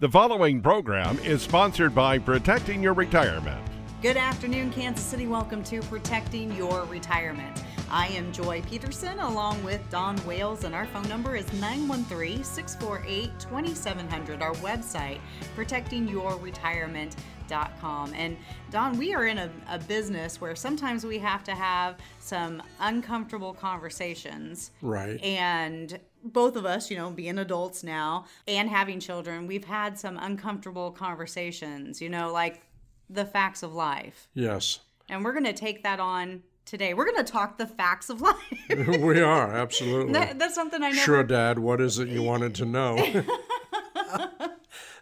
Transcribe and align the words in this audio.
The 0.00 0.08
following 0.08 0.62
program 0.62 1.18
is 1.18 1.42
sponsored 1.42 1.94
by 1.94 2.18
Protecting 2.18 2.82
Your 2.82 2.94
Retirement. 2.94 3.60
Good 4.00 4.16
afternoon, 4.16 4.70
Kansas 4.70 5.04
City. 5.04 5.26
Welcome 5.26 5.62
to 5.64 5.82
Protecting 5.82 6.56
Your 6.56 6.86
Retirement. 6.86 7.62
I 7.90 8.06
am 8.06 8.32
Joy 8.32 8.62
Peterson 8.62 9.18
along 9.18 9.62
with 9.62 9.82
Don 9.90 10.16
Wales, 10.24 10.64
and 10.64 10.74
our 10.74 10.86
phone 10.86 11.06
number 11.06 11.36
is 11.36 11.52
913 11.52 12.42
648 12.42 13.38
2700. 13.38 14.40
Our 14.40 14.54
website, 14.54 15.20
protectingyourretirement.com. 15.54 17.39
And 17.52 18.36
Don, 18.70 18.98
we 18.98 19.14
are 19.14 19.26
in 19.26 19.38
a, 19.38 19.50
a 19.68 19.78
business 19.78 20.40
where 20.40 20.54
sometimes 20.54 21.04
we 21.04 21.18
have 21.18 21.44
to 21.44 21.52
have 21.52 21.96
some 22.18 22.62
uncomfortable 22.80 23.54
conversations. 23.54 24.70
Right. 24.82 25.22
And 25.22 25.98
both 26.24 26.56
of 26.56 26.66
us, 26.66 26.90
you 26.90 26.96
know, 26.96 27.10
being 27.10 27.38
adults 27.38 27.82
now 27.82 28.26
and 28.46 28.68
having 28.68 29.00
children, 29.00 29.46
we've 29.46 29.64
had 29.64 29.98
some 29.98 30.18
uncomfortable 30.18 30.90
conversations, 30.90 32.00
you 32.00 32.08
know, 32.08 32.32
like 32.32 32.62
the 33.08 33.24
facts 33.24 33.62
of 33.62 33.74
life. 33.74 34.28
Yes. 34.34 34.80
And 35.08 35.24
we're 35.24 35.32
going 35.32 35.44
to 35.44 35.52
take 35.52 35.82
that 35.82 35.98
on 35.98 36.42
today. 36.64 36.94
We're 36.94 37.06
going 37.06 37.24
to 37.24 37.32
talk 37.32 37.58
the 37.58 37.66
facts 37.66 38.10
of 38.10 38.20
life. 38.20 38.36
we 38.68 39.20
are, 39.20 39.52
absolutely. 39.54 40.12
That, 40.12 40.38
that's 40.38 40.54
something 40.54 40.82
I 40.82 40.90
never. 40.90 41.00
Sure, 41.00 41.24
Dad, 41.24 41.58
what 41.58 41.80
is 41.80 41.98
it 41.98 42.08
you 42.08 42.22
wanted 42.22 42.54
to 42.56 42.64
know? 42.64 42.96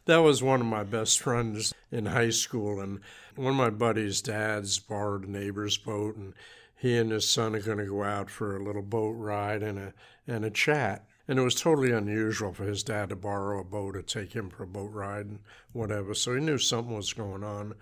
that 0.08 0.22
was 0.22 0.42
one 0.42 0.62
of 0.62 0.66
my 0.66 0.84
best 0.84 1.20
friends 1.20 1.74
in 1.92 2.06
high 2.06 2.30
school. 2.30 2.80
And 2.80 3.00
one 3.36 3.50
of 3.50 3.56
my 3.56 3.68
buddies' 3.68 4.22
dads 4.22 4.78
borrowed 4.78 5.28
a 5.28 5.30
neighbor's 5.30 5.76
boat, 5.76 6.16
and 6.16 6.32
he 6.74 6.96
and 6.96 7.10
his 7.10 7.28
son 7.28 7.54
are 7.54 7.60
going 7.60 7.76
to 7.76 7.84
go 7.84 8.02
out 8.02 8.30
for 8.30 8.56
a 8.56 8.64
little 8.64 8.82
boat 8.82 9.10
ride 9.10 9.62
and 9.62 9.78
a, 9.78 9.92
and 10.26 10.46
a 10.46 10.50
chat. 10.50 11.04
And 11.28 11.38
it 11.38 11.42
was 11.42 11.54
totally 11.54 11.92
unusual 11.92 12.54
for 12.54 12.64
his 12.64 12.82
dad 12.82 13.10
to 13.10 13.16
borrow 13.16 13.60
a 13.60 13.64
boat 13.64 13.96
or 13.96 14.02
take 14.02 14.32
him 14.32 14.48
for 14.48 14.62
a 14.62 14.66
boat 14.66 14.92
ride 14.94 15.26
and 15.26 15.40
whatever. 15.74 16.14
So 16.14 16.34
he 16.34 16.40
knew 16.40 16.56
something 16.56 16.96
was 16.96 17.12
going 17.12 17.44
on 17.44 17.74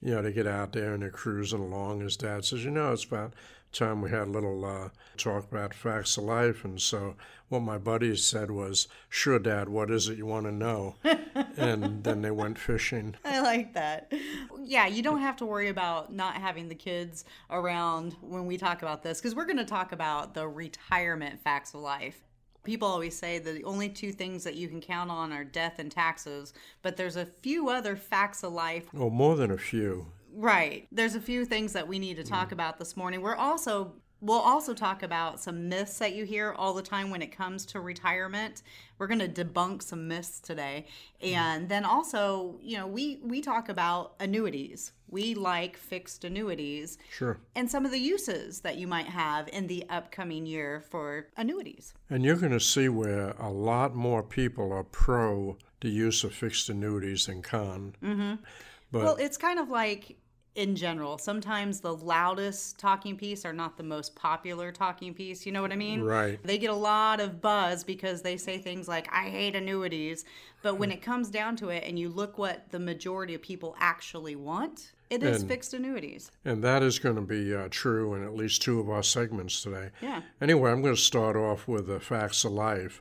you 0.00 0.14
know, 0.14 0.22
to 0.22 0.32
get 0.32 0.46
out 0.46 0.72
there 0.72 0.94
and 0.94 1.02
they're 1.02 1.10
cruising 1.10 1.60
along. 1.60 2.00
His 2.00 2.16
dad 2.16 2.44
says, 2.44 2.64
you 2.64 2.70
know, 2.70 2.92
it's 2.92 3.04
about 3.04 3.34
time 3.72 4.02
we 4.02 4.10
had 4.10 4.28
a 4.28 4.30
little 4.30 4.64
uh, 4.64 4.88
talk 5.16 5.44
about 5.50 5.74
facts 5.74 6.16
of 6.16 6.24
life. 6.24 6.64
And 6.64 6.80
so 6.80 7.14
what 7.48 7.60
my 7.60 7.78
buddies 7.78 8.24
said 8.24 8.50
was, 8.50 8.88
sure, 9.08 9.38
Dad, 9.38 9.68
what 9.68 9.90
is 9.90 10.08
it 10.08 10.18
you 10.18 10.26
want 10.26 10.46
to 10.46 10.52
know? 10.52 10.96
and 11.56 12.04
then 12.04 12.22
they 12.22 12.30
went 12.30 12.58
fishing. 12.58 13.16
I 13.24 13.40
like 13.40 13.74
that. 13.74 14.12
Yeah, 14.64 14.86
you 14.86 15.02
don't 15.02 15.20
have 15.20 15.36
to 15.36 15.46
worry 15.46 15.68
about 15.68 16.12
not 16.12 16.34
having 16.34 16.68
the 16.68 16.74
kids 16.74 17.24
around 17.50 18.16
when 18.20 18.46
we 18.46 18.56
talk 18.56 18.82
about 18.82 19.02
this 19.02 19.20
because 19.20 19.34
we're 19.34 19.46
going 19.46 19.56
to 19.58 19.64
talk 19.64 19.92
about 19.92 20.34
the 20.34 20.46
retirement 20.48 21.40
facts 21.40 21.74
of 21.74 21.80
life 21.80 22.22
people 22.68 22.86
always 22.86 23.16
say 23.16 23.38
the 23.38 23.62
only 23.62 23.88
two 23.88 24.12
things 24.12 24.44
that 24.44 24.54
you 24.54 24.68
can 24.68 24.78
count 24.78 25.10
on 25.10 25.32
are 25.32 25.42
death 25.42 25.78
and 25.78 25.90
taxes, 25.90 26.52
but 26.82 26.98
there's 26.98 27.16
a 27.16 27.24
few 27.24 27.70
other 27.70 27.96
facts 27.96 28.42
of 28.42 28.52
life. 28.52 28.84
Oh, 28.94 29.08
more 29.08 29.36
than 29.36 29.50
a 29.50 29.56
few. 29.56 30.12
Right. 30.38 30.86
There's 30.92 31.16
a 31.16 31.20
few 31.20 31.44
things 31.44 31.72
that 31.72 31.88
we 31.88 31.98
need 31.98 32.16
to 32.16 32.24
talk 32.24 32.50
mm. 32.50 32.52
about 32.52 32.78
this 32.78 32.96
morning. 32.96 33.22
We're 33.22 33.34
also 33.34 33.94
We'll 34.20 34.40
also 34.40 34.74
talk 34.74 35.04
about 35.04 35.38
some 35.38 35.68
myths 35.68 35.98
that 35.98 36.12
you 36.12 36.24
hear 36.24 36.52
all 36.52 36.74
the 36.74 36.82
time 36.82 37.10
when 37.10 37.22
it 37.22 37.30
comes 37.30 37.64
to 37.66 37.80
retirement. 37.80 38.64
We're 38.98 39.06
going 39.06 39.20
to 39.20 39.28
debunk 39.28 39.80
some 39.80 40.08
myths 40.08 40.40
today. 40.40 40.86
And 41.20 41.68
then 41.68 41.84
also, 41.84 42.58
you 42.60 42.76
know, 42.78 42.88
we 42.88 43.20
we 43.22 43.40
talk 43.40 43.68
about 43.68 44.16
annuities. 44.18 44.92
We 45.06 45.34
like 45.34 45.76
fixed 45.76 46.24
annuities. 46.24 46.98
Sure. 47.12 47.38
And 47.54 47.70
some 47.70 47.84
of 47.84 47.92
the 47.92 48.00
uses 48.00 48.60
that 48.62 48.76
you 48.76 48.88
might 48.88 49.06
have 49.06 49.48
in 49.52 49.68
the 49.68 49.84
upcoming 49.88 50.46
year 50.46 50.82
for 50.90 51.28
annuities. 51.36 51.94
And 52.10 52.24
you're 52.24 52.36
going 52.36 52.52
to 52.52 52.60
see 52.60 52.88
where 52.88 53.30
a 53.38 53.50
lot 53.50 53.94
more 53.94 54.24
people 54.24 54.72
are 54.72 54.84
pro 54.84 55.58
the 55.80 55.90
use 55.90 56.24
of 56.24 56.34
fixed 56.34 56.68
annuities 56.68 57.26
than 57.26 57.40
con. 57.40 57.94
Mm-hmm. 58.02 58.42
But, 58.90 59.04
well, 59.04 59.16
it's 59.16 59.36
kind 59.36 59.60
of 59.60 59.68
like 59.68 60.16
in 60.58 60.74
general. 60.74 61.18
Sometimes 61.18 61.80
the 61.80 61.94
loudest 61.94 62.78
talking 62.80 63.16
piece 63.16 63.44
are 63.44 63.52
not 63.52 63.76
the 63.76 63.84
most 63.84 64.16
popular 64.16 64.72
talking 64.72 65.14
piece. 65.14 65.46
You 65.46 65.52
know 65.52 65.62
what 65.62 65.70
I 65.70 65.76
mean? 65.76 66.02
Right. 66.02 66.42
They 66.42 66.58
get 66.58 66.70
a 66.70 66.74
lot 66.74 67.20
of 67.20 67.40
buzz 67.40 67.84
because 67.84 68.22
they 68.22 68.36
say 68.36 68.58
things 68.58 68.88
like, 68.88 69.08
I 69.12 69.28
hate 69.28 69.54
annuities. 69.54 70.24
But 70.60 70.74
when 70.74 70.90
it 70.90 71.00
comes 71.00 71.30
down 71.30 71.54
to 71.56 71.68
it 71.68 71.84
and 71.86 71.96
you 71.96 72.08
look 72.08 72.38
what 72.38 72.70
the 72.70 72.80
majority 72.80 73.34
of 73.34 73.40
people 73.40 73.76
actually 73.78 74.34
want, 74.34 74.90
it 75.10 75.22
is 75.22 75.42
and, 75.42 75.48
fixed 75.48 75.74
annuities. 75.74 76.32
And 76.44 76.64
that 76.64 76.82
is 76.82 76.98
going 76.98 77.14
to 77.14 77.22
be 77.22 77.54
uh, 77.54 77.68
true 77.70 78.14
in 78.14 78.24
at 78.24 78.34
least 78.34 78.60
two 78.60 78.80
of 78.80 78.90
our 78.90 79.04
segments 79.04 79.62
today. 79.62 79.90
Yeah. 80.02 80.22
Anyway, 80.40 80.72
I'm 80.72 80.82
going 80.82 80.96
to 80.96 81.00
start 81.00 81.36
off 81.36 81.68
with 81.68 81.86
the 81.86 82.00
facts 82.00 82.44
of 82.44 82.50
life. 82.50 83.00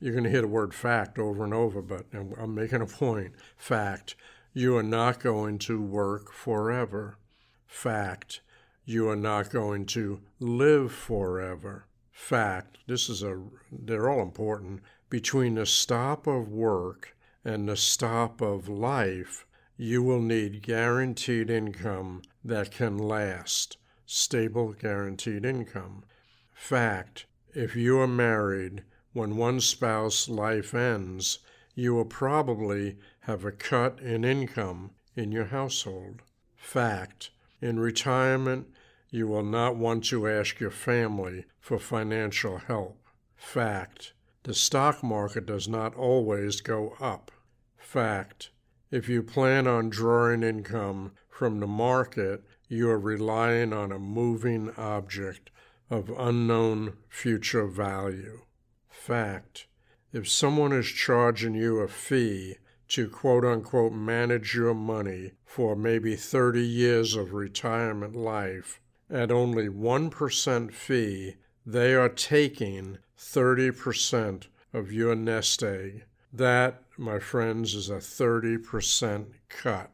You're 0.00 0.12
going 0.12 0.24
to 0.24 0.30
hear 0.30 0.40
the 0.40 0.48
word 0.48 0.72
fact 0.72 1.18
over 1.18 1.44
and 1.44 1.52
over, 1.52 1.82
but 1.82 2.06
I'm 2.14 2.54
making 2.54 2.80
a 2.80 2.86
point. 2.86 3.34
Fact. 3.58 4.16
You 4.56 4.76
are 4.76 4.84
not 4.84 5.18
going 5.18 5.58
to 5.58 5.82
work 5.82 6.32
forever. 6.32 7.18
Fact. 7.66 8.40
You 8.84 9.08
are 9.08 9.16
not 9.16 9.50
going 9.50 9.84
to 9.86 10.20
live 10.38 10.92
forever. 10.92 11.88
Fact. 12.12 12.78
This 12.86 13.08
is 13.08 13.24
a, 13.24 13.42
they're 13.72 14.08
all 14.08 14.22
important. 14.22 14.82
Between 15.10 15.56
the 15.56 15.66
stop 15.66 16.28
of 16.28 16.52
work 16.52 17.16
and 17.44 17.68
the 17.68 17.76
stop 17.76 18.40
of 18.40 18.68
life, 18.68 19.44
you 19.76 20.04
will 20.04 20.22
need 20.22 20.62
guaranteed 20.62 21.50
income 21.50 22.22
that 22.44 22.70
can 22.70 22.96
last. 22.96 23.76
Stable, 24.06 24.72
guaranteed 24.72 25.44
income. 25.44 26.04
Fact. 26.52 27.26
If 27.54 27.74
you 27.74 27.98
are 27.98 28.06
married, 28.06 28.84
when 29.12 29.36
one 29.36 29.60
spouse 29.60 30.28
life 30.28 30.74
ends, 30.74 31.40
you 31.74 31.92
will 31.92 32.04
probably 32.04 32.96
have 33.26 33.44
a 33.44 33.52
cut 33.52 33.98
in 34.00 34.24
income 34.24 34.90
in 35.16 35.32
your 35.32 35.46
household. 35.46 36.20
Fact 36.56 37.30
In 37.60 37.78
retirement, 37.78 38.66
you 39.10 39.26
will 39.26 39.42
not 39.42 39.76
want 39.76 40.04
to 40.06 40.28
ask 40.28 40.60
your 40.60 40.70
family 40.70 41.44
for 41.58 41.78
financial 41.78 42.58
help. 42.58 42.98
Fact 43.36 44.12
The 44.42 44.52
stock 44.52 45.02
market 45.02 45.46
does 45.46 45.66
not 45.66 45.94
always 45.94 46.60
go 46.60 46.96
up. 47.00 47.30
Fact 47.78 48.50
If 48.90 49.08
you 49.08 49.22
plan 49.22 49.66
on 49.66 49.88
drawing 49.88 50.42
income 50.42 51.12
from 51.30 51.60
the 51.60 51.66
market, 51.66 52.44
you 52.68 52.90
are 52.90 52.98
relying 52.98 53.72
on 53.72 53.90
a 53.90 53.98
moving 53.98 54.70
object 54.76 55.50
of 55.88 56.10
unknown 56.18 56.94
future 57.08 57.66
value. 57.66 58.42
Fact 58.90 59.66
if 60.12 60.28
someone 60.28 60.72
is 60.72 60.86
charging 60.86 61.54
you 61.54 61.78
a 61.78 61.88
fee 61.88 62.56
to 62.94 63.08
quote 63.08 63.44
unquote 63.44 63.92
manage 63.92 64.54
your 64.54 64.72
money 64.72 65.32
for 65.44 65.74
maybe 65.74 66.14
30 66.14 66.64
years 66.64 67.16
of 67.16 67.34
retirement 67.34 68.14
life 68.14 68.80
at 69.10 69.32
only 69.32 69.68
1% 69.68 70.72
fee, 70.72 71.34
they 71.66 71.92
are 71.94 72.08
taking 72.08 72.98
30% 73.18 74.46
of 74.72 74.92
your 74.92 75.16
nest 75.16 75.60
egg. 75.64 76.04
That, 76.32 76.84
my 76.96 77.18
friends, 77.18 77.74
is 77.74 77.90
a 77.90 77.96
30% 77.96 79.26
cut. 79.48 79.90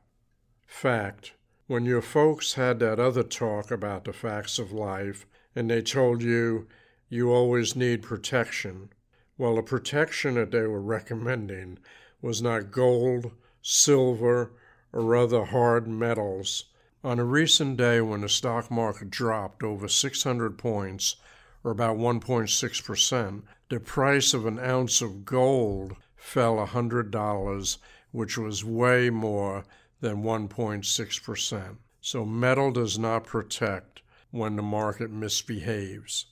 Fact 0.67 1.33
when 1.69 1.87
your 1.87 2.03
folks 2.03 2.55
had 2.55 2.81
that 2.81 3.01
other 3.01 3.23
talk 3.23 3.71
about 3.71 4.05
the 4.05 4.13
facts 4.13 4.59
of 4.59 4.73
life 4.73 5.25
and 5.57 5.71
they 5.71 5.81
told 5.81 6.21
you 6.21 6.67
you 7.09 7.33
always 7.33 7.75
need 7.75 8.03
protection, 8.03 8.91
well, 9.39 9.55
the 9.55 9.63
protection 9.63 10.35
that 10.35 10.51
they 10.51 10.67
were 10.67 10.83
recommending 10.99 11.79
was 12.23 12.43
not 12.43 12.71
gold, 12.71 13.33
silver, 13.63 14.53
or 14.93 15.17
other 15.17 15.47
hard 15.47 15.87
metals. 15.89 16.65
On 17.03 17.19
a 17.19 17.25
recent 17.25 17.77
day 17.77 18.01
when 18.01 18.21
the 18.21 18.29
stock 18.29 18.71
market 18.71 19.11
dropped 19.11 19.63
over 19.63 19.89
600 19.89 20.59
points, 20.59 21.17
or 21.65 21.71
about 21.71 21.97
1.6%, 21.97 23.43
the 23.69 23.81
price 23.81 24.35
of 24.35 24.47
an 24.47 24.59
ounce 24.59 25.01
of 25.01 25.25
gold 25.25 25.97
fell 26.17 26.57
$100, 26.57 27.79
which 28.13 28.37
was 28.37 28.65
way 28.65 29.11
more 29.11 29.65
than 30.01 30.23
1.6%. 30.23 31.77
So 32.01 32.25
metal 32.25 32.71
does 32.71 32.99
not 32.99 33.25
protect 33.25 34.03
when 34.31 34.57
the 34.57 34.63
market 34.63 35.11
misbehaves. 35.11 36.27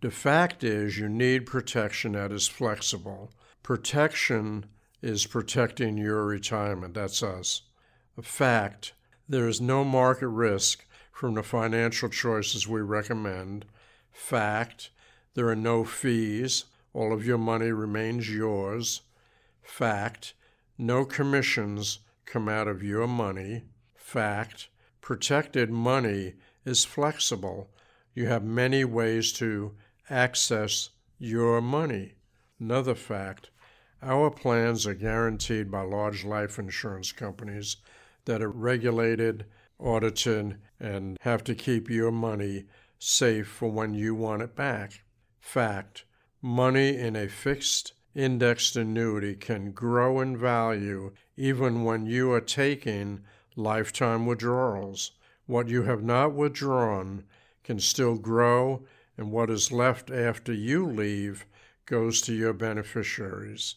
The 0.00 0.10
fact 0.10 0.64
is, 0.64 0.98
you 0.98 1.08
need 1.08 1.46
protection 1.46 2.12
that 2.12 2.32
is 2.32 2.48
flexible. 2.48 3.30
Protection 3.62 4.66
is 5.02 5.26
protecting 5.26 5.96
your 5.96 6.24
retirement. 6.26 6.94
That's 6.94 7.22
us. 7.22 7.62
A 8.16 8.22
fact, 8.22 8.92
there 9.28 9.48
is 9.48 9.60
no 9.60 9.84
market 9.84 10.28
risk 10.28 10.84
from 11.12 11.34
the 11.34 11.42
financial 11.42 12.08
choices 12.08 12.66
we 12.66 12.80
recommend. 12.80 13.64
Fact, 14.10 14.90
there 15.34 15.48
are 15.48 15.56
no 15.56 15.84
fees. 15.84 16.64
All 16.92 17.12
of 17.12 17.24
your 17.24 17.38
money 17.38 17.70
remains 17.70 18.28
yours. 18.28 19.02
Fact, 19.62 20.34
no 20.76 21.04
commissions 21.04 22.00
come 22.26 22.48
out 22.48 22.68
of 22.68 22.82
your 22.82 23.06
money. 23.06 23.62
Fact, 23.94 24.68
protected 25.00 25.70
money 25.70 26.34
is 26.64 26.84
flexible. 26.84 27.70
You 28.14 28.26
have 28.26 28.42
many 28.42 28.84
ways 28.84 29.32
to 29.34 29.72
access 30.08 30.90
your 31.18 31.60
money. 31.60 32.14
Another 32.58 32.94
fact 32.94 33.50
Our 34.02 34.30
plans 34.30 34.86
are 34.86 34.94
guaranteed 34.94 35.70
by 35.70 35.82
large 35.82 36.24
life 36.24 36.58
insurance 36.58 37.12
companies 37.12 37.76
that 38.24 38.40
are 38.40 38.50
regulated, 38.50 39.44
audited, 39.78 40.56
and 40.78 41.18
have 41.20 41.44
to 41.44 41.54
keep 41.54 41.90
your 41.90 42.10
money 42.10 42.64
safe 42.98 43.46
for 43.46 43.70
when 43.70 43.92
you 43.92 44.14
want 44.14 44.40
it 44.40 44.56
back. 44.56 45.02
Fact 45.38 46.04
money 46.40 46.96
in 46.96 47.14
a 47.14 47.28
fixed 47.28 47.92
indexed 48.14 48.74
annuity 48.74 49.34
can 49.34 49.72
grow 49.72 50.20
in 50.20 50.36
value 50.36 51.12
even 51.36 51.84
when 51.84 52.06
you 52.06 52.32
are 52.32 52.40
taking 52.40 53.20
lifetime 53.54 54.24
withdrawals. 54.24 55.12
What 55.44 55.68
you 55.68 55.82
have 55.82 56.02
not 56.02 56.32
withdrawn 56.32 57.24
can 57.64 57.78
still 57.80 58.16
grow, 58.16 58.86
and 59.18 59.30
what 59.30 59.50
is 59.50 59.70
left 59.70 60.10
after 60.10 60.54
you 60.54 60.86
leave 60.86 61.44
goes 61.84 62.22
to 62.22 62.32
your 62.32 62.54
beneficiaries. 62.54 63.74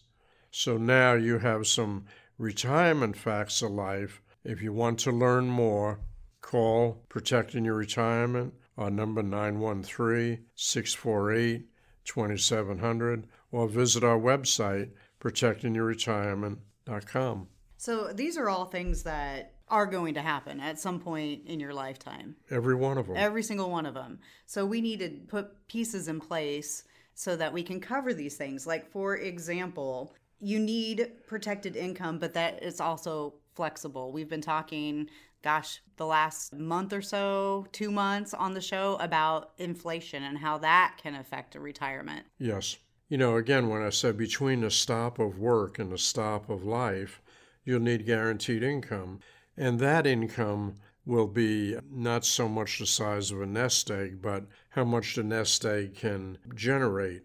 So 0.55 0.77
now 0.77 1.13
you 1.13 1.39
have 1.39 1.65
some 1.65 2.05
retirement 2.37 3.17
facts 3.17 3.63
of 3.63 3.71
life. 3.71 4.21
If 4.43 4.61
you 4.61 4.71
want 4.71 4.99
to 4.99 5.11
learn 5.11 5.47
more, 5.47 5.99
call 6.41 7.01
Protecting 7.09 7.65
Your 7.65 7.73
Retirement 7.73 8.53
on 8.77 8.95
number 8.95 9.23
913 9.23 10.45
648 10.53 11.65
2700 12.05 13.27
or 13.51 13.67
visit 13.67 14.03
our 14.03 14.19
website, 14.19 14.91
protectingyourretirement.com. 15.19 17.47
So 17.77 18.13
these 18.13 18.37
are 18.37 18.47
all 18.47 18.65
things 18.65 19.01
that 19.03 19.55
are 19.69 19.87
going 19.87 20.13
to 20.13 20.21
happen 20.21 20.59
at 20.59 20.79
some 20.79 20.99
point 20.99 21.47
in 21.47 21.59
your 21.59 21.73
lifetime. 21.73 22.35
Every 22.51 22.75
one 22.75 22.99
of 22.99 23.07
them. 23.07 23.17
Every 23.17 23.41
single 23.41 23.71
one 23.71 23.87
of 23.87 23.95
them. 23.95 24.19
So 24.45 24.67
we 24.67 24.81
need 24.81 24.99
to 24.99 25.09
put 25.27 25.67
pieces 25.67 26.07
in 26.07 26.19
place 26.19 26.83
so 27.15 27.35
that 27.35 27.53
we 27.53 27.61
can 27.63 27.79
cover 27.79 28.13
these 28.13 28.37
things. 28.37 28.67
Like, 28.67 28.91
for 28.91 29.17
example, 29.17 30.13
you 30.43 30.59
need 30.59 31.09
protected 31.25 31.75
income, 31.75 32.19
but 32.19 32.33
that 32.33 32.61
is 32.61 32.81
also 32.81 33.35
flexible. 33.55 34.11
We've 34.11 34.29
been 34.29 34.41
talking, 34.41 35.09
gosh, 35.41 35.81
the 35.95 36.05
last 36.05 36.53
month 36.53 36.91
or 36.91 37.01
so, 37.01 37.65
two 37.71 37.91
months 37.91 38.33
on 38.33 38.53
the 38.53 38.61
show 38.61 38.97
about 38.99 39.53
inflation 39.57 40.23
and 40.23 40.37
how 40.37 40.57
that 40.59 40.97
can 41.01 41.15
affect 41.15 41.55
a 41.55 41.59
retirement. 41.59 42.25
Yes. 42.39 42.77
You 43.07 43.17
know, 43.17 43.37
again, 43.37 43.69
when 43.69 43.83
I 43.83 43.89
said 43.89 44.17
between 44.17 44.61
the 44.61 44.71
stop 44.71 45.19
of 45.19 45.39
work 45.39 45.79
and 45.79 45.91
the 45.91 45.97
stop 45.97 46.49
of 46.49 46.65
life, 46.65 47.21
you'll 47.63 47.79
need 47.79 48.05
guaranteed 48.05 48.63
income. 48.63 49.19
And 49.55 49.79
that 49.79 50.07
income 50.07 50.75
will 51.05 51.27
be 51.27 51.77
not 51.91 52.25
so 52.25 52.49
much 52.49 52.79
the 52.79 52.85
size 52.85 53.31
of 53.31 53.41
a 53.41 53.45
nest 53.45 53.91
egg, 53.91 54.21
but 54.21 54.45
how 54.69 54.83
much 54.83 55.15
the 55.15 55.23
nest 55.23 55.63
egg 55.65 55.95
can 55.95 56.37
generate. 56.55 57.23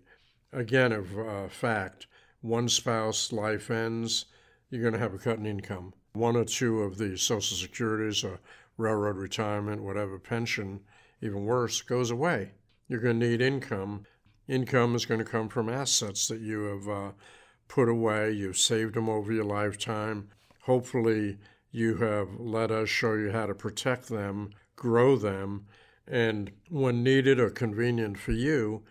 Again, 0.53 0.93
of 0.93 1.19
uh, 1.19 1.49
fact, 1.49 2.06
one 2.40 2.69
spouse 2.69 3.32
life 3.32 3.70
ends, 3.70 4.26
you're 4.70 4.82
going 4.82 4.94
to 4.94 4.99
have 4.99 5.14
a 5.14 5.19
cut 5.19 5.38
in 5.38 5.46
income. 5.46 5.93
One 6.12 6.37
or 6.37 6.44
two 6.44 6.82
of 6.82 6.99
the 6.99 7.17
Social 7.17 7.56
Securities 7.56 8.23
or 8.25 8.40
railroad 8.76 9.17
retirement, 9.17 9.82
whatever 9.82 10.19
pension, 10.19 10.81
even 11.20 11.44
worse, 11.44 11.82
goes 11.82 12.11
away. 12.11 12.52
You're 12.87 13.00
going 13.00 13.20
to 13.20 13.29
need 13.29 13.40
income. 13.40 14.05
Income 14.46 14.94
is 14.94 15.05
going 15.05 15.19
to 15.19 15.31
come 15.31 15.49
from 15.49 15.69
assets 15.69 16.29
that 16.29 16.40
you 16.40 16.62
have 16.64 16.88
uh, 16.88 17.12
put 17.67 17.88
away, 17.88 18.32
you've 18.32 18.56
saved 18.56 18.94
them 18.94 19.08
over 19.08 19.32
your 19.32 19.44
lifetime. 19.44 20.29
Hopefully, 20.62 21.38
you 21.70 21.96
have 21.96 22.29
let 22.38 22.70
us 22.70 22.88
show 22.88 23.14
you 23.14 23.31
how 23.31 23.46
to 23.46 23.55
protect 23.55 24.08
them, 24.08 24.50
grow 24.75 25.17
them, 25.17 25.67
and 26.06 26.50
when 26.70 27.02
needed 27.02 27.38
or 27.38 27.50
convenient 27.50 28.19
for 28.19 28.32
you, 28.32 28.82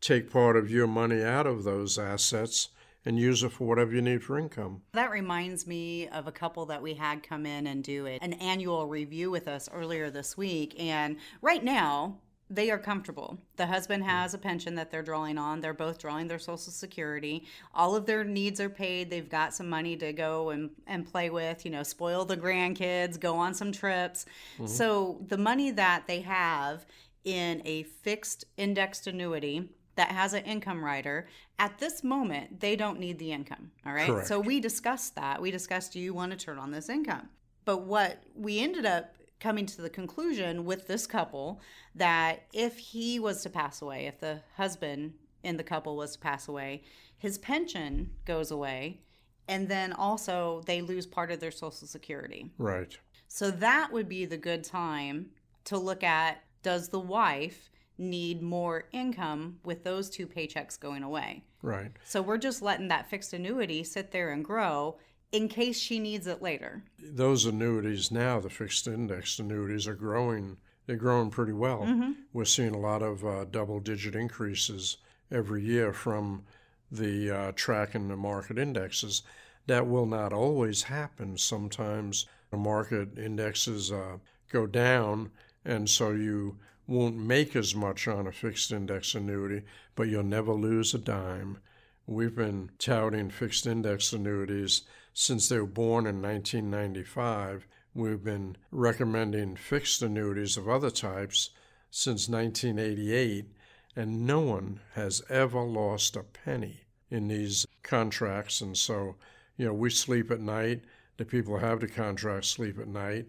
take 0.00 0.30
part 0.30 0.56
of 0.56 0.70
your 0.70 0.86
money 0.86 1.22
out 1.22 1.46
of 1.46 1.64
those 1.64 1.98
assets 1.98 2.68
and 3.04 3.18
use 3.18 3.42
it 3.42 3.52
for 3.52 3.66
whatever 3.66 3.92
you 3.92 4.02
need 4.02 4.22
for 4.22 4.38
income. 4.38 4.82
That 4.92 5.10
reminds 5.10 5.66
me 5.66 6.08
of 6.08 6.26
a 6.26 6.32
couple 6.32 6.66
that 6.66 6.82
we 6.82 6.94
had 6.94 7.22
come 7.22 7.46
in 7.46 7.66
and 7.66 7.82
do 7.82 8.06
an 8.06 8.34
annual 8.34 8.86
review 8.86 9.30
with 9.30 9.48
us 9.48 9.68
earlier 9.72 10.10
this 10.10 10.36
week. 10.36 10.74
And 10.78 11.16
right 11.40 11.64
now, 11.64 12.18
they 12.52 12.70
are 12.70 12.78
comfortable. 12.78 13.38
The 13.56 13.66
husband 13.66 14.04
has 14.04 14.34
a 14.34 14.38
pension 14.38 14.74
that 14.74 14.90
they're 14.90 15.02
drawing 15.02 15.38
on. 15.38 15.60
They're 15.60 15.72
both 15.72 15.98
drawing 15.98 16.28
their 16.28 16.38
Social 16.38 16.58
Security. 16.58 17.46
All 17.74 17.96
of 17.96 18.04
their 18.04 18.24
needs 18.24 18.60
are 18.60 18.68
paid. 18.68 19.08
They've 19.08 19.28
got 19.28 19.54
some 19.54 19.70
money 19.70 19.96
to 19.96 20.12
go 20.12 20.50
and, 20.50 20.70
and 20.86 21.10
play 21.10 21.30
with, 21.30 21.64
you 21.64 21.70
know, 21.70 21.82
spoil 21.82 22.26
the 22.26 22.36
grandkids, 22.36 23.18
go 23.18 23.36
on 23.36 23.54
some 23.54 23.72
trips. 23.72 24.26
Mm-hmm. 24.56 24.66
So 24.66 25.24
the 25.28 25.38
money 25.38 25.70
that 25.70 26.06
they 26.06 26.20
have 26.20 26.84
in 27.24 27.62
a 27.64 27.84
fixed 27.84 28.44
indexed 28.58 29.06
annuity 29.06 29.70
that 29.96 30.10
has 30.10 30.32
an 30.32 30.44
income 30.44 30.84
rider 30.84 31.28
at 31.58 31.78
this 31.78 32.02
moment 32.02 32.60
they 32.60 32.76
don't 32.76 32.98
need 32.98 33.18
the 33.18 33.32
income 33.32 33.70
all 33.86 33.92
right 33.92 34.08
Correct. 34.08 34.28
so 34.28 34.40
we 34.40 34.60
discussed 34.60 35.14
that 35.16 35.40
we 35.40 35.50
discussed 35.50 35.92
do 35.92 36.00
you 36.00 36.14
want 36.14 36.32
to 36.32 36.36
turn 36.36 36.58
on 36.58 36.70
this 36.70 36.88
income 36.88 37.28
but 37.64 37.82
what 37.82 38.22
we 38.34 38.60
ended 38.60 38.86
up 38.86 39.14
coming 39.42 39.66
to 39.66 39.82
the 39.82 39.90
conclusion 39.90 40.64
with 40.64 40.86
this 40.86 41.04
couple 41.04 41.60
that 41.96 42.44
if 42.52 42.78
he 42.78 43.18
was 43.18 43.42
to 43.42 43.50
pass 43.50 43.82
away, 43.82 44.06
if 44.06 44.20
the 44.20 44.40
husband 44.56 45.12
in 45.42 45.56
the 45.56 45.64
couple 45.64 45.96
was 45.96 46.12
to 46.12 46.18
pass 46.20 46.46
away, 46.46 46.82
his 47.18 47.38
pension 47.38 48.08
goes 48.24 48.52
away, 48.52 49.00
and 49.48 49.68
then 49.68 49.92
also 49.92 50.62
they 50.66 50.80
lose 50.80 51.06
part 51.06 51.32
of 51.32 51.40
their 51.40 51.50
Social 51.50 51.88
Security. 51.88 52.52
Right. 52.56 52.96
So 53.26 53.50
that 53.50 53.92
would 53.92 54.08
be 54.08 54.24
the 54.24 54.36
good 54.36 54.62
time 54.62 55.30
to 55.64 55.76
look 55.76 56.04
at 56.04 56.42
does 56.62 56.88
the 56.88 57.00
wife 57.00 57.71
need 58.02 58.42
more 58.42 58.84
income 58.92 59.58
with 59.64 59.84
those 59.84 60.10
two 60.10 60.26
paychecks 60.26 60.78
going 60.78 61.02
away? 61.02 61.44
Right. 61.62 61.92
So 62.04 62.20
we're 62.20 62.38
just 62.38 62.60
letting 62.60 62.88
that 62.88 63.08
fixed 63.08 63.32
annuity 63.32 63.84
sit 63.84 64.10
there 64.10 64.30
and 64.30 64.44
grow 64.44 64.96
in 65.30 65.48
case 65.48 65.78
she 65.78 65.98
needs 65.98 66.26
it 66.26 66.42
later. 66.42 66.84
Those 67.02 67.46
annuities 67.46 68.10
now, 68.10 68.40
the 68.40 68.50
fixed 68.50 68.86
index 68.86 69.38
annuities, 69.38 69.88
are 69.88 69.94
growing. 69.94 70.58
They're 70.86 70.96
growing 70.96 71.30
pretty 71.30 71.52
well. 71.52 71.82
Mm-hmm. 71.82 72.12
We're 72.32 72.44
seeing 72.44 72.74
a 72.74 72.80
lot 72.80 73.02
of 73.02 73.24
uh, 73.24 73.44
double 73.50 73.80
digit 73.80 74.14
increases 74.14 74.98
every 75.30 75.62
year 75.62 75.92
from 75.92 76.44
the 76.90 77.30
uh, 77.30 77.52
tracking 77.56 78.08
the 78.08 78.16
market 78.16 78.58
indexes. 78.58 79.22
That 79.66 79.86
will 79.86 80.06
not 80.06 80.32
always 80.32 80.82
happen. 80.82 81.38
Sometimes 81.38 82.26
the 82.50 82.56
market 82.58 83.16
indexes 83.16 83.90
uh, 83.90 84.18
go 84.50 84.66
down, 84.66 85.30
and 85.64 85.88
so 85.88 86.10
you 86.10 86.58
won't 86.92 87.16
make 87.16 87.56
as 87.56 87.74
much 87.74 88.06
on 88.06 88.26
a 88.26 88.32
fixed 88.32 88.70
index 88.70 89.14
annuity, 89.14 89.64
but 89.94 90.08
you'll 90.08 90.22
never 90.22 90.52
lose 90.52 90.94
a 90.94 90.98
dime. 90.98 91.58
We've 92.06 92.34
been 92.34 92.70
touting 92.78 93.30
fixed 93.30 93.66
index 93.66 94.12
annuities 94.12 94.82
since 95.14 95.48
they 95.48 95.58
were 95.58 95.66
born 95.66 96.06
in 96.06 96.22
1995, 96.22 97.66
we've 97.94 98.24
been 98.24 98.56
recommending 98.70 99.56
fixed 99.56 100.00
annuities 100.00 100.56
of 100.56 100.68
other 100.68 100.90
types 100.90 101.50
since 101.90 102.28
1988, 102.30 103.52
and 103.94 104.26
no 104.26 104.40
one 104.40 104.80
has 104.94 105.22
ever 105.28 105.60
lost 105.60 106.16
a 106.16 106.22
penny 106.22 106.86
in 107.10 107.28
these 107.28 107.66
contracts. 107.82 108.62
And 108.62 108.76
so, 108.76 109.16
you 109.58 109.66
know, 109.66 109.74
we 109.74 109.90
sleep 109.90 110.30
at 110.30 110.40
night. 110.40 110.80
The 111.18 111.26
people 111.26 111.58
who 111.58 111.64
have 111.64 111.80
the 111.80 111.88
contracts 111.88 112.48
sleep 112.48 112.78
at 112.78 112.88
night. 112.88 113.26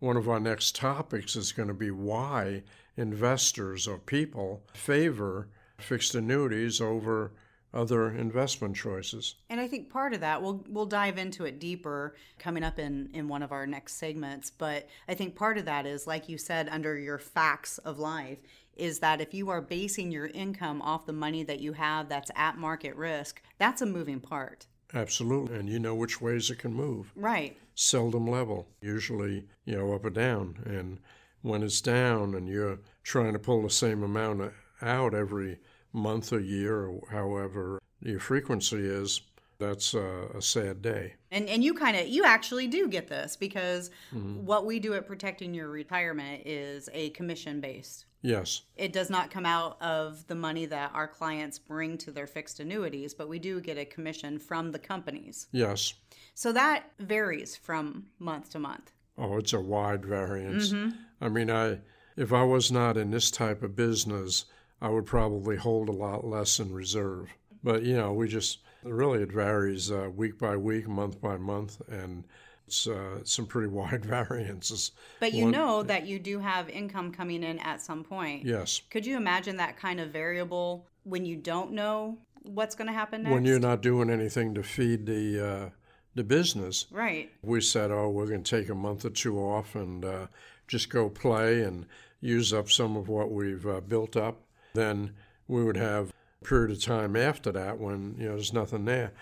One 0.00 0.18
of 0.18 0.28
our 0.28 0.40
next 0.40 0.76
topics 0.76 1.34
is 1.34 1.52
going 1.52 1.68
to 1.68 1.74
be 1.74 1.90
why 1.90 2.62
investors 2.96 3.88
or 3.88 3.98
people 3.98 4.62
favor 4.74 5.48
fixed 5.78 6.14
annuities 6.14 6.80
over 6.80 7.32
other 7.74 8.10
investment 8.10 8.76
choices. 8.76 9.36
And 9.48 9.60
I 9.60 9.66
think 9.66 9.90
part 9.90 10.12
of 10.12 10.20
that 10.20 10.42
we'll 10.42 10.64
we'll 10.68 10.86
dive 10.86 11.16
into 11.16 11.44
it 11.44 11.58
deeper 11.58 12.14
coming 12.38 12.62
up 12.62 12.78
in 12.78 13.10
in 13.14 13.28
one 13.28 13.42
of 13.42 13.52
our 13.52 13.66
next 13.66 13.94
segments, 13.94 14.50
but 14.50 14.88
I 15.08 15.14
think 15.14 15.34
part 15.34 15.58
of 15.58 15.64
that 15.64 15.86
is 15.86 16.06
like 16.06 16.28
you 16.28 16.36
said 16.36 16.68
under 16.68 16.98
your 16.98 17.18
facts 17.18 17.78
of 17.78 17.98
life 17.98 18.38
is 18.76 18.98
that 19.00 19.20
if 19.20 19.34
you 19.34 19.50
are 19.50 19.60
basing 19.60 20.10
your 20.10 20.26
income 20.28 20.80
off 20.82 21.06
the 21.06 21.12
money 21.12 21.42
that 21.44 21.60
you 21.60 21.72
have 21.72 22.08
that's 22.08 22.30
at 22.34 22.56
market 22.56 22.96
risk, 22.96 23.42
that's 23.58 23.82
a 23.82 23.86
moving 23.86 24.20
part. 24.20 24.66
Absolutely. 24.94 25.58
And 25.58 25.68
you 25.68 25.78
know 25.78 25.94
which 25.94 26.20
ways 26.20 26.50
it 26.50 26.58
can 26.58 26.74
move. 26.74 27.12
Right. 27.16 27.56
Seldom 27.74 28.26
level, 28.26 28.68
usually, 28.80 29.46
you 29.64 29.76
know, 29.76 29.94
up 29.94 30.04
or 30.04 30.10
down. 30.10 30.58
And 30.66 31.00
when 31.42 31.62
it's 31.62 31.80
down 31.80 32.34
and 32.34 32.48
you're 32.48 32.78
trying 33.02 33.32
to 33.32 33.38
pull 33.38 33.62
the 33.62 33.70
same 33.70 34.02
amount 34.02 34.52
out 34.80 35.14
every 35.14 35.58
month, 35.92 36.32
a 36.32 36.42
year, 36.42 36.86
or 36.86 37.02
however 37.10 37.80
your 38.00 38.20
frequency 38.20 38.78
is, 38.78 39.20
that's 39.58 39.94
a, 39.94 40.28
a 40.34 40.42
sad 40.42 40.82
day. 40.82 41.14
And 41.30 41.48
and 41.48 41.62
you 41.62 41.74
kind 41.74 41.96
of 41.96 42.08
you 42.08 42.24
actually 42.24 42.66
do 42.66 42.88
get 42.88 43.08
this 43.08 43.36
because 43.36 43.90
mm-hmm. 44.12 44.44
what 44.44 44.66
we 44.66 44.80
do 44.80 44.94
at 44.94 45.06
protecting 45.06 45.54
your 45.54 45.68
retirement 45.68 46.42
is 46.46 46.88
a 46.92 47.10
commission 47.10 47.60
based. 47.60 48.06
Yes. 48.22 48.62
It 48.76 48.92
does 48.92 49.10
not 49.10 49.30
come 49.30 49.46
out 49.46 49.80
of 49.82 50.26
the 50.28 50.34
money 50.34 50.66
that 50.66 50.92
our 50.94 51.08
clients 51.08 51.58
bring 51.58 51.98
to 51.98 52.12
their 52.12 52.26
fixed 52.26 52.60
annuities, 52.60 53.14
but 53.14 53.28
we 53.28 53.38
do 53.38 53.60
get 53.60 53.78
a 53.78 53.84
commission 53.84 54.38
from 54.38 54.70
the 54.70 54.78
companies. 54.78 55.48
Yes. 55.50 55.94
So 56.34 56.52
that 56.52 56.84
varies 57.00 57.56
from 57.56 58.06
month 58.18 58.50
to 58.50 58.60
month. 58.60 58.92
Oh, 59.18 59.36
it's 59.36 59.52
a 59.52 59.60
wide 59.60 60.06
variance. 60.06 60.72
Mm-hmm. 60.72 60.96
I 61.22 61.28
mean, 61.28 61.50
I 61.50 61.78
if 62.16 62.32
I 62.32 62.42
was 62.42 62.70
not 62.70 62.96
in 62.96 63.10
this 63.10 63.30
type 63.30 63.62
of 63.62 63.76
business, 63.76 64.44
I 64.80 64.90
would 64.90 65.06
probably 65.06 65.56
hold 65.56 65.88
a 65.88 65.92
lot 65.92 66.26
less 66.26 66.60
in 66.60 66.74
reserve. 66.74 67.30
But, 67.64 67.84
you 67.84 67.96
know, 67.96 68.12
we 68.12 68.28
just 68.28 68.58
Really, 68.84 69.22
it 69.22 69.32
varies 69.32 69.90
uh, 69.90 70.10
week 70.14 70.38
by 70.38 70.56
week, 70.56 70.88
month 70.88 71.20
by 71.20 71.36
month, 71.36 71.80
and 71.88 72.24
it's 72.66 72.86
uh, 72.86 73.20
some 73.24 73.46
pretty 73.46 73.68
wide 73.68 74.04
variances. 74.04 74.92
But 75.20 75.32
you 75.32 75.44
One- 75.44 75.52
know 75.52 75.82
that 75.84 76.06
you 76.06 76.18
do 76.18 76.38
have 76.40 76.68
income 76.68 77.12
coming 77.12 77.42
in 77.42 77.58
at 77.60 77.80
some 77.80 78.02
point. 78.02 78.44
Yes. 78.44 78.82
Could 78.90 79.06
you 79.06 79.16
imagine 79.16 79.56
that 79.58 79.76
kind 79.76 80.00
of 80.00 80.10
variable 80.10 80.86
when 81.04 81.24
you 81.24 81.36
don't 81.36 81.72
know 81.72 82.18
what's 82.42 82.74
going 82.74 82.88
to 82.88 82.92
happen 82.92 83.22
next? 83.22 83.32
When 83.32 83.44
you're 83.44 83.60
not 83.60 83.82
doing 83.82 84.10
anything 84.10 84.54
to 84.54 84.62
feed 84.62 85.06
the 85.06 85.46
uh, 85.46 85.68
the 86.14 86.24
business, 86.24 86.86
right. 86.90 87.30
we 87.42 87.60
said, 87.60 87.90
"Oh, 87.90 88.10
we're 88.10 88.26
going 88.26 88.42
to 88.42 88.60
take 88.60 88.68
a 88.68 88.74
month 88.74 89.04
or 89.04 89.10
two 89.10 89.38
off 89.38 89.76
and 89.76 90.04
uh, 90.04 90.26
just 90.72 90.88
go 90.88 91.10
play 91.10 91.62
and 91.62 91.84
use 92.22 92.50
up 92.50 92.70
some 92.70 92.96
of 92.96 93.06
what 93.06 93.30
we've 93.30 93.66
uh, 93.66 93.80
built 93.82 94.16
up." 94.16 94.40
Then 94.72 95.12
we 95.46 95.62
would 95.62 95.76
have 95.76 96.14
a 96.40 96.44
period 96.44 96.70
of 96.70 96.82
time 96.82 97.14
after 97.14 97.52
that 97.52 97.78
when 97.78 98.16
you 98.18 98.24
know 98.24 98.36
there's 98.36 98.54
nothing 98.54 98.86
there. 98.86 99.12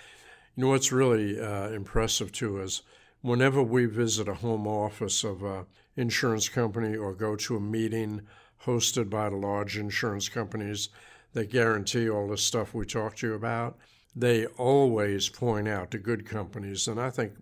You 0.55 0.63
know 0.63 0.71
what's 0.71 0.93
really 0.93 1.41
uh, 1.41 1.71
impressive 1.71 2.31
to 2.33 2.61
us? 2.63 2.83
Whenever 3.21 3.63
we 3.63 3.87
visit 3.87 4.29
a 4.29 4.35
home 4.35 4.69
office 4.69 5.25
of 5.25 5.43
a 5.43 5.67
insurance 5.97 6.49
company 6.49 6.97
or 6.97 7.13
go 7.15 7.35
to 7.35 7.57
a 7.57 7.61
meeting 7.61 8.23
hosted 8.65 9.11
by 9.11 9.29
the 9.29 9.37
large 9.37 9.77
insurance 9.77 10.29
companies 10.29 10.89
that 11.33 11.51
guarantee 11.51 12.09
all 12.09 12.29
the 12.29 12.39
stuff 12.39 12.75
we 12.75 12.87
talk 12.87 13.17
to 13.17 13.27
you 13.27 13.35
about, 13.35 13.77
they 14.15 14.47
always 14.47 15.29
point 15.29 15.67
out 15.67 15.91
the 15.91 15.99
good 15.99 16.25
companies, 16.25 16.87
and 16.87 17.01
I 17.01 17.11
think 17.11 17.33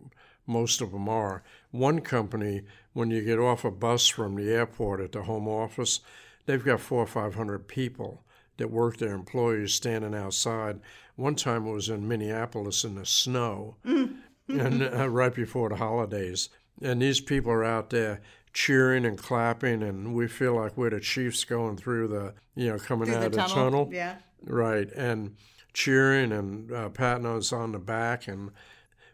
most 0.49 0.81
of 0.81 0.93
them 0.93 1.09
are. 1.09 1.43
One 1.71 2.01
company, 2.01 2.63
when 2.99 3.13
you 3.13 3.23
get 3.23 3.39
off 3.39 3.65
a 3.65 3.71
bus 3.71 4.09
from 4.09 4.35
the 4.35 4.51
airport 4.53 5.01
at 5.01 5.13
the 5.13 5.23
home 5.23 5.47
office, 5.47 6.01
they've 6.47 6.65
got 6.65 6.81
four 6.81 7.01
or 7.01 7.07
five 7.07 7.37
hundred 7.37 7.69
people 7.69 8.25
that 8.57 8.73
work 8.73 8.97
there, 8.97 9.15
employees 9.15 9.73
standing 9.73 10.17
outside. 10.17 10.81
One 11.15 11.37
time 11.37 11.65
it 11.69 11.73
was 11.73 11.89
in 11.89 12.09
Minneapolis 12.09 12.83
in 12.83 12.97
the 12.97 13.07
snow, 13.07 13.77
and 13.85 14.83
uh, 14.83 15.09
right 15.09 15.33
before 15.33 15.69
the 15.69 15.77
holidays, 15.77 16.49
and 16.83 17.01
these 17.01 17.21
people 17.21 17.53
are 17.53 17.63
out 17.63 17.91
there 17.91 18.21
cheering 18.53 19.07
and 19.07 19.17
clapping, 19.17 19.85
and 19.85 20.13
we 20.13 20.27
feel 20.27 20.57
like 20.57 20.77
we're 20.77 20.91
the 20.91 20.99
Chiefs 20.99 21.45
going 21.45 21.77
through 21.77 22.09
the, 22.09 22.35
you 22.57 22.69
know, 22.69 22.79
coming 22.79 23.07
Through 23.07 23.15
out 23.15 23.21
the 23.21 23.27
of 23.27 23.33
the 23.33 23.39
tunnel. 23.39 23.55
tunnel. 23.55 23.89
Yeah. 23.93 24.17
Right, 24.45 24.91
and 24.97 25.37
cheering 25.73 26.33
and 26.33 26.73
uh, 26.73 26.89
patting 26.89 27.27
us 27.27 27.53
on 27.53 27.71
the 27.71 27.79
back, 27.79 28.27
and 28.27 28.51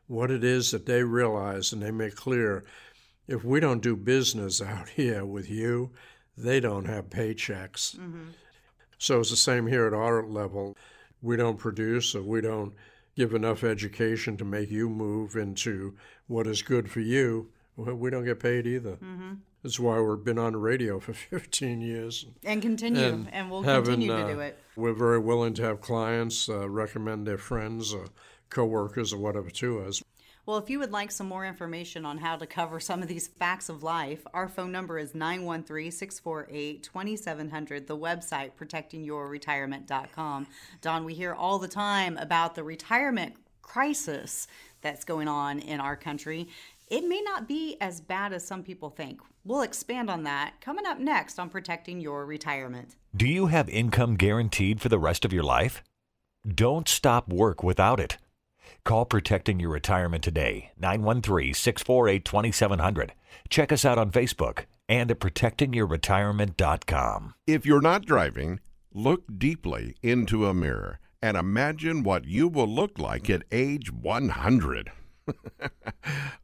what 0.06 0.30
it 0.30 0.42
is 0.42 0.70
that 0.70 0.86
they 0.86 1.02
realize 1.02 1.70
and 1.74 1.82
they 1.82 1.90
make 1.90 2.14
clear 2.14 2.64
if 3.26 3.44
we 3.44 3.60
don't 3.60 3.82
do 3.82 3.96
business 3.96 4.60
out 4.60 4.88
here 4.96 5.24
with 5.24 5.50
you, 5.50 5.90
they 6.36 6.60
don't 6.60 6.86
have 6.86 7.10
paychecks. 7.10 7.98
So 8.98 9.20
it's 9.20 9.30
the 9.30 9.36
same 9.36 9.66
here 9.66 9.86
at 9.86 9.94
our 9.94 10.26
level. 10.26 10.76
We 11.22 11.36
don't 11.36 11.58
produce 11.58 12.14
or 12.14 12.22
we 12.22 12.40
don't 12.40 12.74
give 13.16 13.34
enough 13.34 13.62
education 13.62 14.36
to 14.36 14.44
make 14.44 14.70
you 14.70 14.88
move 14.88 15.36
into 15.36 15.94
what 16.26 16.46
is 16.46 16.62
good 16.62 16.90
for 16.90 17.00
you. 17.00 17.50
Well, 17.76 17.94
we 17.94 18.10
don't 18.10 18.24
get 18.24 18.40
paid 18.40 18.66
either. 18.66 18.98
That's 19.62 19.80
why 19.80 19.98
we've 20.00 20.22
been 20.22 20.38
on 20.38 20.52
the 20.52 20.58
radio 20.58 21.00
for 21.00 21.12
15 21.14 21.80
years. 21.80 22.26
And 22.44 22.60
continue, 22.60 23.02
and, 23.02 23.32
And 23.32 23.50
we'll 23.50 23.62
having, 23.62 24.00
continue 24.00 24.08
to 24.08 24.24
uh, 24.24 24.28
do 24.28 24.40
it. 24.40 24.58
We're 24.76 24.92
very 24.92 25.18
willing 25.18 25.54
to 25.54 25.62
have 25.62 25.80
clients 25.80 26.48
uh, 26.48 26.68
recommend 26.68 27.26
their 27.26 27.38
friends 27.38 27.92
or 27.94 28.06
coworkers 28.50 29.12
or 29.12 29.18
whatever 29.18 29.50
to 29.50 29.80
us. 29.80 30.02
Well, 30.46 30.58
if 30.58 30.68
you 30.68 30.78
would 30.80 30.92
like 30.92 31.10
some 31.10 31.26
more 31.26 31.46
information 31.46 32.04
on 32.04 32.18
how 32.18 32.36
to 32.36 32.46
cover 32.46 32.78
some 32.78 33.00
of 33.00 33.08
these 33.08 33.28
facts 33.28 33.70
of 33.70 33.82
life, 33.82 34.26
our 34.34 34.46
phone 34.46 34.70
number 34.70 34.98
is 34.98 35.14
913 35.14 35.90
648 35.90 36.82
2700, 36.82 37.86
the 37.86 37.96
website 37.96 38.50
protectingyourretirement.com. 38.52 40.46
Don, 40.82 41.04
we 41.04 41.14
hear 41.14 41.32
all 41.32 41.58
the 41.58 41.66
time 41.66 42.18
about 42.18 42.54
the 42.54 42.62
retirement 42.62 43.36
crisis 43.62 44.46
that's 44.82 45.04
going 45.04 45.28
on 45.28 45.60
in 45.60 45.80
our 45.80 45.96
country. 45.96 46.48
It 46.90 47.08
may 47.08 47.22
not 47.22 47.48
be 47.48 47.78
as 47.80 48.02
bad 48.02 48.34
as 48.34 48.46
some 48.46 48.62
people 48.62 48.90
think. 48.90 49.22
We'll 49.46 49.62
expand 49.62 50.10
on 50.10 50.24
that 50.24 50.60
coming 50.60 50.84
up 50.84 50.98
next 50.98 51.38
on 51.38 51.48
Protecting 51.48 52.02
Your 52.02 52.26
Retirement. 52.26 52.96
Do 53.16 53.26
you 53.26 53.46
have 53.46 53.70
income 53.70 54.16
guaranteed 54.16 54.82
for 54.82 54.90
the 54.90 54.98
rest 54.98 55.24
of 55.24 55.32
your 55.32 55.42
life? 55.42 55.82
Don't 56.46 56.86
stop 56.86 57.30
work 57.30 57.62
without 57.62 57.98
it. 57.98 58.18
Call 58.84 59.04
Protecting 59.06 59.58
Your 59.60 59.70
Retirement 59.70 60.22
today, 60.22 60.70
913 60.78 61.54
648 61.54 62.22
2700. 62.22 63.14
Check 63.48 63.72
us 63.72 63.86
out 63.86 63.96
on 63.96 64.10
Facebook 64.10 64.66
and 64.90 65.10
at 65.10 65.20
protectingyourretirement.com. 65.20 67.34
If 67.46 67.64
you're 67.64 67.80
not 67.80 68.04
driving, 68.04 68.60
look 68.92 69.22
deeply 69.38 69.96
into 70.02 70.46
a 70.46 70.52
mirror 70.52 70.98
and 71.22 71.38
imagine 71.38 72.02
what 72.02 72.26
you 72.26 72.46
will 72.46 72.68
look 72.68 72.98
like 72.98 73.30
at 73.30 73.44
age 73.50 73.90
100. 73.90 74.92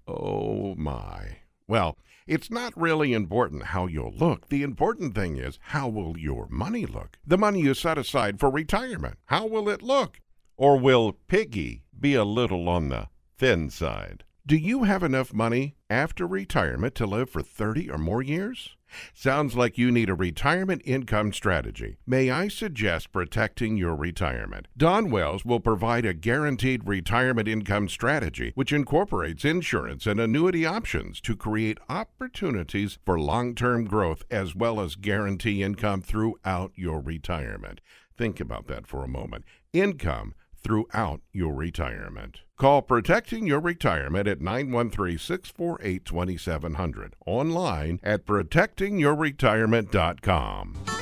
oh 0.08 0.74
my. 0.76 1.40
Well, 1.68 1.98
it's 2.26 2.50
not 2.50 2.72
really 2.74 3.12
important 3.12 3.64
how 3.64 3.86
you'll 3.86 4.14
look. 4.14 4.48
The 4.48 4.62
important 4.62 5.14
thing 5.14 5.36
is 5.36 5.58
how 5.60 5.90
will 5.90 6.16
your 6.16 6.48
money 6.48 6.86
look? 6.86 7.18
The 7.26 7.36
money 7.36 7.60
you 7.60 7.74
set 7.74 7.98
aside 7.98 8.40
for 8.40 8.50
retirement. 8.50 9.18
How 9.26 9.46
will 9.46 9.68
it 9.68 9.82
look? 9.82 10.20
Or 10.56 10.78
will 10.78 11.12
Piggy 11.28 11.82
be 12.00 12.14
a 12.14 12.24
little 12.24 12.68
on 12.68 12.88
the 12.88 13.08
thin 13.36 13.70
side? 13.70 14.24
Do 14.46 14.56
you 14.56 14.84
have 14.84 15.02
enough 15.02 15.34
money 15.34 15.76
after 15.88 16.26
retirement 16.26 16.94
to 16.96 17.06
live 17.06 17.30
for 17.30 17.42
30 17.42 17.90
or 17.90 17.98
more 17.98 18.22
years? 18.22 18.74
Sounds 19.14 19.54
like 19.54 19.78
you 19.78 19.92
need 19.92 20.08
a 20.08 20.14
retirement 20.14 20.82
income 20.84 21.32
strategy. 21.32 21.98
May 22.06 22.30
I 22.30 22.48
suggest 22.48 23.12
protecting 23.12 23.76
your 23.76 23.94
retirement? 23.94 24.66
Don 24.76 25.10
Wells 25.10 25.44
will 25.44 25.60
provide 25.60 26.04
a 26.04 26.14
guaranteed 26.14 26.88
retirement 26.88 27.46
income 27.46 27.88
strategy 27.88 28.52
which 28.54 28.72
incorporates 28.72 29.44
insurance 29.44 30.06
and 30.06 30.18
annuity 30.18 30.66
options 30.66 31.20
to 31.20 31.36
create 31.36 31.78
opportunities 31.88 32.98
for 33.04 33.20
long 33.20 33.54
term 33.54 33.84
growth 33.84 34.24
as 34.30 34.54
well 34.54 34.80
as 34.80 34.96
guarantee 34.96 35.62
income 35.62 36.02
throughout 36.02 36.72
your 36.74 37.00
retirement. 37.00 37.80
Think 38.16 38.40
about 38.40 38.66
that 38.66 38.86
for 38.86 39.04
a 39.04 39.08
moment. 39.08 39.44
Income 39.72 40.34
throughout 40.62 41.20
your 41.32 41.54
retirement. 41.54 42.40
Call 42.58 42.82
Protecting 42.82 43.46
Your 43.46 43.60
Retirement 43.60 44.28
at 44.28 44.40
913 44.40 45.18
648 45.18 46.04
2700. 46.04 47.14
Online 47.26 48.00
at 48.02 48.26
protectingyourretirement.com. 48.26 50.99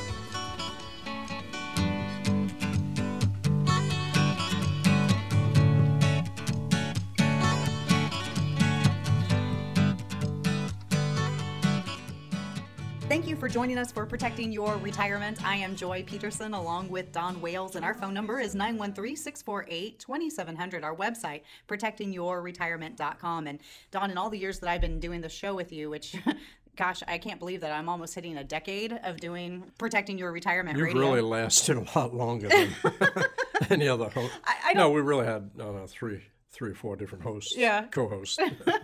Thank 13.08 13.26
you 13.26 13.36
for 13.36 13.48
joining 13.48 13.78
us 13.78 13.90
for 13.90 14.04
Protecting 14.04 14.52
Your 14.52 14.76
Retirement. 14.76 15.42
I 15.42 15.56
am 15.56 15.74
Joy 15.74 16.02
Peterson 16.06 16.52
along 16.52 16.90
with 16.90 17.10
Don 17.10 17.40
Wales, 17.40 17.74
and 17.74 17.82
our 17.84 17.94
phone 17.94 18.12
number 18.12 18.38
is 18.38 18.54
913 18.54 19.16
648 19.16 19.98
2700. 19.98 20.84
Our 20.84 20.94
website, 20.94 21.40
protectingyourretirement.com. 21.68 23.46
And 23.46 23.60
Don, 23.90 24.10
in 24.10 24.18
all 24.18 24.28
the 24.28 24.38
years 24.38 24.58
that 24.58 24.68
I've 24.68 24.82
been 24.82 25.00
doing 25.00 25.22
the 25.22 25.28
show 25.30 25.54
with 25.54 25.72
you, 25.72 25.88
which 25.90 26.14
Gosh, 26.76 27.02
I 27.08 27.18
can't 27.18 27.40
believe 27.40 27.62
that 27.62 27.72
I'm 27.72 27.88
almost 27.88 28.14
hitting 28.14 28.36
a 28.36 28.44
decade 28.44 28.92
of 29.02 29.16
doing 29.18 29.64
protecting 29.78 30.16
your 30.16 30.30
retirement 30.30 30.78
You've 30.78 30.86
radio. 30.88 31.00
really 31.00 31.20
lasted 31.22 31.76
a 31.76 31.84
lot 31.98 32.14
longer 32.14 32.48
than 32.48 32.68
any 33.70 33.88
other 33.88 34.08
host. 34.10 34.32
I- 34.44 34.54
I 34.66 34.72
no, 34.74 34.90
we 34.90 35.00
really 35.00 35.26
had 35.26 35.50
no, 35.56 35.72
no, 35.72 35.86
three, 35.88 36.22
three 36.58 36.72
or 36.72 36.74
four 36.74 36.96
different 36.96 37.22
hosts. 37.22 37.56
Yeah. 37.56 37.84
co-hosts. 37.86 38.36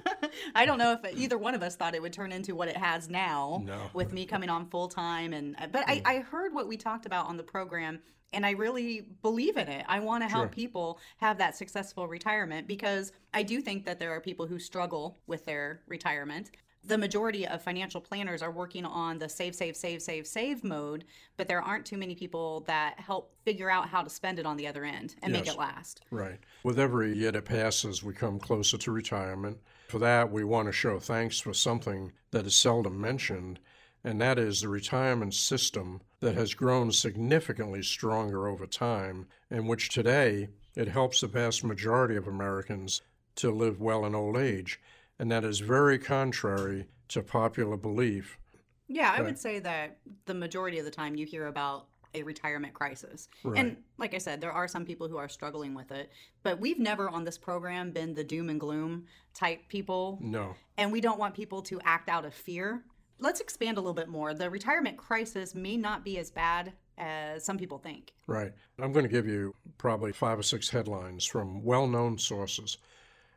I 0.54 0.64
don't 0.64 0.78
know 0.78 0.92
if 1.02 1.16
either 1.18 1.36
one 1.36 1.54
of 1.54 1.62
us 1.62 1.74
thought 1.74 1.94
it 1.96 2.00
would 2.00 2.12
turn 2.12 2.30
into 2.30 2.54
what 2.54 2.68
it 2.68 2.76
has 2.76 3.10
now 3.10 3.62
No. 3.66 3.90
with 3.92 4.12
me 4.12 4.26
coming 4.26 4.48
on 4.48 4.66
full 4.66 4.88
time 4.88 5.32
and 5.32 5.56
but 5.72 5.82
I, 5.88 5.96
mm. 5.98 6.02
I 6.04 6.18
heard 6.18 6.54
what 6.54 6.68
we 6.68 6.76
talked 6.76 7.04
about 7.04 7.26
on 7.26 7.36
the 7.36 7.42
program 7.42 7.98
and 8.32 8.46
I 8.46 8.50
really 8.52 9.06
believe 9.22 9.56
in 9.56 9.68
it. 9.68 9.84
I 9.88 10.00
want 10.00 10.22
to 10.22 10.28
help 10.28 10.44
Sure. 10.44 10.48
people 10.50 10.98
have 11.18 11.38
that 11.38 11.56
successful 11.56 12.06
retirement 12.06 12.68
because 12.68 13.12
I 13.32 13.42
do 13.42 13.60
think 13.60 13.84
that 13.86 13.98
there 13.98 14.12
are 14.12 14.20
people 14.20 14.46
who 14.46 14.58
struggle 14.58 15.18
with 15.26 15.44
their 15.44 15.80
retirement. 15.88 16.50
The 16.86 16.98
majority 16.98 17.46
of 17.46 17.62
financial 17.62 18.00
planners 18.00 18.42
are 18.42 18.50
working 18.50 18.84
on 18.84 19.18
the 19.18 19.28
save, 19.28 19.54
save, 19.54 19.74
save, 19.74 20.02
save, 20.02 20.26
save 20.26 20.62
mode, 20.62 21.04
but 21.38 21.48
there 21.48 21.62
aren't 21.62 21.86
too 21.86 21.96
many 21.96 22.14
people 22.14 22.60
that 22.66 23.00
help 23.00 23.34
figure 23.42 23.70
out 23.70 23.88
how 23.88 24.02
to 24.02 24.10
spend 24.10 24.38
it 24.38 24.44
on 24.44 24.58
the 24.58 24.66
other 24.66 24.84
end 24.84 25.14
and 25.22 25.32
make 25.32 25.46
it 25.46 25.56
last. 25.56 26.02
Right. 26.10 26.38
With 26.62 26.78
every 26.78 27.16
year 27.16 27.32
that 27.32 27.46
passes, 27.46 28.02
we 28.02 28.12
come 28.12 28.38
closer 28.38 28.76
to 28.76 28.92
retirement. 28.92 29.58
For 29.88 29.98
that, 30.00 30.30
we 30.30 30.44
want 30.44 30.68
to 30.68 30.72
show 30.72 30.98
thanks 30.98 31.40
for 31.40 31.54
something 31.54 32.12
that 32.32 32.46
is 32.46 32.54
seldom 32.54 33.00
mentioned, 33.00 33.60
and 34.02 34.20
that 34.20 34.38
is 34.38 34.60
the 34.60 34.68
retirement 34.68 35.32
system 35.32 36.02
that 36.20 36.34
has 36.34 36.52
grown 36.52 36.92
significantly 36.92 37.82
stronger 37.82 38.46
over 38.46 38.66
time, 38.66 39.26
in 39.50 39.66
which 39.66 39.88
today 39.88 40.48
it 40.76 40.88
helps 40.88 41.22
the 41.22 41.28
vast 41.28 41.64
majority 41.64 42.16
of 42.16 42.28
Americans 42.28 43.00
to 43.36 43.50
live 43.50 43.80
well 43.80 44.04
in 44.04 44.14
old 44.14 44.36
age. 44.36 44.80
And 45.18 45.30
that 45.30 45.44
is 45.44 45.60
very 45.60 45.98
contrary 45.98 46.86
to 47.08 47.22
popular 47.22 47.76
belief. 47.76 48.38
Yeah, 48.88 49.14
I 49.16 49.22
would 49.22 49.38
say 49.38 49.60
that 49.60 49.98
the 50.26 50.34
majority 50.34 50.78
of 50.78 50.84
the 50.84 50.90
time 50.90 51.16
you 51.16 51.24
hear 51.24 51.46
about 51.46 51.86
a 52.14 52.22
retirement 52.22 52.74
crisis. 52.74 53.28
Right. 53.42 53.58
And 53.58 53.76
like 53.98 54.14
I 54.14 54.18
said, 54.18 54.40
there 54.40 54.52
are 54.52 54.68
some 54.68 54.84
people 54.84 55.08
who 55.08 55.16
are 55.16 55.28
struggling 55.28 55.74
with 55.74 55.90
it, 55.90 56.10
but 56.42 56.60
we've 56.60 56.78
never 56.78 57.08
on 57.08 57.24
this 57.24 57.36
program 57.36 57.90
been 57.90 58.14
the 58.14 58.24
doom 58.24 58.50
and 58.50 58.60
gloom 58.60 59.06
type 59.34 59.68
people. 59.68 60.18
No. 60.20 60.54
And 60.78 60.92
we 60.92 61.00
don't 61.00 61.18
want 61.18 61.34
people 61.34 61.62
to 61.62 61.80
act 61.84 62.08
out 62.08 62.24
of 62.24 62.34
fear. 62.34 62.84
Let's 63.18 63.40
expand 63.40 63.78
a 63.78 63.80
little 63.80 63.94
bit 63.94 64.08
more. 64.08 64.34
The 64.34 64.50
retirement 64.50 64.96
crisis 64.96 65.54
may 65.54 65.76
not 65.76 66.04
be 66.04 66.18
as 66.18 66.30
bad 66.30 66.72
as 66.98 67.44
some 67.44 67.58
people 67.58 67.78
think. 67.78 68.12
Right. 68.26 68.52
I'm 68.78 68.92
going 68.92 69.04
to 69.04 69.10
give 69.10 69.26
you 69.26 69.54
probably 69.78 70.12
five 70.12 70.38
or 70.38 70.42
six 70.42 70.68
headlines 70.68 71.24
from 71.24 71.62
well 71.64 71.86
known 71.86 72.18
sources. 72.18 72.78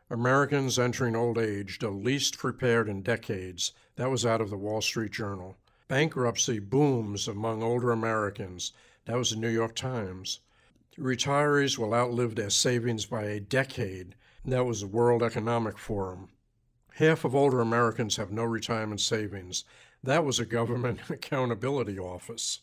Americans 0.09 0.79
entering 0.79 1.17
old 1.17 1.37
age, 1.37 1.79
the 1.79 1.89
least 1.89 2.37
prepared 2.37 2.87
in 2.87 3.01
decades. 3.01 3.73
That 3.97 4.09
was 4.09 4.25
out 4.25 4.39
of 4.39 4.49
the 4.49 4.57
Wall 4.57 4.81
Street 4.81 5.11
Journal. 5.11 5.57
Bankruptcy 5.89 6.59
booms 6.59 7.27
among 7.27 7.61
older 7.61 7.91
Americans. 7.91 8.71
That 9.03 9.17
was 9.17 9.31
the 9.31 9.35
New 9.35 9.49
York 9.49 9.75
Times. 9.75 10.39
Retirees 10.97 11.77
will 11.77 11.93
outlive 11.93 12.35
their 12.35 12.49
savings 12.49 13.05
by 13.05 13.23
a 13.23 13.41
decade. 13.41 14.15
That 14.45 14.65
was 14.65 14.79
the 14.79 14.87
World 14.87 15.21
Economic 15.21 15.77
Forum. 15.77 16.29
Half 16.93 17.25
of 17.25 17.35
older 17.35 17.59
Americans 17.59 18.15
have 18.15 18.31
no 18.31 18.45
retirement 18.45 19.01
savings. 19.01 19.65
That 20.01 20.23
was 20.23 20.39
a 20.39 20.45
government 20.45 21.01
accountability 21.09 21.99
office. 21.99 22.59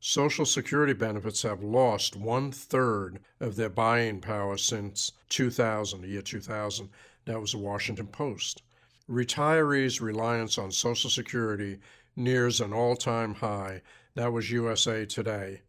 Social 0.00 0.46
Security 0.46 0.92
benefits 0.92 1.42
have 1.42 1.60
lost 1.60 2.14
one 2.14 2.52
third 2.52 3.18
of 3.40 3.56
their 3.56 3.68
buying 3.68 4.20
power 4.20 4.56
since 4.56 5.10
2000, 5.28 6.02
the 6.02 6.08
year 6.08 6.22
2000. 6.22 6.88
That 7.24 7.40
was 7.40 7.50
the 7.50 7.58
Washington 7.58 8.06
Post. 8.06 8.62
Retirees' 9.10 10.00
reliance 10.00 10.56
on 10.56 10.70
Social 10.70 11.10
Security 11.10 11.80
nears 12.14 12.60
an 12.60 12.72
all 12.72 12.94
time 12.94 13.34
high. 13.34 13.82
That 14.14 14.32
was 14.32 14.52
USA 14.52 15.04
Today. 15.04 15.62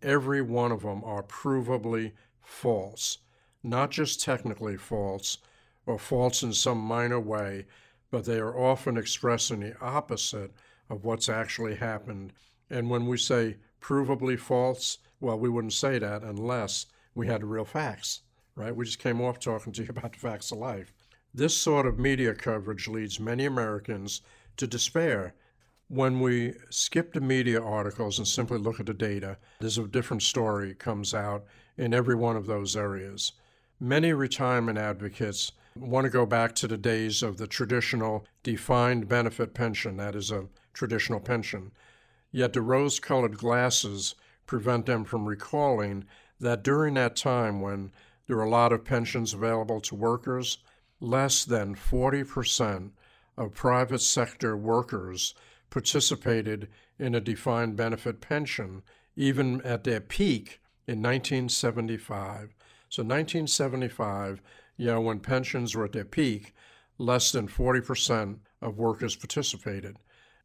Every 0.00 0.40
one 0.40 0.72
of 0.72 0.80
them 0.80 1.04
are 1.04 1.22
provably 1.22 2.12
false, 2.40 3.18
not 3.62 3.90
just 3.90 4.22
technically 4.22 4.78
false 4.78 5.36
or 5.84 5.98
false 5.98 6.42
in 6.42 6.54
some 6.54 6.78
minor 6.78 7.20
way, 7.20 7.66
but 8.10 8.24
they 8.24 8.38
are 8.38 8.58
often 8.58 8.96
expressing 8.96 9.60
the 9.60 9.78
opposite 9.78 10.52
of 10.88 11.04
what's 11.04 11.28
actually 11.28 11.74
happened 11.74 12.32
and 12.70 12.90
when 12.90 13.06
we 13.06 13.16
say 13.16 13.56
provably 13.80 14.38
false, 14.38 14.98
well, 15.20 15.38
we 15.38 15.48
wouldn't 15.48 15.72
say 15.72 15.98
that 15.98 16.22
unless 16.22 16.86
we 17.14 17.26
had 17.26 17.42
real 17.44 17.64
facts, 17.64 18.20
right? 18.54 18.74
We 18.74 18.84
just 18.84 18.98
came 18.98 19.20
off 19.20 19.38
talking 19.38 19.72
to 19.72 19.82
you 19.82 19.88
about 19.90 20.12
the 20.12 20.18
facts 20.18 20.52
of 20.52 20.58
life. 20.58 20.92
This 21.34 21.56
sort 21.56 21.86
of 21.86 21.98
media 21.98 22.34
coverage 22.34 22.88
leads 22.88 23.20
many 23.20 23.44
Americans 23.44 24.22
to 24.56 24.66
despair. 24.66 25.34
When 25.88 26.20
we 26.20 26.54
skip 26.70 27.12
the 27.12 27.20
media 27.20 27.62
articles 27.62 28.18
and 28.18 28.28
simply 28.28 28.58
look 28.58 28.80
at 28.80 28.86
the 28.86 28.94
data, 28.94 29.38
there's 29.60 29.78
a 29.78 29.86
different 29.86 30.22
story 30.22 30.74
comes 30.74 31.14
out 31.14 31.44
in 31.76 31.94
every 31.94 32.14
one 32.14 32.36
of 32.36 32.46
those 32.46 32.76
areas. 32.76 33.32
Many 33.80 34.12
retirement 34.12 34.78
advocates 34.78 35.52
want 35.76 36.04
to 36.04 36.10
go 36.10 36.26
back 36.26 36.54
to 36.56 36.66
the 36.66 36.76
days 36.76 37.22
of 37.22 37.36
the 37.36 37.46
traditional 37.46 38.26
defined 38.42 39.08
benefit 39.08 39.54
pension, 39.54 39.96
that 39.96 40.14
is 40.14 40.30
a 40.30 40.48
traditional 40.72 41.20
pension. 41.20 41.70
Yet 42.30 42.52
the 42.52 42.60
rose 42.60 43.00
colored 43.00 43.38
glasses 43.38 44.14
prevent 44.46 44.86
them 44.86 45.04
from 45.04 45.26
recalling 45.26 46.04
that 46.40 46.62
during 46.62 46.94
that 46.94 47.16
time 47.16 47.60
when 47.60 47.92
there 48.26 48.36
were 48.36 48.44
a 48.44 48.50
lot 48.50 48.72
of 48.72 48.84
pensions 48.84 49.32
available 49.32 49.80
to 49.80 49.94
workers, 49.94 50.58
less 51.00 51.44
than 51.44 51.74
40% 51.74 52.90
of 53.36 53.54
private 53.54 54.00
sector 54.00 54.56
workers 54.56 55.34
participated 55.70 56.68
in 56.98 57.14
a 57.14 57.20
defined 57.20 57.76
benefit 57.76 58.20
pension, 58.20 58.82
even 59.16 59.60
at 59.62 59.84
their 59.84 60.00
peak 60.00 60.60
in 60.86 61.02
1975. 61.02 62.54
So, 62.88 63.02
1975, 63.02 64.40
you 64.76 64.86
know, 64.86 65.00
when 65.00 65.20
pensions 65.20 65.74
were 65.74 65.84
at 65.84 65.92
their 65.92 66.04
peak, 66.04 66.54
less 66.98 67.32
than 67.32 67.48
40% 67.48 68.38
of 68.60 68.78
workers 68.78 69.14
participated. 69.14 69.96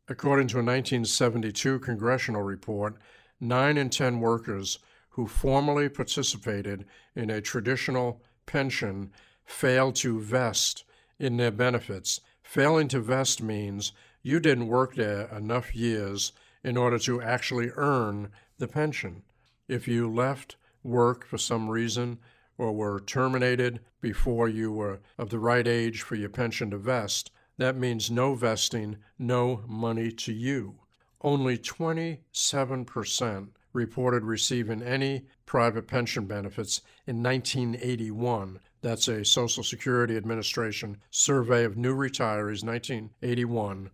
According 0.09 0.49
to 0.49 0.57
a 0.57 0.59
1972 0.59 1.79
congressional 1.79 2.41
report, 2.41 2.97
9 3.39 3.77
in 3.77 3.89
10 3.89 4.19
workers 4.19 4.79
who 5.11 5.27
formerly 5.27 5.87
participated 5.87 6.85
in 7.15 7.29
a 7.29 7.39
traditional 7.39 8.21
pension 8.45 9.11
failed 9.45 9.95
to 9.95 10.19
vest 10.19 10.83
in 11.19 11.37
their 11.37 11.51
benefits. 11.51 12.19
Failing 12.41 12.89
to 12.89 12.99
vest 12.99 13.41
means 13.41 13.93
you 14.21 14.41
didn't 14.41 14.67
work 14.67 14.95
there 14.95 15.27
enough 15.35 15.73
years 15.73 16.33
in 16.63 16.75
order 16.75 16.99
to 16.99 17.21
actually 17.21 17.71
earn 17.75 18.29
the 18.57 18.67
pension. 18.67 19.23
If 19.69 19.87
you 19.87 20.11
left 20.11 20.57
work 20.83 21.25
for 21.25 21.37
some 21.37 21.69
reason 21.69 22.19
or 22.57 22.73
were 22.73 22.99
terminated 22.99 23.79
before 24.01 24.49
you 24.49 24.71
were 24.71 24.99
of 25.17 25.29
the 25.29 25.39
right 25.39 25.67
age 25.67 26.01
for 26.01 26.15
your 26.15 26.29
pension 26.29 26.71
to 26.71 26.77
vest, 26.77 27.31
that 27.57 27.77
means 27.77 28.09
no 28.09 28.35
vesting, 28.35 28.97
no 29.19 29.63
money 29.67 30.11
to 30.11 30.33
you. 30.33 30.79
Only 31.21 31.57
27% 31.57 33.49
reported 33.73 34.23
receiving 34.23 34.81
any 34.83 35.25
private 35.45 35.87
pension 35.87 36.25
benefits 36.25 36.81
in 37.07 37.23
1981. 37.23 38.59
That's 38.81 39.07
a 39.07 39.23
Social 39.25 39.63
Security 39.63 40.17
Administration 40.17 40.97
survey 41.09 41.63
of 41.63 41.77
new 41.77 41.95
retirees, 41.95 42.63
1981. 42.63 43.89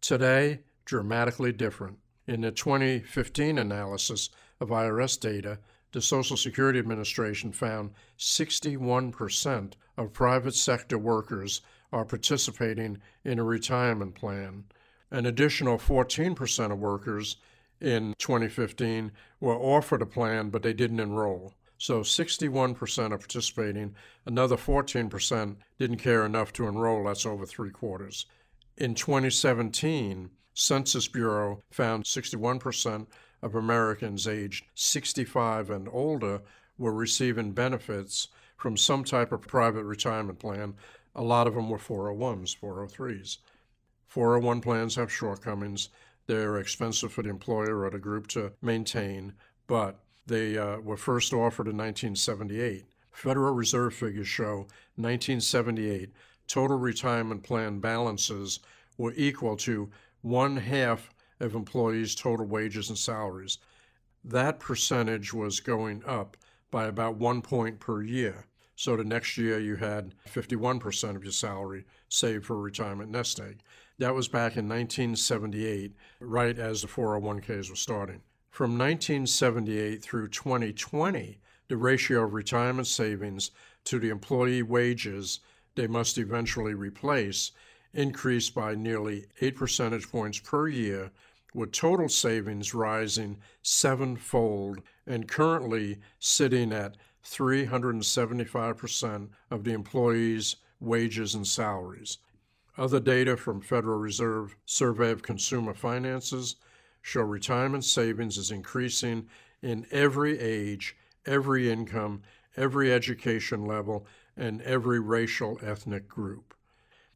Today, 0.00 0.60
dramatically 0.84 1.52
different. 1.52 1.98
In 2.26 2.42
the 2.42 2.50
2015 2.50 3.58
analysis 3.58 4.30
of 4.60 4.68
IRS 4.68 5.18
data, 5.18 5.58
the 5.92 6.02
Social 6.02 6.36
Security 6.36 6.78
Administration 6.78 7.52
found 7.52 7.92
61% 8.18 9.72
of 9.96 10.12
private 10.12 10.54
sector 10.54 10.98
workers 10.98 11.60
are 11.94 12.04
participating 12.04 12.98
in 13.24 13.38
a 13.38 13.44
retirement 13.44 14.16
plan. 14.16 14.64
An 15.12 15.26
additional 15.26 15.78
14% 15.78 16.72
of 16.72 16.78
workers 16.80 17.36
in 17.80 18.14
2015 18.18 19.12
were 19.38 19.54
offered 19.54 20.02
a 20.02 20.06
plan, 20.06 20.50
but 20.50 20.64
they 20.64 20.72
didn't 20.72 20.98
enroll. 20.98 21.54
So 21.78 22.00
61% 22.00 23.12
are 23.12 23.18
participating. 23.18 23.94
Another 24.26 24.56
14% 24.56 25.56
didn't 25.78 25.98
care 25.98 26.26
enough 26.26 26.52
to 26.54 26.66
enroll. 26.66 27.04
That's 27.04 27.26
over 27.26 27.46
three 27.46 27.70
quarters. 27.70 28.26
In 28.76 28.96
2017, 28.96 30.30
Census 30.52 31.06
Bureau 31.06 31.62
found 31.70 32.04
61% 32.04 33.06
of 33.40 33.54
Americans 33.54 34.26
aged 34.26 34.64
65 34.74 35.70
and 35.70 35.88
older 35.92 36.42
were 36.76 36.92
receiving 36.92 37.52
benefits 37.52 38.28
from 38.56 38.76
some 38.76 39.04
type 39.04 39.30
of 39.30 39.42
private 39.42 39.84
retirement 39.84 40.38
plan 40.38 40.74
a 41.14 41.22
lot 41.22 41.46
of 41.46 41.54
them 41.54 41.68
were 41.68 41.78
401s, 41.78 42.58
403s. 42.58 43.38
401 44.08 44.60
plans 44.60 44.94
have 44.96 45.12
shortcomings. 45.12 45.88
They're 46.26 46.58
expensive 46.58 47.12
for 47.12 47.22
the 47.22 47.30
employer 47.30 47.84
or 47.84 47.90
the 47.90 47.98
group 47.98 48.26
to 48.28 48.52
maintain, 48.62 49.34
but 49.66 50.00
they 50.26 50.56
uh, 50.56 50.78
were 50.78 50.96
first 50.96 51.32
offered 51.32 51.68
in 51.68 51.76
1978. 51.76 52.84
Federal 53.12 53.54
Reserve 53.54 53.94
figures 53.94 54.28
show 54.28 54.66
1978 54.96 56.10
total 56.46 56.78
retirement 56.78 57.42
plan 57.42 57.80
balances 57.80 58.60
were 58.96 59.14
equal 59.16 59.56
to 59.56 59.90
one 60.22 60.56
half 60.56 61.10
of 61.40 61.54
employees' 61.54 62.14
total 62.14 62.46
wages 62.46 62.88
and 62.88 62.98
salaries. 62.98 63.58
That 64.24 64.58
percentage 64.58 65.34
was 65.34 65.60
going 65.60 66.02
up 66.04 66.36
by 66.70 66.86
about 66.86 67.16
one 67.16 67.42
point 67.42 67.80
per 67.80 68.02
year. 68.02 68.46
So 68.76 68.96
the 68.96 69.04
next 69.04 69.38
year 69.38 69.60
you 69.60 69.76
had 69.76 70.14
51% 70.28 71.16
of 71.16 71.22
your 71.22 71.32
salary 71.32 71.84
saved 72.08 72.46
for 72.46 72.60
retirement 72.60 73.10
nest 73.10 73.38
egg. 73.40 73.60
That 73.98 74.14
was 74.14 74.26
back 74.26 74.56
in 74.56 74.68
1978, 74.68 75.94
right 76.20 76.58
as 76.58 76.82
the 76.82 76.88
401ks 76.88 77.70
were 77.70 77.76
starting. 77.76 78.22
From 78.50 78.72
1978 78.72 80.02
through 80.02 80.28
2020, 80.28 81.38
the 81.68 81.76
ratio 81.76 82.24
of 82.24 82.34
retirement 82.34 82.86
savings 82.86 83.50
to 83.84 83.98
the 83.98 84.10
employee 84.10 84.62
wages 84.62 85.40
they 85.76 85.86
must 85.86 86.18
eventually 86.18 86.74
replace 86.74 87.52
increased 87.92 88.54
by 88.54 88.74
nearly 88.74 89.26
8 89.40 89.56
percentage 89.56 90.10
points 90.10 90.38
per 90.38 90.68
year, 90.68 91.10
with 91.54 91.70
total 91.72 92.08
savings 92.08 92.74
rising 92.74 93.36
sevenfold 93.62 94.80
and 95.06 95.28
currently 95.28 95.98
sitting 96.18 96.72
at 96.72 96.96
375% 97.24 99.28
of 99.50 99.64
the 99.64 99.72
employees' 99.72 100.56
wages 100.80 101.34
and 101.34 101.46
salaries. 101.46 102.18
Other 102.76 103.00
data 103.00 103.36
from 103.36 103.60
Federal 103.60 103.98
Reserve 103.98 104.56
Survey 104.66 105.10
of 105.10 105.22
Consumer 105.22 105.74
Finances 105.74 106.56
show 107.00 107.22
retirement 107.22 107.84
savings 107.84 108.36
is 108.36 108.50
increasing 108.50 109.28
in 109.62 109.86
every 109.90 110.38
age, 110.38 110.96
every 111.26 111.70
income, 111.70 112.22
every 112.56 112.92
education 112.92 113.64
level, 113.64 114.06
and 114.36 114.60
every 114.62 115.00
racial 115.00 115.58
ethnic 115.62 116.08
group. 116.08 116.54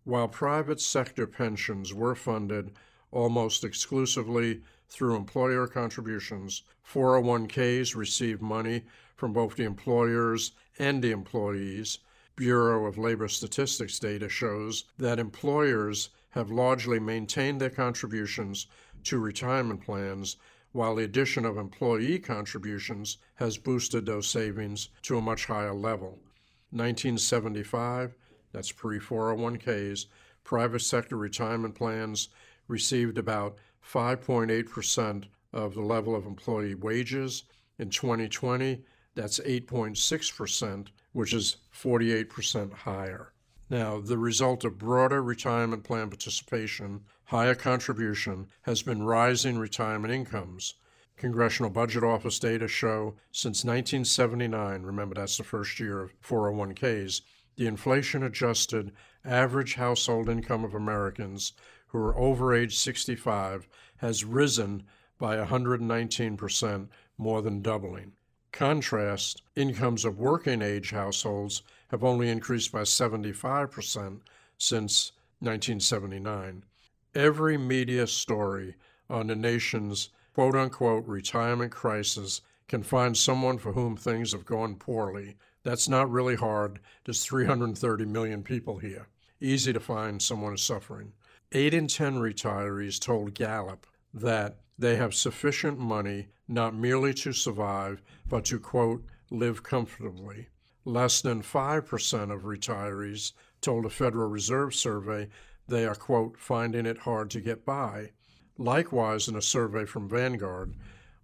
While 0.04 0.28
private 0.28 0.80
sector 0.80 1.26
pensions 1.26 1.92
were 1.92 2.14
funded 2.14 2.72
almost 3.10 3.64
exclusively 3.64 4.62
through 4.88 5.16
employer 5.16 5.66
contributions. 5.66 6.62
401ks 6.90 7.94
received 7.94 8.42
money 8.42 8.84
from 9.18 9.32
both 9.32 9.56
the 9.56 9.64
employers 9.64 10.52
and 10.78 11.02
the 11.02 11.10
employees. 11.10 11.98
Bureau 12.36 12.86
of 12.86 12.96
Labor 12.96 13.26
Statistics 13.26 13.98
data 13.98 14.28
shows 14.28 14.84
that 14.96 15.18
employers 15.18 16.10
have 16.30 16.52
largely 16.52 17.00
maintained 17.00 17.60
their 17.60 17.68
contributions 17.68 18.68
to 19.02 19.18
retirement 19.18 19.82
plans, 19.84 20.36
while 20.70 20.94
the 20.94 21.02
addition 21.02 21.44
of 21.44 21.56
employee 21.56 22.20
contributions 22.20 23.18
has 23.34 23.58
boosted 23.58 24.06
those 24.06 24.30
savings 24.30 24.88
to 25.02 25.18
a 25.18 25.20
much 25.20 25.46
higher 25.46 25.74
level. 25.74 26.20
1975, 26.70 28.14
that's 28.52 28.70
pre 28.70 29.00
401ks, 29.00 30.06
private 30.44 30.80
sector 30.80 31.16
retirement 31.16 31.74
plans 31.74 32.28
received 32.68 33.18
about 33.18 33.56
5.8% 33.84 35.24
of 35.52 35.74
the 35.74 35.80
level 35.80 36.14
of 36.14 36.24
employee 36.24 36.76
wages. 36.76 37.42
In 37.80 37.90
2020, 37.90 38.84
that's 39.18 39.40
8.6%, 39.40 40.86
which 41.10 41.34
is 41.34 41.56
48% 41.74 42.72
higher. 42.72 43.32
Now, 43.68 44.00
the 44.00 44.16
result 44.16 44.64
of 44.64 44.78
broader 44.78 45.20
retirement 45.20 45.82
plan 45.82 46.08
participation, 46.08 47.00
higher 47.24 47.56
contribution, 47.56 48.46
has 48.62 48.80
been 48.82 49.02
rising 49.02 49.58
retirement 49.58 50.14
incomes. 50.14 50.74
Congressional 51.16 51.68
Budget 51.68 52.04
Office 52.04 52.38
data 52.38 52.68
show 52.68 53.16
since 53.32 53.64
1979, 53.64 54.82
remember 54.84 55.16
that's 55.16 55.36
the 55.36 55.42
first 55.42 55.80
year 55.80 56.00
of 56.00 56.20
401ks, 56.20 57.22
the 57.56 57.66
inflation 57.66 58.22
adjusted 58.22 58.92
average 59.24 59.74
household 59.74 60.28
income 60.28 60.64
of 60.64 60.76
Americans 60.76 61.54
who 61.88 61.98
are 61.98 62.16
over 62.16 62.54
age 62.54 62.78
65 62.78 63.66
has 63.96 64.24
risen 64.24 64.84
by 65.18 65.36
119%, 65.36 66.88
more 67.18 67.42
than 67.42 67.62
doubling. 67.62 68.12
Contrast, 68.52 69.42
incomes 69.56 70.04
of 70.04 70.18
working 70.18 70.62
age 70.62 70.90
households 70.90 71.62
have 71.88 72.02
only 72.02 72.28
increased 72.28 72.72
by 72.72 72.82
75% 72.82 74.20
since 74.56 75.12
1979. 75.40 76.64
Every 77.14 77.56
media 77.56 78.06
story 78.06 78.74
on 79.08 79.28
the 79.28 79.36
nation's 79.36 80.10
quote 80.34 80.56
unquote 80.56 81.06
retirement 81.06 81.72
crisis 81.72 82.40
can 82.68 82.82
find 82.82 83.16
someone 83.16 83.58
for 83.58 83.72
whom 83.72 83.96
things 83.96 84.32
have 84.32 84.44
gone 84.44 84.76
poorly. 84.76 85.36
That's 85.62 85.88
not 85.88 86.10
really 86.10 86.36
hard. 86.36 86.80
There's 87.04 87.24
330 87.24 88.04
million 88.04 88.42
people 88.42 88.78
here. 88.78 89.08
Easy 89.40 89.72
to 89.72 89.80
find 89.80 90.20
someone 90.20 90.54
is 90.54 90.62
suffering. 90.62 91.12
Eight 91.52 91.72
in 91.72 91.86
10 91.86 92.16
retirees 92.16 93.00
told 93.00 93.34
Gallup 93.34 93.86
that 94.12 94.58
they 94.78 94.96
have 94.96 95.14
sufficient 95.14 95.78
money 95.78 96.28
not 96.46 96.74
merely 96.74 97.12
to 97.12 97.32
survive, 97.32 98.00
but 98.28 98.44
to, 98.46 98.58
quote, 98.58 99.04
live 99.30 99.62
comfortably. 99.62 100.48
Less 100.84 101.20
than 101.20 101.42
5% 101.42 102.32
of 102.32 102.42
retirees 102.42 103.32
told 103.60 103.84
a 103.84 103.90
Federal 103.90 104.28
Reserve 104.28 104.74
survey 104.74 105.28
they 105.66 105.84
are, 105.84 105.94
quote, 105.94 106.38
finding 106.38 106.86
it 106.86 106.98
hard 106.98 107.28
to 107.30 107.40
get 107.40 107.66
by. 107.66 108.12
Likewise, 108.56 109.28
in 109.28 109.36
a 109.36 109.42
survey 109.42 109.84
from 109.84 110.08
Vanguard, 110.08 110.74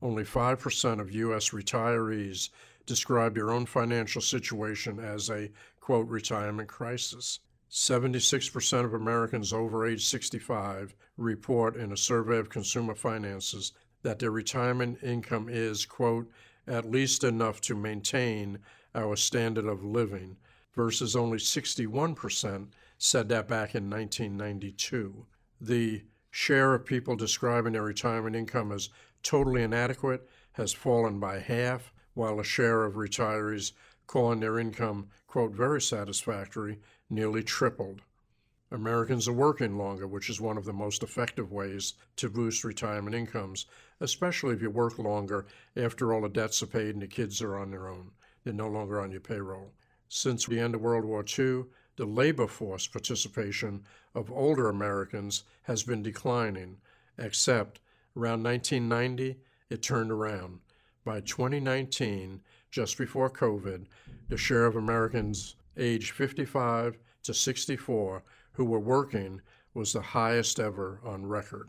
only 0.02 0.24
5% 0.24 1.00
of 1.00 1.12
U.S. 1.12 1.50
retirees 1.50 2.50
described 2.84 3.36
their 3.36 3.50
own 3.50 3.64
financial 3.64 4.20
situation 4.20 4.98
as 4.98 5.30
a, 5.30 5.50
quote, 5.80 6.08
retirement 6.08 6.68
crisis. 6.68 7.40
76% 7.74 8.84
of 8.84 8.94
Americans 8.94 9.52
over 9.52 9.84
age 9.84 10.06
65 10.06 10.94
report 11.16 11.74
in 11.74 11.90
a 11.90 11.96
survey 11.96 12.38
of 12.38 12.48
consumer 12.48 12.94
finances 12.94 13.72
that 14.04 14.20
their 14.20 14.30
retirement 14.30 14.96
income 15.02 15.48
is, 15.50 15.84
quote, 15.84 16.30
at 16.68 16.88
least 16.88 17.24
enough 17.24 17.60
to 17.62 17.74
maintain 17.74 18.60
our 18.94 19.16
standard 19.16 19.66
of 19.66 19.84
living, 19.84 20.36
versus 20.76 21.16
only 21.16 21.38
61% 21.38 22.68
said 22.96 23.28
that 23.28 23.48
back 23.48 23.74
in 23.74 23.90
1992. 23.90 25.26
The 25.60 26.04
share 26.30 26.74
of 26.74 26.86
people 26.86 27.16
describing 27.16 27.72
their 27.72 27.82
retirement 27.82 28.36
income 28.36 28.70
as 28.70 28.88
totally 29.24 29.64
inadequate 29.64 30.28
has 30.52 30.72
fallen 30.72 31.18
by 31.18 31.40
half, 31.40 31.92
while 32.14 32.36
the 32.36 32.44
share 32.44 32.84
of 32.84 32.94
retirees 32.94 33.72
calling 34.06 34.40
their 34.40 34.58
income, 34.58 35.08
quote, 35.26 35.52
very 35.52 35.80
satisfactory 35.80 36.78
nearly 37.10 37.42
tripled. 37.42 38.02
Americans 38.70 39.28
are 39.28 39.32
working 39.32 39.78
longer, 39.78 40.06
which 40.06 40.28
is 40.28 40.40
one 40.40 40.56
of 40.56 40.64
the 40.64 40.72
most 40.72 41.02
effective 41.02 41.52
ways 41.52 41.94
to 42.16 42.28
boost 42.28 42.64
retirement 42.64 43.14
incomes, 43.14 43.66
especially 44.00 44.54
if 44.54 44.62
you 44.62 44.70
work 44.70 44.98
longer 44.98 45.46
after 45.76 46.12
all 46.12 46.22
the 46.22 46.28
debts 46.28 46.62
are 46.62 46.66
paid 46.66 46.94
and 46.94 47.02
the 47.02 47.06
kids 47.06 47.40
are 47.40 47.56
on 47.56 47.70
their 47.70 47.88
own. 47.88 48.10
They're 48.42 48.52
no 48.52 48.68
longer 48.68 49.00
on 49.00 49.10
your 49.10 49.20
payroll. 49.20 49.72
Since 50.08 50.46
the 50.46 50.58
end 50.58 50.74
of 50.74 50.80
World 50.80 51.04
War 51.04 51.24
II, 51.26 51.64
the 51.96 52.04
labor 52.04 52.48
force 52.48 52.86
participation 52.86 53.84
of 54.14 54.32
older 54.32 54.68
Americans 54.68 55.44
has 55.62 55.82
been 55.82 56.02
declining, 56.02 56.78
except 57.16 57.80
around 58.16 58.42
1990, 58.42 59.38
it 59.70 59.82
turned 59.82 60.10
around. 60.10 60.60
By 61.04 61.20
2019, 61.20 62.40
just 62.74 62.98
before 62.98 63.30
COVID, 63.30 63.86
the 64.28 64.36
share 64.36 64.66
of 64.66 64.74
Americans 64.74 65.54
aged 65.76 66.10
55 66.10 66.98
to 67.22 67.32
64 67.32 68.24
who 68.54 68.64
were 68.64 68.80
working 68.80 69.40
was 69.74 69.92
the 69.92 70.00
highest 70.00 70.58
ever 70.58 70.98
on 71.04 71.24
record. 71.24 71.68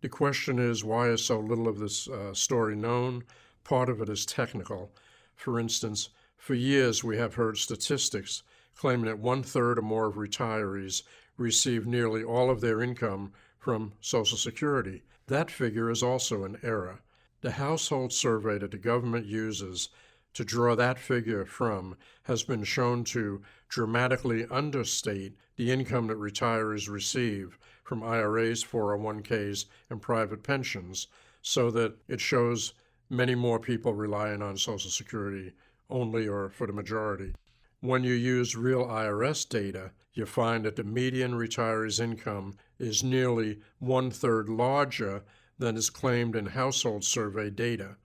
The 0.00 0.08
question 0.08 0.58
is 0.58 0.82
why 0.82 1.10
is 1.10 1.22
so 1.22 1.38
little 1.38 1.68
of 1.68 1.78
this 1.78 2.08
uh, 2.08 2.32
story 2.32 2.74
known? 2.74 3.24
Part 3.62 3.90
of 3.90 4.00
it 4.00 4.08
is 4.08 4.24
technical. 4.24 4.90
For 5.34 5.60
instance, 5.60 6.08
for 6.38 6.54
years 6.54 7.04
we 7.04 7.18
have 7.18 7.34
heard 7.34 7.58
statistics 7.58 8.42
claiming 8.74 9.04
that 9.04 9.18
one 9.18 9.42
third 9.42 9.78
or 9.78 9.82
more 9.82 10.06
of 10.06 10.14
retirees 10.14 11.02
receive 11.36 11.86
nearly 11.86 12.24
all 12.24 12.48
of 12.48 12.62
their 12.62 12.80
income 12.80 13.34
from 13.58 13.92
Social 14.00 14.38
Security. 14.38 15.02
That 15.26 15.50
figure 15.50 15.90
is 15.90 16.02
also 16.02 16.44
an 16.44 16.56
error. 16.62 17.02
The 17.42 17.50
household 17.50 18.14
survey 18.14 18.56
that 18.60 18.70
the 18.70 18.78
government 18.78 19.26
uses 19.26 19.90
to 20.34 20.44
draw 20.44 20.74
that 20.74 20.98
figure 20.98 21.44
from 21.44 21.96
has 22.24 22.42
been 22.42 22.64
shown 22.64 23.04
to 23.04 23.42
dramatically 23.68 24.46
understate 24.50 25.36
the 25.56 25.70
income 25.70 26.06
that 26.06 26.18
retirees 26.18 26.88
receive 26.88 27.58
from 27.82 28.02
IRAs, 28.02 28.62
401ks, 28.62 29.64
and 29.90 30.00
private 30.00 30.42
pensions, 30.42 31.06
so 31.42 31.70
that 31.70 31.96
it 32.06 32.20
shows 32.20 32.74
many 33.10 33.34
more 33.34 33.58
people 33.58 33.94
relying 33.94 34.42
on 34.42 34.56
Social 34.56 34.90
Security 34.90 35.52
only 35.90 36.28
or 36.28 36.50
for 36.50 36.66
the 36.66 36.72
majority. 36.72 37.34
When 37.80 38.04
you 38.04 38.12
use 38.12 38.56
real 38.56 38.84
IRS 38.84 39.48
data, 39.48 39.92
you 40.12 40.26
find 40.26 40.64
that 40.64 40.76
the 40.76 40.84
median 40.84 41.32
retiree's 41.34 42.00
income 42.00 42.56
is 42.78 43.04
nearly 43.04 43.60
one 43.78 44.10
third 44.10 44.48
larger 44.48 45.22
than 45.58 45.76
is 45.76 45.90
claimed 45.90 46.36
in 46.36 46.46
household 46.46 47.04
survey 47.04 47.50
data. 47.50 47.96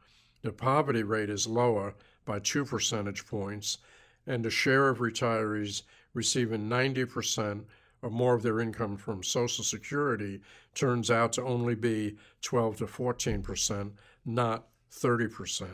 The 0.44 0.52
poverty 0.52 1.04
rate 1.04 1.30
is 1.30 1.48
lower 1.48 1.96
by 2.26 2.40
two 2.40 2.66
percentage 2.66 3.26
points, 3.28 3.78
and 4.26 4.44
the 4.44 4.50
share 4.50 4.90
of 4.90 5.00
retirees 5.00 5.84
receiving 6.14 6.70
90% 6.70 7.66
or 8.02 8.10
more 8.10 8.34
of 8.34 8.44
their 8.44 8.60
income 8.60 8.98
from 8.98 9.24
Social 9.24 9.64
Security 9.64 10.42
turns 10.76 11.10
out 11.10 11.34
to 11.34 11.44
only 11.44 11.76
be 11.76 12.18
12 12.42 12.78
to 12.78 12.86
14%, 12.86 13.92
not 14.26 14.68
30%. 14.92 15.68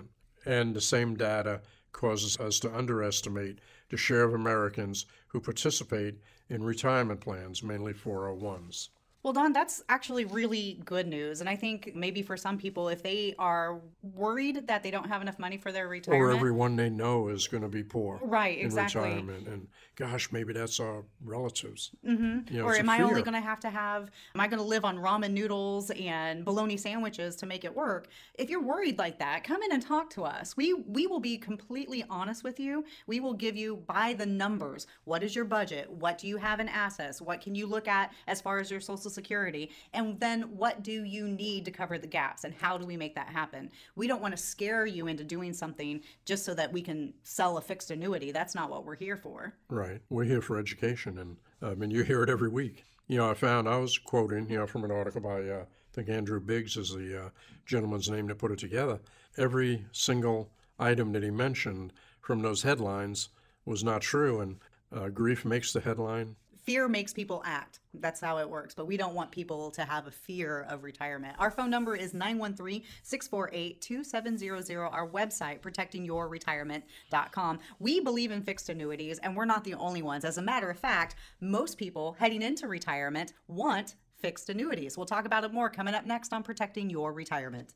And 0.45 0.73
the 0.73 0.81
same 0.81 1.15
data 1.15 1.61
causes 1.91 2.39
us 2.39 2.59
to 2.59 2.75
underestimate 2.75 3.59
the 3.89 3.97
share 3.97 4.23
of 4.23 4.33
Americans 4.33 5.05
who 5.27 5.41
participate 5.41 6.15
in 6.49 6.63
retirement 6.63 7.19
plans, 7.19 7.63
mainly 7.63 7.93
401s. 7.93 8.89
Well, 9.21 9.33
Don, 9.33 9.51
that's 9.51 9.83
actually 9.89 10.23
really 10.23 10.81
good 10.85 11.05
news. 11.05 11.41
And 11.41 11.49
I 11.49 11.55
think 11.57 11.91
maybe 11.93 12.21
for 12.21 12.37
some 12.37 12.57
people, 12.57 12.87
if 12.87 13.03
they 13.03 13.35
are 13.37 13.81
worried 14.01 14.67
that 14.67 14.81
they 14.81 14.91
don't 14.91 15.09
have 15.09 15.21
enough 15.21 15.37
money 15.37 15.57
for 15.57 15.73
their 15.73 15.89
retirement, 15.89 16.23
or 16.23 16.31
everyone 16.31 16.77
they 16.77 16.89
know 16.89 17.27
is 17.27 17.45
going 17.47 17.63
to 17.63 17.67
be 17.69 17.83
poor, 17.83 18.17
right? 18.23 18.57
In 18.57 18.65
exactly. 18.65 19.01
retirement, 19.01 19.47
and 19.47 19.67
gosh, 19.97 20.31
maybe 20.31 20.53
that's 20.53 20.79
our 20.79 21.03
relatives. 21.25 21.91
Mm-hmm. 22.07 22.53
You 22.53 22.59
know, 22.59 22.65
or 22.65 22.75
am 22.75 22.89
I 22.89 23.01
only 23.01 23.21
going 23.21 23.33
to 23.33 23.41
have 23.41 23.59
to 23.61 23.69
have? 23.69 24.09
Am 24.33 24.39
I 24.39 24.47
going 24.47 24.59
to 24.59 24.65
live 24.65 24.85
on 24.85 24.97
ramen 24.97 25.31
noodles 25.31 25.91
and 25.91 26.45
bologna 26.45 26.77
sandwiches 26.77 27.35
to 27.37 27.45
make 27.45 27.65
it 27.65 27.75
work? 27.75 28.07
If 28.35 28.49
you're 28.49 28.63
worried 28.63 28.97
like 28.97 29.19
that, 29.19 29.43
come 29.43 29.61
in 29.63 29.73
and 29.73 29.81
talk 29.85 30.09
to 30.11 30.23
us. 30.23 30.55
We 30.55 30.73
we 30.73 31.07
will 31.07 31.19
be 31.19 31.37
completely 31.37 32.05
honest 32.09 32.45
with 32.45 32.57
you. 32.57 32.85
We 33.05 33.19
will 33.19 33.33
give 33.33 33.57
you 33.57 33.83
by 33.85 34.13
the 34.13 34.25
numbers. 34.25 34.87
What 35.03 35.23
is 35.23 35.35
your 35.35 35.45
budget? 35.45 35.91
What 35.91 36.17
do 36.17 36.27
you 36.27 36.37
have 36.37 36.61
in 36.61 36.69
assets? 36.69 37.21
What 37.21 37.41
can 37.41 37.53
you 37.53 37.67
look 37.67 37.89
at 37.89 38.13
as 38.27 38.39
far 38.39 38.59
as 38.59 38.71
your 38.71 38.79
social 38.79 39.08
Social 39.09 39.23
Security? 39.23 39.71
And 39.93 40.19
then 40.19 40.43
what 40.55 40.83
do 40.83 41.03
you 41.03 41.27
need 41.27 41.65
to 41.65 41.71
cover 41.71 41.97
the 41.97 42.07
gaps? 42.07 42.43
And 42.43 42.53
how 42.53 42.77
do 42.77 42.85
we 42.85 42.97
make 42.97 43.15
that 43.15 43.27
happen? 43.27 43.69
We 43.95 44.07
don't 44.07 44.21
want 44.21 44.35
to 44.35 44.41
scare 44.41 44.85
you 44.85 45.07
into 45.07 45.23
doing 45.23 45.53
something 45.53 46.01
just 46.25 46.45
so 46.45 46.53
that 46.53 46.71
we 46.71 46.81
can 46.81 47.13
sell 47.23 47.57
a 47.57 47.61
fixed 47.61 47.91
annuity. 47.91 48.31
That's 48.31 48.55
not 48.55 48.69
what 48.69 48.85
we're 48.85 48.95
here 48.95 49.17
for. 49.17 49.53
Right. 49.69 50.01
We're 50.09 50.25
here 50.25 50.41
for 50.41 50.57
education 50.57 51.17
and 51.17 51.37
I 51.61 51.75
mean, 51.75 51.91
you 51.91 52.03
hear 52.03 52.23
it 52.23 52.29
every 52.29 52.49
week. 52.49 52.85
You 53.07 53.17
know, 53.17 53.29
I 53.29 53.33
found 53.33 53.67
I 53.67 53.77
was 53.77 53.97
quoting, 53.97 54.49
you 54.49 54.57
know, 54.57 54.67
from 54.67 54.85
an 54.85 54.91
article 54.91 55.21
by 55.21 55.41
uh, 55.41 55.63
I 55.63 55.91
think 55.93 56.09
Andrew 56.09 56.39
Biggs 56.39 56.77
is 56.77 56.91
the 56.91 57.25
uh, 57.25 57.29
gentleman's 57.65 58.09
name 58.09 58.27
that 58.27 58.37
put 58.37 58.51
it 58.51 58.59
together. 58.59 58.99
Every 59.37 59.85
single 59.91 60.51
item 60.77 61.11
that 61.13 61.23
he 61.23 61.31
mentioned 61.31 61.91
from 62.21 62.41
those 62.41 62.61
headlines 62.61 63.29
was 63.65 63.83
not 63.83 64.01
true, 64.01 64.39
and 64.39 64.57
uh, 64.95 65.09
grief 65.09 65.43
makes 65.43 65.73
the 65.73 65.81
headline. 65.81 66.35
Fear 66.63 66.87
makes 66.89 67.13
people 67.13 67.41
act. 67.45 67.79
That's 67.93 68.19
how 68.21 68.37
it 68.37 68.49
works. 68.49 68.73
But 68.75 68.87
we 68.87 68.97
don't 68.97 69.15
want 69.15 69.31
people 69.31 69.71
to 69.71 69.83
have 69.83 70.07
a 70.07 70.11
fear 70.11 70.65
of 70.69 70.83
retirement. 70.83 71.35
Our 71.39 71.51
phone 71.51 71.69
number 71.69 71.95
is 71.95 72.13
913 72.13 72.83
648 73.03 73.81
2700. 73.81 74.77
Our 74.79 75.07
website, 75.07 75.61
protectingyourretirement.com. 75.61 77.59
We 77.79 77.99
believe 77.99 78.31
in 78.31 78.43
fixed 78.43 78.69
annuities, 78.69 79.19
and 79.19 79.35
we're 79.35 79.45
not 79.45 79.63
the 79.63 79.75
only 79.75 80.01
ones. 80.01 80.25
As 80.25 80.37
a 80.37 80.41
matter 80.41 80.69
of 80.69 80.77
fact, 80.77 81.15
most 81.41 81.77
people 81.77 82.15
heading 82.19 82.41
into 82.41 82.67
retirement 82.67 83.33
want 83.47 83.95
fixed 84.17 84.49
annuities. 84.49 84.97
We'll 84.97 85.05
talk 85.05 85.25
about 85.25 85.43
it 85.43 85.53
more 85.53 85.69
coming 85.69 85.93
up 85.95 86.05
next 86.05 86.33
on 86.33 86.43
Protecting 86.43 86.89
Your 86.89 87.13
Retirement. 87.13 87.73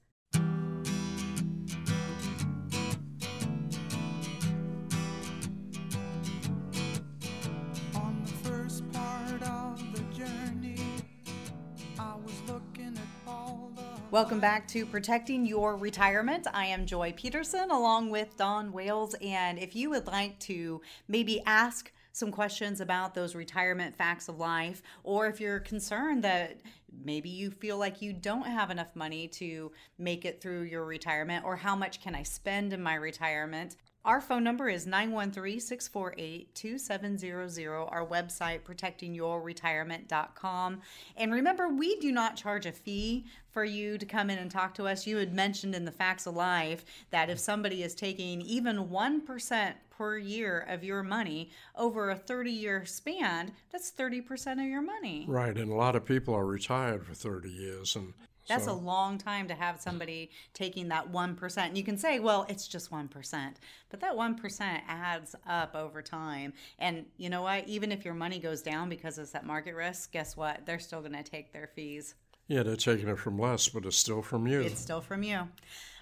Welcome 14.14 14.40
back 14.40 14.68
to 14.68 14.86
Protecting 14.86 15.44
Your 15.44 15.76
Retirement. 15.76 16.46
I 16.54 16.68
am 16.68 16.86
Joy 16.86 17.14
Peterson 17.18 17.72
along 17.72 18.12
with 18.12 18.38
Don 18.38 18.72
Wales. 18.72 19.16
And 19.24 19.58
if 19.58 19.76
you 19.76 19.90
would 19.90 20.06
like 20.06 20.38
to 20.42 20.82
maybe 21.08 21.42
ask 21.48 21.92
some 22.12 22.32
questions 22.32 22.80
about 22.80 23.16
those 23.16 23.34
retirement 23.34 23.98
facts 23.98 24.30
of 24.30 24.38
life, 24.38 24.84
or 25.04 25.26
if 25.26 25.42
you're 25.42 25.60
concerned 25.60 26.24
that 26.26 26.62
maybe 27.04 27.28
you 27.28 27.50
feel 27.50 27.80
like 27.80 28.04
you 28.04 28.14
don't 28.14 28.46
have 28.46 28.70
enough 28.70 28.96
money 28.96 29.28
to 29.30 29.72
make 29.98 30.26
it 30.26 30.40
through 30.40 30.62
your 30.62 30.86
retirement, 30.86 31.44
or 31.44 31.56
how 31.56 31.76
much 31.76 32.00
can 32.00 32.14
I 32.14 32.22
spend 32.22 32.72
in 32.72 32.84
my 32.84 32.94
retirement, 32.94 33.78
our 34.06 34.20
phone 34.20 34.44
number 34.44 34.68
is 34.68 34.86
913 34.86 35.62
648 35.62 36.54
2700. 36.54 37.88
Our 37.88 38.06
website, 38.06 38.60
protectingyourretirement.com. 38.62 40.82
And 41.16 41.32
remember, 41.32 41.70
we 41.70 41.98
do 42.00 42.12
not 42.12 42.36
charge 42.36 42.66
a 42.66 42.74
fee 42.74 43.24
for 43.50 43.64
you 43.64 43.98
to 43.98 44.06
come 44.06 44.30
in 44.30 44.40
and 44.40 44.52
talk 44.52 44.74
to 44.76 44.88
us. 44.88 45.08
You 45.08 45.16
had 45.18 45.34
mentioned 45.34 45.74
in 45.74 45.86
the 45.86 45.92
Facts 45.92 46.28
of 46.28 46.36
Life 46.36 46.84
that 47.12 47.30
if 47.30 47.40
somebody 47.40 47.82
is 47.84 47.96
taking 47.96 48.42
even 48.42 48.90
1% 48.90 49.74
per 49.90 50.18
year 50.18 50.66
of 50.68 50.84
your 50.84 51.04
money 51.04 51.52
over 51.76 52.10
a 52.10 52.16
30 52.16 52.52
year 52.52 52.86
span, 52.86 53.54
that's 53.72 53.90
30% 53.92 54.54
of 54.54 54.66
your 54.66 54.82
money. 54.82 55.24
Right. 55.30 55.58
And 55.58 55.72
a 55.72 55.76
lot 55.76 55.96
of 55.96 56.04
people 56.04 56.36
are 56.36 56.46
retired 56.46 57.06
for 57.06 57.14
30 57.14 57.50
years. 57.50 57.96
And 57.96 58.14
that's 58.48 58.66
so. 58.66 58.72
a 58.72 58.74
long 58.74 59.18
time 59.18 59.48
to 59.48 59.56
have 59.56 59.80
somebody 59.80 60.32
taking 60.54 60.90
that 60.90 61.12
1%. 61.12 61.58
And 61.58 61.78
you 61.78 61.84
can 61.84 61.98
say, 61.98 62.20
well, 62.20 62.46
it's 62.50 62.68
just 62.68 62.92
1%. 62.92 63.54
But 63.90 64.00
that 64.02 64.14
1% 64.14 64.82
adds 64.88 65.36
up 65.48 65.76
over 65.76 66.02
time. 66.02 66.54
And 66.80 67.06
you 67.18 67.30
know 67.30 67.42
what? 67.42 67.68
Even 67.68 67.92
if 67.92 68.04
your 68.04 68.14
money 68.14 68.40
goes 68.40 68.62
down 68.62 68.90
because 68.90 69.18
it's 69.18 69.36
at 69.36 69.46
market 69.46 69.76
risk, 69.76 70.12
guess 70.12 70.36
what? 70.36 70.66
They're 70.66 70.80
still 70.80 71.02
going 71.02 71.14
to 71.14 71.24
take 71.24 71.54
their 71.54 71.68
fees. 71.68 72.16
Yeah, 72.48 72.64
they're 72.64 72.76
taking 72.76 73.08
it 73.08 73.18
from 73.18 73.40
less, 73.40 73.70
but 73.70 73.86
it's 73.86 73.96
still 73.96 74.22
from 74.22 74.48
you. 74.48 74.62
It's 74.62 74.82
still 74.82 75.00
from 75.00 75.24
you. 75.24 75.48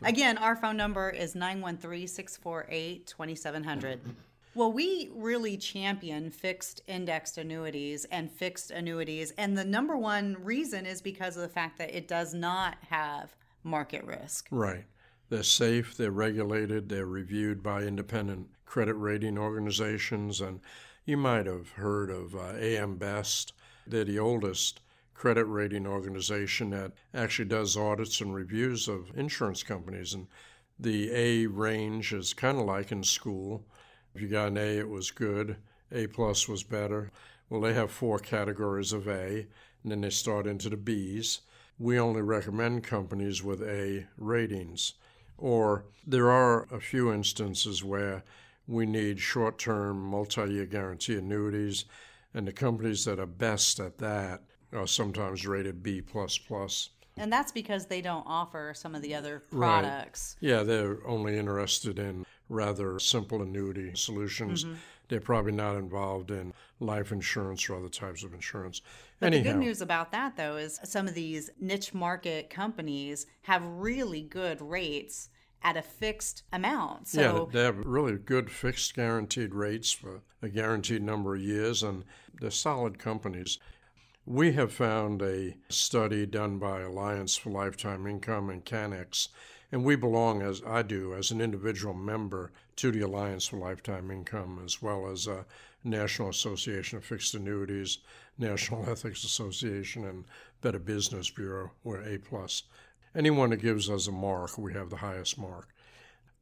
Again, 0.01 0.37
our 0.39 0.55
phone 0.55 0.75
number 0.75 1.09
is 1.09 1.35
913 1.35 2.07
648 2.07 3.05
2700. 3.05 3.99
Well, 4.53 4.73
we 4.73 5.09
really 5.13 5.55
champion 5.55 6.29
fixed 6.29 6.81
indexed 6.87 7.37
annuities 7.37 8.05
and 8.05 8.29
fixed 8.29 8.69
annuities. 8.69 9.31
And 9.37 9.57
the 9.57 9.63
number 9.63 9.95
one 9.95 10.35
reason 10.43 10.85
is 10.85 11.01
because 11.01 11.37
of 11.37 11.43
the 11.43 11.49
fact 11.49 11.77
that 11.77 11.95
it 11.95 12.07
does 12.07 12.33
not 12.33 12.77
have 12.89 13.35
market 13.63 14.03
risk. 14.03 14.47
Right. 14.51 14.85
They're 15.29 15.43
safe, 15.43 15.95
they're 15.95 16.11
regulated, 16.11 16.89
they're 16.89 17.05
reviewed 17.05 17.63
by 17.63 17.83
independent 17.83 18.49
credit 18.65 18.95
rating 18.95 19.37
organizations. 19.37 20.41
And 20.41 20.59
you 21.05 21.15
might 21.15 21.45
have 21.45 21.69
heard 21.71 22.09
of 22.09 22.35
uh, 22.35 22.53
AM 22.57 22.97
Best. 22.97 23.53
They're 23.87 24.03
the 24.03 24.19
oldest 24.19 24.81
credit 25.13 25.45
rating 25.45 25.87
organization 25.87 26.71
that 26.71 26.91
actually 27.13 27.45
does 27.45 27.77
audits 27.77 28.19
and 28.19 28.33
reviews 28.33 28.89
of 28.89 29.11
insurance 29.15 29.63
companies. 29.63 30.13
And 30.13 30.27
the 30.77 31.09
A 31.13 31.45
range 31.45 32.11
is 32.11 32.33
kind 32.33 32.57
of 32.57 32.65
like 32.65 32.91
in 32.91 33.03
school 33.03 33.63
if 34.13 34.21
you 34.21 34.27
got 34.27 34.49
an 34.49 34.57
A, 34.57 34.77
it 34.77 34.89
was 34.89 35.11
good. 35.11 35.57
A 35.91 36.07
plus 36.07 36.47
was 36.47 36.63
better. 36.63 37.11
Well, 37.49 37.61
they 37.61 37.73
have 37.73 37.91
four 37.91 38.19
categories 38.19 38.93
of 38.93 39.07
A, 39.07 39.47
and 39.83 39.91
then 39.91 40.01
they 40.01 40.09
start 40.09 40.47
into 40.47 40.69
the 40.69 40.77
Bs. 40.77 41.39
We 41.77 41.99
only 41.99 42.21
recommend 42.21 42.83
companies 42.83 43.43
with 43.43 43.61
A 43.61 44.07
ratings. 44.17 44.93
Or 45.37 45.85
there 46.05 46.29
are 46.29 46.67
a 46.71 46.79
few 46.79 47.11
instances 47.11 47.83
where 47.83 48.23
we 48.67 48.85
need 48.85 49.19
short 49.19 49.57
term, 49.57 50.01
multi 50.01 50.53
year 50.53 50.65
guarantee 50.65 51.17
annuities, 51.17 51.85
and 52.33 52.47
the 52.47 52.53
companies 52.53 53.05
that 53.05 53.19
are 53.19 53.25
best 53.25 53.79
at 53.79 53.97
that 53.97 54.43
are 54.71 54.87
sometimes 54.87 55.45
rated 55.45 55.83
B. 55.83 56.01
And 57.17 57.31
that's 57.31 57.51
because 57.51 57.87
they 57.87 58.01
don't 58.01 58.23
offer 58.25 58.73
some 58.75 58.95
of 58.95 59.01
the 59.01 59.15
other 59.15 59.43
products. 59.51 60.37
Right. 60.41 60.49
Yeah, 60.49 60.63
they're 60.63 61.05
only 61.05 61.37
interested 61.37 61.99
in 61.99 62.25
rather 62.51 62.99
simple 62.99 63.41
annuity 63.41 63.91
solutions. 63.95 64.65
Mm-hmm. 64.65 64.75
They're 65.07 65.19
probably 65.19 65.53
not 65.53 65.77
involved 65.77 66.31
in 66.31 66.53
life 66.79 67.11
insurance 67.11 67.69
or 67.69 67.77
other 67.77 67.89
types 67.89 68.23
of 68.23 68.33
insurance. 68.33 68.81
But 69.19 69.27
Anyhow, 69.27 69.43
the 69.43 69.49
good 69.49 69.59
news 69.59 69.81
about 69.81 70.11
that, 70.11 70.35
though, 70.35 70.57
is 70.57 70.79
some 70.83 71.07
of 71.07 71.13
these 71.13 71.49
niche 71.59 71.93
market 71.93 72.49
companies 72.49 73.25
have 73.43 73.63
really 73.63 74.21
good 74.21 74.61
rates 74.61 75.29
at 75.63 75.77
a 75.77 75.81
fixed 75.81 76.43
amount. 76.51 77.09
So, 77.09 77.21
yeah, 77.21 77.45
they 77.53 77.65
have 77.65 77.85
really 77.85 78.17
good 78.17 78.51
fixed 78.51 78.95
guaranteed 78.95 79.53
rates 79.53 79.91
for 79.91 80.21
a 80.41 80.49
guaranteed 80.49 81.03
number 81.03 81.35
of 81.35 81.41
years, 81.41 81.83
and 81.83 82.03
they're 82.39 82.51
solid 82.51 82.99
companies. 82.99 83.59
We 84.25 84.53
have 84.53 84.73
found 84.73 85.21
a 85.21 85.55
study 85.69 86.25
done 86.25 86.57
by 86.57 86.81
Alliance 86.81 87.35
for 87.35 87.49
Lifetime 87.49 88.07
Income 88.07 88.49
and 88.49 88.63
CANNEX 88.65 89.29
and 89.71 89.85
we 89.85 89.95
belong, 89.95 90.41
as 90.41 90.61
I 90.67 90.81
do, 90.81 91.13
as 91.13 91.31
an 91.31 91.39
individual 91.39 91.93
member 91.93 92.51
to 92.75 92.91
the 92.91 93.01
Alliance 93.01 93.47
for 93.47 93.57
Lifetime 93.57 94.11
Income, 94.11 94.61
as 94.65 94.81
well 94.81 95.07
as 95.07 95.27
a 95.27 95.45
National 95.83 96.29
Association 96.29 96.97
of 96.97 97.05
Fixed 97.05 97.33
Annuities, 97.33 97.99
National 98.37 98.89
Ethics 98.89 99.23
Association, 99.23 100.05
and 100.05 100.25
Better 100.61 100.79
Business 100.79 101.29
Bureau. 101.29 101.71
We're 101.83 102.03
A 102.03 102.17
plus. 102.17 102.63
Anyone 103.15 103.51
that 103.51 103.61
gives 103.61 103.89
us 103.89 104.07
a 104.07 104.11
mark, 104.11 104.57
we 104.57 104.73
have 104.73 104.89
the 104.89 104.97
highest 104.97 105.37
mark. 105.37 105.69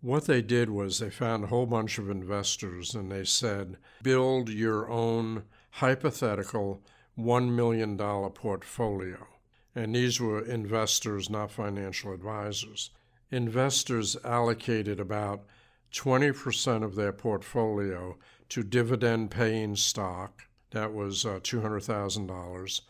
What 0.01 0.25
they 0.25 0.41
did 0.41 0.69
was 0.69 0.97
they 0.97 1.09
found 1.09 1.43
a 1.43 1.47
whole 1.47 1.65
bunch 1.65 1.99
of 1.99 2.09
investors 2.09 2.95
and 2.95 3.11
they 3.11 3.25
said, 3.25 3.77
build 4.01 4.49
your 4.49 4.89
own 4.89 5.43
hypothetical 5.71 6.81
$1 7.17 7.51
million 7.51 7.97
portfolio. 7.97 9.27
And 9.75 9.93
these 9.93 10.19
were 10.19 10.43
investors, 10.43 11.29
not 11.29 11.51
financial 11.51 12.13
advisors 12.13 12.91
investors 13.31 14.17
allocated 14.23 14.99
about 14.99 15.45
20% 15.93 16.83
of 16.83 16.95
their 16.95 17.13
portfolio 17.13 18.17
to 18.49 18.63
dividend 18.63 19.31
paying 19.31 19.75
stock. 19.75 20.43
That 20.71 20.93
was 20.93 21.25
uh, 21.25 21.39
$200,000. 21.41 22.81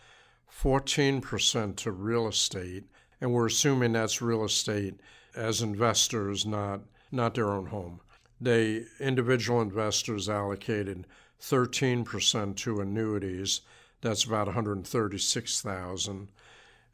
14% 0.61 1.75
to 1.77 1.91
real 1.91 2.27
estate. 2.27 2.83
And 3.21 3.31
we're 3.33 3.47
assuming 3.47 3.93
that's 3.93 4.21
real 4.21 4.43
estate 4.43 4.99
as 5.35 5.61
investors, 5.61 6.45
not, 6.45 6.81
not 7.11 7.35
their 7.35 7.49
own 7.49 7.67
home. 7.67 8.01
They 8.41 8.85
individual 8.99 9.61
investors 9.61 10.29
allocated 10.29 11.05
13% 11.41 12.55
to 12.57 12.79
annuities. 12.79 13.61
That's 14.01 14.23
about 14.23 14.47
136,000 14.47 16.29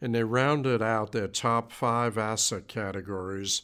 and 0.01 0.13
they 0.13 0.23
rounded 0.23 0.81
out 0.81 1.11
their 1.11 1.27
top 1.27 1.71
five 1.71 2.17
asset 2.17 2.67
categories 2.67 3.63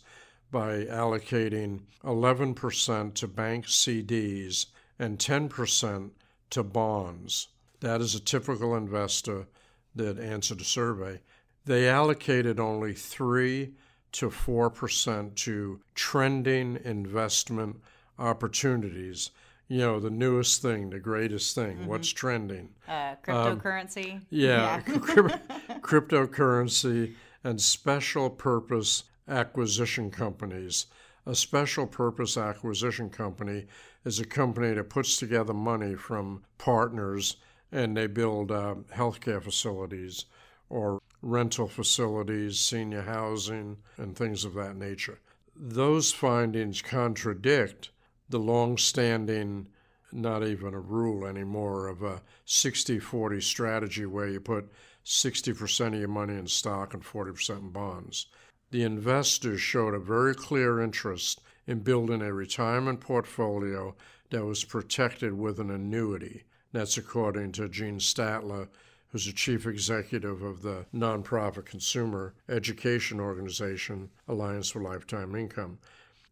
by 0.50 0.84
allocating 0.86 1.82
11% 2.04 3.14
to 3.14 3.28
bank 3.28 3.66
CDs 3.66 4.68
and 5.00 5.18
10% 5.18 6.12
to 6.50 6.64
bonds. 6.64 7.48
That 7.80 8.02
is 8.02 8.14
a 8.16 8.20
typical 8.20 8.76
investor 8.76 9.48
that 9.96 10.20
answered 10.20 10.62
a 10.62 10.66
survey. 10.66 11.22
They 11.66 11.88
allocated 11.88 12.60
only 12.60 12.94
3 12.94 13.74
to 14.14 14.30
4% 14.30 15.36
to 15.36 15.80
trending 15.96 16.80
investment 16.84 17.82
opportunities 18.20 19.32
you 19.72 19.80
know 19.80 20.00
the 20.02 20.10
newest 20.10 20.62
thing 20.62 20.90
the 20.90 21.00
greatest 21.00 21.56
thing 21.56 21.78
mm-hmm. 21.78 21.88
what's 21.88 22.10
trending 22.10 22.68
uh, 22.90 23.16
cryptocurrency 23.24 24.16
um, 24.16 24.26
yeah, 24.30 24.82
yeah. 24.86 24.94
cryptocurrency 25.80 27.14
and 27.44 27.62
special 27.62 28.30
purpose 28.30 29.06
acquisition 29.30 30.12
companies 30.12 30.88
a 31.26 31.34
special 31.34 31.88
purpose 31.88 32.36
acquisition 32.36 33.10
company 33.10 33.66
is 34.04 34.20
a 34.20 34.26
company 34.26 34.74
that 34.74 34.90
puts 34.90 35.18
together 35.18 35.54
money 35.54 35.96
from 35.96 36.44
partners 36.58 37.38
and 37.72 37.96
they 37.96 38.08
build 38.08 38.52
uh, 38.52 38.76
healthcare 38.94 39.42
facilities 39.42 40.26
or 40.70 41.00
rental 41.22 41.68
facilities, 41.68 42.60
senior 42.60 43.04
housing, 43.04 43.78
and 43.98 44.16
things 44.16 44.44
of 44.44 44.54
that 44.56 44.76
nature. 44.76 45.20
Those 45.56 46.12
findings 46.12 46.82
contradict 46.82 47.90
the 48.32 48.40
long 48.40 48.78
standing, 48.78 49.68
not 50.12 50.44
even 50.44 50.74
a 50.74 50.80
rule 50.80 51.26
anymore, 51.26 51.88
of 51.88 52.02
a 52.02 52.22
60 52.46 53.00
40 53.00 53.42
strategy 53.42 54.06
where 54.06 54.28
you 54.28 54.40
put 54.40 54.72
60% 55.06 55.88
of 55.88 55.94
your 55.96 56.08
money 56.08 56.36
in 56.36 56.48
stock 56.48 56.94
and 56.94 57.04
40% 57.04 57.60
in 57.60 57.70
bonds. 57.70 58.28
The 58.72 58.84
investors 58.84 59.62
showed 59.62 59.94
a 59.94 60.00
very 60.00 60.34
clear 60.34 60.80
interest 60.80 61.42
in 61.68 61.80
building 61.80 62.22
a 62.22 62.34
retirement 62.34 63.02
portfolio 63.02 63.96
that 64.30 64.46
was 64.46 64.64
protected 64.64 65.34
with 65.34 65.60
an 65.60 65.70
annuity. 65.70 66.44
That's 66.72 66.98
according 66.98 67.52
to 67.54 67.68
Jean 67.68 68.00
Statler, 68.00 68.70
who's 69.10 69.26
the 69.26 69.34
chief 69.34 69.68
executive 69.68 70.42
of 70.42 70.62
the 70.62 70.86
nonprofit 70.94 71.66
consumer 71.66 72.34
education 72.48 73.20
organization 73.20 74.10
Alliance 74.28 74.70
for 74.70 74.82
Lifetime 74.82 75.36
Income. 75.36 75.80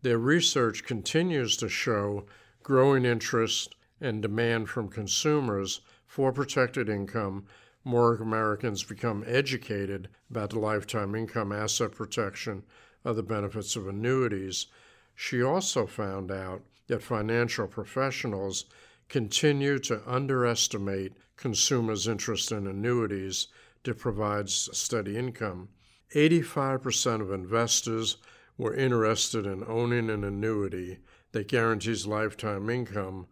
Their 0.01 0.17
research 0.17 0.85
continues 0.85 1.57
to 1.57 1.67
show 1.67 2.25
growing 2.63 3.03
interest 3.03 3.75
and 3.99 4.21
demand 4.21 4.69
from 4.69 4.87
consumers 4.87 5.81
for 6.05 6.31
protected 6.31 6.87
income. 6.87 7.45
More 7.83 8.15
Americans 8.15 8.83
become 8.83 9.23
educated 9.27 10.07
about 10.29 10.51
the 10.51 10.59
lifetime 10.59 11.15
income 11.15 11.51
asset 11.51 11.91
protection, 11.91 12.63
other 13.03 13.21
benefits 13.21 13.75
of 13.75 13.87
annuities. 13.87 14.67
She 15.15 15.41
also 15.41 15.85
found 15.85 16.31
out 16.31 16.63
that 16.87 17.03
financial 17.03 17.67
professionals 17.67 18.65
continue 19.09 19.79
to 19.79 20.01
underestimate 20.09 21.13
consumers' 21.35 22.07
interest 22.07 22.51
in 22.51 22.67
annuities 22.67 23.47
that 23.83 23.97
provides 23.97 24.69
steady 24.71 25.17
income. 25.17 25.69
85% 26.15 27.21
of 27.21 27.31
investors 27.31 28.17
were 28.59 28.75
interested 28.75 29.45
in 29.45 29.63
owning 29.65 30.09
an 30.09 30.23
annuity 30.25 30.99
that 31.31 31.47
guarantees 31.47 32.05
lifetime 32.05 32.69
income 32.69 33.25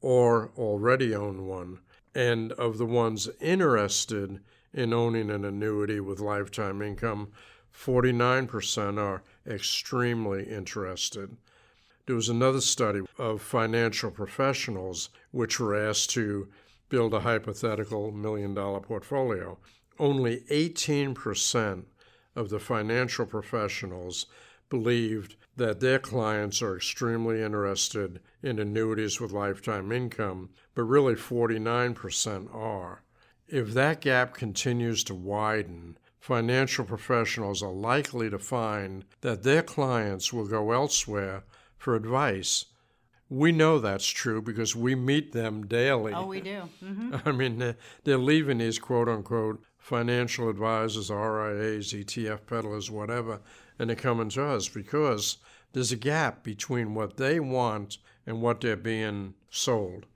or 0.00 0.52
already 0.56 1.12
own 1.12 1.46
one. 1.46 1.80
And 2.14 2.52
of 2.52 2.78
the 2.78 2.86
ones 2.86 3.28
interested 3.40 4.40
in 4.72 4.92
owning 4.94 5.30
an 5.30 5.44
annuity 5.44 5.98
with 5.98 6.20
lifetime 6.20 6.80
income, 6.80 7.32
49% 7.74 8.98
are 8.98 9.24
extremely 9.44 10.44
interested. 10.44 11.36
There 12.06 12.16
was 12.16 12.28
another 12.28 12.60
study 12.60 13.00
of 13.18 13.42
financial 13.42 14.12
professionals 14.12 15.10
which 15.32 15.58
were 15.58 15.74
asked 15.74 16.10
to 16.10 16.48
build 16.88 17.14
a 17.14 17.20
hypothetical 17.20 18.12
million 18.12 18.54
dollar 18.54 18.80
portfolio. 18.80 19.58
Only 19.98 20.44
18% 20.50 21.82
of 22.36 22.48
the 22.48 22.60
financial 22.60 23.26
professionals 23.26 24.26
believed 24.68 25.36
that 25.56 25.80
their 25.80 25.98
clients 25.98 26.62
are 26.62 26.76
extremely 26.76 27.42
interested 27.42 28.20
in 28.42 28.58
annuities 28.58 29.20
with 29.20 29.32
lifetime 29.32 29.90
income, 29.90 30.50
but 30.74 30.84
really 30.84 31.14
49% 31.14 32.54
are. 32.54 33.02
If 33.48 33.72
that 33.74 34.00
gap 34.00 34.34
continues 34.34 35.02
to 35.04 35.14
widen, 35.14 35.98
financial 36.20 36.84
professionals 36.84 37.62
are 37.62 37.72
likely 37.72 38.28
to 38.30 38.38
find 38.38 39.04
that 39.22 39.42
their 39.42 39.62
clients 39.62 40.32
will 40.32 40.46
go 40.46 40.72
elsewhere 40.72 41.44
for 41.76 41.94
advice. 41.94 42.66
We 43.30 43.52
know 43.52 43.78
that's 43.78 44.06
true 44.06 44.40
because 44.42 44.76
we 44.76 44.94
meet 44.94 45.32
them 45.32 45.66
daily. 45.66 46.12
Oh, 46.12 46.26
we 46.26 46.40
do. 46.40 46.62
Mm-hmm. 46.82 47.16
I 47.24 47.32
mean, 47.32 47.74
they're 48.04 48.18
leaving 48.18 48.58
these 48.58 48.78
quote 48.78 49.08
unquote 49.08 49.62
financial 49.78 50.48
advisors, 50.48 51.10
RIAs, 51.10 51.92
ETF 51.92 52.46
peddlers, 52.46 52.90
whatever, 52.90 53.40
and 53.78 53.88
they're 53.88 53.96
coming 53.96 54.28
to 54.30 54.44
us 54.44 54.68
because 54.68 55.38
there's 55.72 55.92
a 55.92 55.96
gap 55.96 56.42
between 56.42 56.94
what 56.94 57.16
they 57.16 57.38
want 57.38 57.98
and 58.26 58.42
what 58.42 58.60
they're 58.60 58.76
being 58.76 59.34
sold. 59.50 60.06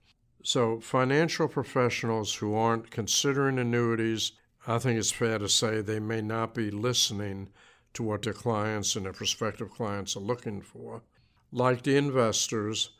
So, 0.42 0.80
financial 0.80 1.46
professionals 1.46 2.34
who 2.34 2.54
aren't 2.54 2.90
considering 2.90 3.58
annuities, 3.58 4.32
I 4.66 4.78
think 4.78 4.98
it's 4.98 5.12
fair 5.12 5.38
to 5.38 5.48
say 5.48 5.80
they 5.80 6.00
may 6.00 6.20
not 6.20 6.54
be 6.54 6.70
listening 6.70 7.50
to 7.94 8.02
what 8.02 8.22
their 8.22 8.32
clients 8.32 8.96
and 8.96 9.06
their 9.06 9.12
prospective 9.12 9.70
clients 9.70 10.16
are 10.16 10.20
looking 10.20 10.60
for. 10.60 11.02
Like 11.52 11.82
the 11.82 11.96
investors, 11.96 12.90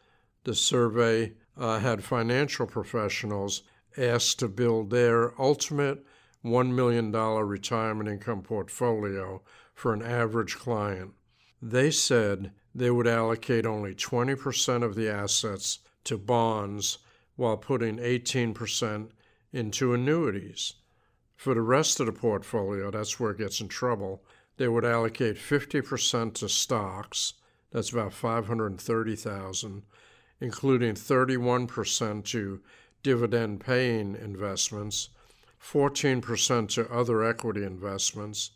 the 0.45 0.55
survey 0.55 1.33
uh, 1.57 1.79
had 1.79 2.05
financial 2.05 2.67
professionals 2.67 3.63
asked 3.97 4.39
to 4.39 4.49
build 4.49 4.91
their 4.91 5.41
ultimate 5.41 6.05
$1 6.45 6.73
million 6.73 7.13
retirement 7.13 8.09
income 8.09 8.43
portfolio 8.43 9.43
for 9.75 9.93
an 9.93 10.03
average 10.03 10.57
client. 10.57 11.13
They 11.61 11.91
said 11.91 12.53
they 12.75 12.91
would 12.91 13.07
allocate 13.07 13.67
only 13.67 13.95
20% 13.95 14.83
of 14.83 14.95
the 14.95 15.09
assets 15.09 15.79
to 16.05 16.19
bonds 16.19 16.99
while 17.37 17.57
putting 17.57 17.99
18% 17.99 19.11
into 19.53 19.95
annuities. 19.95 20.75
For 21.37 21.55
the 21.55 21.61
rest 21.61 22.01
of 22.01 22.07
the 22.07 22.13
portfolio, 22.13 22.91
that's 22.91 23.19
where 23.19 23.33
it 23.33 23.39
gets 23.39 23.61
in 23.61 23.69
trouble, 23.69 24.23
they 24.57 24.69
would 24.69 24.85
allocate 24.85 25.37
50% 25.37 26.35
to 26.35 26.49
stocks, 26.49 27.35
that's 27.73 27.91
about 27.91 28.13
530,000, 28.13 29.83
including 30.41 30.95
31% 30.95 32.25
to 32.27 32.61
dividend 33.03 33.61
paying 33.61 34.15
investments, 34.15 35.09
14% 35.61 36.69
to 36.69 36.91
other 36.93 37.25
equity 37.25 37.65
investments, 37.65 38.51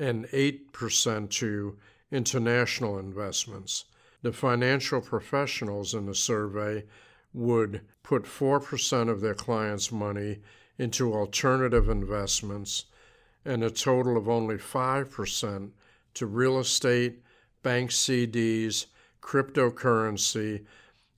and 0.00 0.24
8% 0.28 1.30
to 1.30 1.76
international 2.10 2.98
investments. 2.98 3.84
The 4.22 4.32
financial 4.32 5.02
professionals 5.02 5.94
in 5.94 6.06
the 6.06 6.14
survey 6.14 6.84
would 7.34 7.82
put 8.02 8.24
4% 8.24 9.10
of 9.10 9.20
their 9.20 9.34
clients' 9.34 9.92
money 9.92 10.38
into 10.78 11.12
alternative 11.12 11.90
investments 11.90 12.86
and 13.44 13.62
a 13.62 13.70
total 13.70 14.16
of 14.16 14.28
only 14.28 14.56
5% 14.56 15.70
to 16.14 16.26
real 16.26 16.58
estate 16.58 17.22
bank 17.62 17.90
CDs, 17.90 18.86
cryptocurrency, 19.20 20.64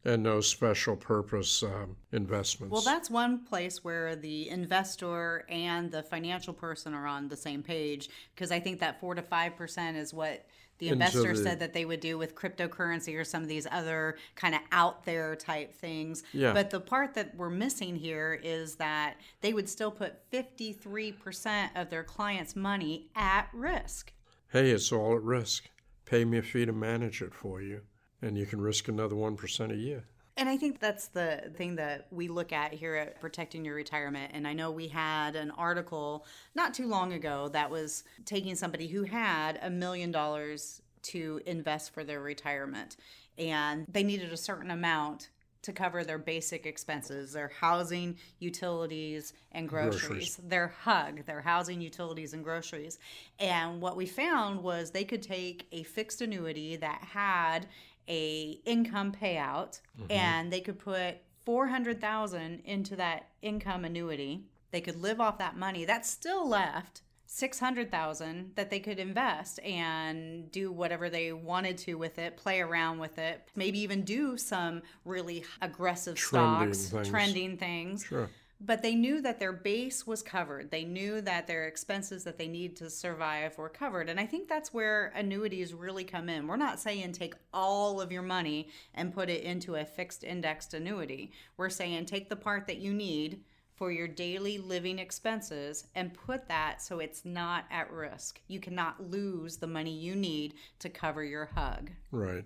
and 0.04 0.22
no 0.22 0.40
special 0.40 0.96
purpose 0.96 1.62
um, 1.62 1.96
investments. 2.12 2.72
Well, 2.72 2.82
that's 2.82 3.10
one 3.10 3.44
place 3.44 3.84
where 3.84 4.16
the 4.16 4.48
investor 4.48 5.44
and 5.48 5.90
the 5.90 6.02
financial 6.02 6.52
person 6.52 6.94
are 6.94 7.06
on 7.06 7.28
the 7.28 7.36
same 7.36 7.62
page 7.62 8.10
because 8.34 8.50
I 8.50 8.60
think 8.60 8.80
that 8.80 9.00
four 9.00 9.14
to 9.14 9.22
five 9.22 9.56
percent 9.56 9.96
is 9.96 10.12
what 10.12 10.46
the 10.78 10.88
investor 10.88 11.36
the, 11.36 11.42
said 11.42 11.60
that 11.60 11.72
they 11.72 11.84
would 11.84 12.00
do 12.00 12.18
with 12.18 12.34
cryptocurrency 12.34 13.16
or 13.16 13.22
some 13.22 13.42
of 13.42 13.48
these 13.48 13.68
other 13.70 14.16
kind 14.34 14.54
of 14.54 14.60
out 14.72 15.04
there 15.04 15.36
type 15.36 15.72
things. 15.72 16.24
Yeah. 16.32 16.52
But 16.52 16.70
the 16.70 16.80
part 16.80 17.14
that 17.14 17.36
we're 17.36 17.50
missing 17.50 17.94
here 17.94 18.40
is 18.42 18.74
that 18.76 19.16
they 19.42 19.52
would 19.52 19.68
still 19.68 19.92
put 19.92 20.28
53% 20.32 21.68
of 21.76 21.88
their 21.88 22.02
clients' 22.02 22.56
money 22.56 23.10
at 23.14 23.48
risk. 23.52 24.12
Hey, 24.48 24.70
it's 24.70 24.90
all 24.90 25.14
at 25.14 25.22
risk 25.22 25.68
pay 26.12 26.26
me 26.26 26.36
a 26.36 26.42
fee 26.42 26.66
to 26.66 26.72
manage 26.72 27.22
it 27.22 27.32
for 27.32 27.62
you, 27.62 27.80
and 28.22 28.38
you 28.38 28.46
can 28.46 28.60
risk 28.60 28.88
another 28.88 29.14
1% 29.14 29.72
a 29.72 29.76
year. 29.76 30.04
And 30.36 30.48
I 30.48 30.56
think 30.56 30.80
that's 30.80 31.08
the 31.08 31.52
thing 31.56 31.76
that 31.76 32.06
we 32.10 32.28
look 32.28 32.52
at 32.52 32.72
here 32.72 32.94
at 32.94 33.20
Protecting 33.20 33.64
Your 33.64 33.74
Retirement. 33.74 34.30
And 34.32 34.48
I 34.48 34.54
know 34.54 34.70
we 34.70 34.88
had 34.88 35.36
an 35.36 35.50
article 35.50 36.24
not 36.54 36.72
too 36.72 36.86
long 36.86 37.12
ago 37.12 37.50
that 37.52 37.70
was 37.70 38.04
taking 38.24 38.54
somebody 38.54 38.86
who 38.86 39.04
had 39.04 39.58
a 39.60 39.68
million 39.68 40.10
dollars 40.10 40.80
to 41.02 41.40
invest 41.44 41.92
for 41.92 42.02
their 42.02 42.20
retirement. 42.20 42.96
And 43.36 43.86
they 43.88 44.02
needed 44.02 44.32
a 44.32 44.36
certain 44.36 44.70
amount 44.70 45.28
to 45.62 45.72
cover 45.72 46.02
their 46.02 46.18
basic 46.18 46.66
expenses 46.66 47.32
their 47.32 47.52
housing, 47.60 48.16
utilities, 48.40 49.32
and 49.52 49.68
groceries. 49.68 50.00
groceries. 50.00 50.36
Their 50.42 50.74
HUG, 50.80 51.24
their 51.24 51.40
housing, 51.40 51.80
utilities, 51.80 52.34
and 52.34 52.42
groceries. 52.42 52.98
And 53.38 53.80
what 53.80 53.96
we 53.96 54.06
found 54.06 54.62
was 54.62 54.90
they 54.90 55.04
could 55.04 55.22
take 55.22 55.66
a 55.72 55.84
fixed 55.84 56.20
annuity 56.20 56.76
that 56.76 57.02
had 57.02 57.68
a 58.08 58.60
income 58.64 59.12
payout 59.12 59.80
mm-hmm. 59.98 60.10
and 60.10 60.52
they 60.52 60.60
could 60.60 60.78
put 60.78 61.16
400,000 61.44 62.60
into 62.64 62.96
that 62.96 63.28
income 63.40 63.84
annuity. 63.84 64.44
They 64.70 64.80
could 64.80 64.96
live 64.96 65.20
off 65.20 65.38
that 65.38 65.56
money. 65.56 65.84
That's 65.84 66.08
still 66.08 66.48
left 66.48 67.02
600,000 67.26 68.52
that 68.56 68.68
they 68.68 68.78
could 68.78 68.98
invest 68.98 69.58
and 69.60 70.50
do 70.52 70.70
whatever 70.70 71.08
they 71.08 71.32
wanted 71.32 71.78
to 71.78 71.94
with 71.94 72.18
it, 72.18 72.36
play 72.36 72.60
around 72.60 72.98
with 72.98 73.18
it, 73.18 73.48
maybe 73.56 73.78
even 73.80 74.02
do 74.02 74.36
some 74.36 74.82
really 75.06 75.44
aggressive 75.62 76.14
trending 76.14 76.74
stocks, 76.74 76.90
things. 76.90 77.08
trending 77.08 77.56
things. 77.56 78.04
Sure. 78.04 78.28
But 78.64 78.80
they 78.80 78.94
knew 78.94 79.20
that 79.22 79.40
their 79.40 79.52
base 79.52 80.06
was 80.06 80.22
covered. 80.22 80.70
They 80.70 80.84
knew 80.84 81.20
that 81.22 81.48
their 81.48 81.66
expenses 81.66 82.22
that 82.22 82.38
they 82.38 82.46
need 82.46 82.76
to 82.76 82.90
survive 82.90 83.58
were 83.58 83.68
covered. 83.68 84.08
And 84.08 84.20
I 84.20 84.26
think 84.26 84.48
that's 84.48 84.72
where 84.72 85.12
annuities 85.16 85.74
really 85.74 86.04
come 86.04 86.28
in. 86.28 86.46
We're 86.46 86.56
not 86.56 86.78
saying 86.78 87.12
take 87.12 87.34
all 87.52 88.00
of 88.00 88.12
your 88.12 88.22
money 88.22 88.68
and 88.94 89.12
put 89.12 89.28
it 89.28 89.42
into 89.42 89.74
a 89.74 89.84
fixed 89.84 90.22
indexed 90.22 90.74
annuity. 90.74 91.32
We're 91.56 91.70
saying 91.70 92.06
take 92.06 92.28
the 92.28 92.36
part 92.36 92.68
that 92.68 92.78
you 92.78 92.94
need 92.94 93.42
for 93.74 93.90
your 93.90 94.06
daily 94.06 94.58
living 94.58 95.00
expenses 95.00 95.88
and 95.96 96.14
put 96.14 96.46
that 96.46 96.80
so 96.80 97.00
it's 97.00 97.24
not 97.24 97.64
at 97.68 97.90
risk. 97.90 98.40
You 98.46 98.60
cannot 98.60 99.10
lose 99.10 99.56
the 99.56 99.66
money 99.66 99.90
you 99.90 100.14
need 100.14 100.54
to 100.78 100.88
cover 100.88 101.24
your 101.24 101.46
hug. 101.46 101.90
Right. 102.12 102.44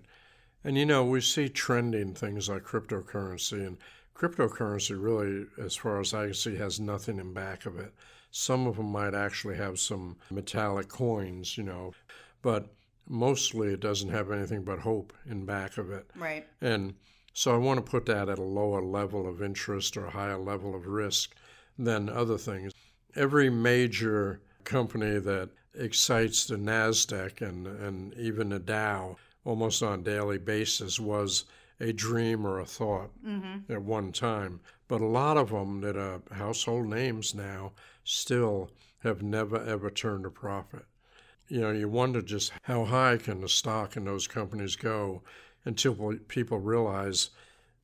And 0.63 0.77
you 0.77 0.85
know, 0.87 1.05
we 1.05 1.21
see 1.21 1.47
trending 1.47 2.15
things 2.15 2.49
like 2.49 2.63
cryptocurrency, 2.63 3.65
and 3.65 3.77
cryptocurrency 4.17 4.95
really, 4.97 5.45
as 5.63 5.75
far 5.75 5.99
as 5.99 6.13
I 6.13 6.25
can 6.25 6.33
see, 6.33 6.55
has 6.55 6.79
nothing 6.79 7.19
in 7.19 7.33
back 7.33 7.65
of 7.65 7.77
it. 7.77 7.93
Some 8.31 8.67
of 8.67 8.77
them 8.77 8.91
might 8.91 9.13
actually 9.13 9.55
have 9.57 9.79
some 9.79 10.17
metallic 10.31 10.89
coins, 10.89 11.57
you 11.57 11.63
know, 11.63 11.93
but 12.41 12.73
mostly 13.07 13.69
it 13.69 13.79
doesn't 13.79 14.09
have 14.09 14.31
anything 14.31 14.63
but 14.63 14.79
hope 14.79 15.13
in 15.29 15.45
back 15.45 15.77
of 15.77 15.91
it. 15.91 16.09
Right. 16.15 16.45
And 16.61 16.95
so 17.33 17.53
I 17.53 17.57
want 17.57 17.77
to 17.77 17.89
put 17.89 18.05
that 18.07 18.29
at 18.29 18.39
a 18.39 18.43
lower 18.43 18.81
level 18.81 19.27
of 19.29 19.41
interest 19.41 19.95
or 19.95 20.05
a 20.05 20.11
higher 20.11 20.37
level 20.37 20.75
of 20.75 20.87
risk 20.87 21.35
than 21.77 22.09
other 22.09 22.37
things. 22.37 22.73
Every 23.15 23.49
major 23.49 24.41
company 24.63 25.19
that 25.19 25.49
excites 25.75 26.45
the 26.45 26.55
NASDAQ 26.55 27.41
and, 27.47 27.67
and 27.67 28.13
even 28.15 28.49
the 28.49 28.59
Dow 28.59 29.17
almost 29.45 29.81
on 29.83 29.99
a 29.99 30.03
daily 30.03 30.37
basis 30.37 30.99
was 30.99 31.45
a 31.79 31.93
dream 31.93 32.45
or 32.45 32.59
a 32.59 32.65
thought 32.65 33.11
mm-hmm. 33.25 33.71
at 33.71 33.81
one 33.81 34.11
time. 34.11 34.59
But 34.87 35.01
a 35.01 35.05
lot 35.05 35.37
of 35.37 35.49
them 35.49 35.81
that 35.81 35.97
are 35.97 36.21
household 36.31 36.87
names 36.87 37.35
now 37.35 37.73
still 38.03 38.71
have 38.99 39.21
never 39.21 39.63
ever 39.63 39.89
turned 39.89 40.25
a 40.25 40.31
profit. 40.31 40.85
You 41.47 41.61
know, 41.61 41.71
you 41.71 41.87
wonder 41.87 42.21
just 42.21 42.51
how 42.63 42.85
high 42.85 43.17
can 43.17 43.41
the 43.41 43.49
stock 43.49 43.95
in 43.95 44.05
those 44.05 44.27
companies 44.27 44.75
go 44.75 45.21
until 45.65 46.15
people 46.27 46.59
realize 46.59 47.29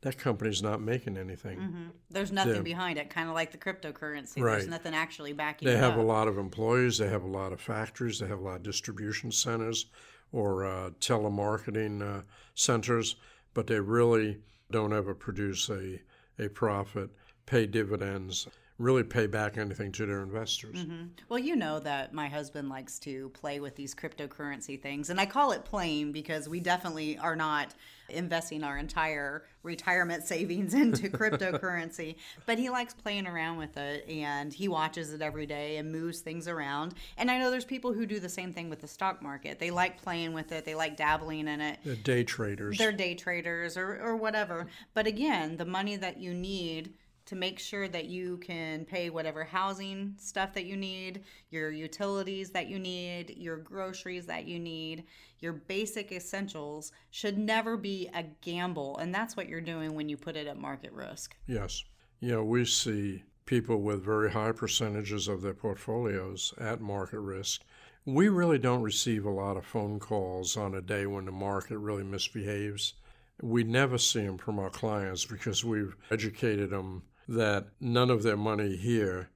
that 0.04 0.18
company's 0.18 0.62
not 0.62 0.82
making 0.82 1.18
anything. 1.18 1.58
Mm-hmm. 1.58 1.84
There's 2.10 2.32
nothing 2.32 2.62
behind 2.62 2.98
it, 2.98 3.10
kind 3.10 3.30
of 3.30 3.36
like 3.36 3.52
the 3.52 3.58
cryptocurrency. 3.58 4.42
Right. 4.42 4.58
There's 4.58 4.68
nothing 4.68 4.94
actually 4.94 5.32
backing 5.32 5.68
they 5.68 5.78
have 5.78 5.94
up. 5.94 6.00
a 6.00 6.02
lot 6.02 6.28
of 6.28 6.38
employees, 6.38 6.98
they 6.98 7.08
have 7.08 7.24
a 7.24 7.28
lot 7.28 7.54
of 7.54 7.62
factories, 7.62 8.20
they 8.20 8.28
have 8.28 8.40
a 8.40 8.44
lot 8.44 8.58
of 8.58 8.64
distribution 8.64 9.32
centers 9.32 9.86
or 10.34 10.66
uh, 10.66 10.90
telemarketing 11.00 12.02
uh, 12.02 12.24
centers, 12.54 13.16
but 13.54 13.68
they 13.68 13.80
really 13.80 14.40
don't 14.72 14.94
ever 14.94 15.14
produce 15.14 15.70
a, 15.70 16.00
a 16.40 16.48
profit, 16.50 17.10
pay 17.46 17.66
dividends 17.66 18.48
really 18.80 19.04
pay 19.04 19.28
back 19.28 19.58
anything 19.58 19.92
to 19.94 20.06
their 20.06 20.24
investors. 20.24 20.78
Mm-hmm. 20.78 21.06
Well, 21.30 21.40
you 21.40 21.56
know 21.56 21.80
that 21.80 22.14
my 22.14 22.28
husband 22.28 22.70
likes 22.70 23.00
to 23.00 23.30
play 23.30 23.60
with 23.60 23.76
these 23.76 23.94
cryptocurrency 23.94 24.82
things, 24.82 25.10
and 25.10 25.20
I 25.20 25.26
call 25.26 25.52
it 25.52 25.64
playing 25.64 26.12
because 26.12 26.50
we 26.50 26.60
definitely 26.60 27.18
are 27.18 27.36
not 27.36 27.74
investing 28.10 28.64
our 28.64 28.78
entire 28.78 29.44
retirement 29.64 30.24
savings 30.28 30.74
into 30.74 31.10
cryptocurrency, 31.10 32.16
but 32.46 32.58
he 32.58 32.70
likes 32.70 32.94
playing 32.94 33.28
around 33.28 33.58
with 33.58 33.78
it 33.78 34.08
and 34.10 34.54
he 34.54 34.68
watches 34.68 35.14
it 35.14 35.22
every 35.22 35.46
day 35.46 35.78
and 35.78 35.92
moves 35.92 36.20
things 36.20 36.48
around. 36.48 36.96
And 37.18 37.32
I 37.32 37.38
know 37.40 37.50
there's 37.50 37.66
people 37.66 37.94
who 37.94 38.06
do 38.06 38.20
the 38.20 38.30
same 38.30 38.54
thing 38.54 38.70
with 38.70 38.82
the 38.82 38.88
stock 38.88 39.22
market. 39.22 39.60
They 39.60 39.72
like 39.72 40.02
playing 40.02 40.34
with 40.34 40.52
it, 40.52 40.66
they 40.66 40.76
like 40.76 40.98
dabbling 40.98 41.48
in 41.48 41.62
it. 41.62 41.80
They're 41.84 41.96
day 41.96 42.24
traders. 42.24 42.78
They're 42.78 42.92
day 42.92 43.16
traders 43.16 43.78
or, 43.78 44.02
or 44.02 44.16
whatever. 44.16 44.68
But 44.94 45.08
again, 45.08 45.58
the 45.58 45.66
money 45.66 45.96
that 45.96 46.18
you 46.18 46.34
need 46.34 46.94
to 47.26 47.36
make 47.36 47.58
sure 47.60 47.88
that 47.88 48.06
you 48.06 48.38
can 48.38 48.86
pay 48.86 49.10
whatever 49.10 49.44
housing 49.44 50.16
stuff 50.18 50.54
that 50.54 50.66
you 50.66 50.76
need, 50.76 51.24
your 51.52 51.72
utilities 51.72 52.50
that 52.50 52.68
you 52.68 52.80
need, 52.80 53.36
your 53.38 53.58
groceries 53.58 54.26
that 54.26 54.46
you 54.46 54.60
need, 54.60 55.06
your 55.40 55.54
basic 55.54 56.12
essentials 56.12 56.92
should 57.12 57.38
never 57.38 57.78
be 57.78 58.10
a 58.14 58.24
gamble. 58.42 58.98
And 58.98 59.14
that's 59.14 59.38
what 59.38 59.48
you're 59.48 59.62
doing 59.62 59.94
when 59.96 60.10
you 60.10 60.18
put 60.18 60.36
it 60.36 60.48
at 60.48 60.58
market 60.58 60.92
risk. 60.92 61.36
Yes. 61.48 61.84
Know, 62.22 62.44
we 62.44 62.66
see 62.66 63.24
people 63.46 63.82
with 63.82 64.04
very 64.04 64.32
high 64.32 64.54
percentages 64.54 65.28
of 65.28 65.42
their 65.42 65.54
portfolios 65.54 66.54
at 66.58 66.80
market 66.80 67.20
risk. 67.20 67.62
We 68.06 68.30
really 68.30 68.58
don't 68.58 68.82
receive 68.82 69.26
a 69.26 69.30
lot 69.30 69.58
of 69.58 69.66
phone 69.66 70.00
calls 70.00 70.58
on 70.58 70.76
a 70.76 70.82
day 70.82 71.06
when 71.06 71.26
the 71.26 71.32
market 71.32 71.78
really 71.78 72.04
misbehaves. 72.04 72.94
We 73.42 73.64
never 73.64 73.98
see 73.98 74.22
them 74.22 74.38
from 74.38 74.60
our 74.60 74.70
clients 74.70 75.26
because 75.26 75.66
we've 75.66 75.96
educated 76.12 76.70
them 76.70 77.04
that 77.28 77.68
none 77.80 78.10
of 78.10 78.24
their 78.24 78.38
money 78.38 78.76
here, 78.76 79.30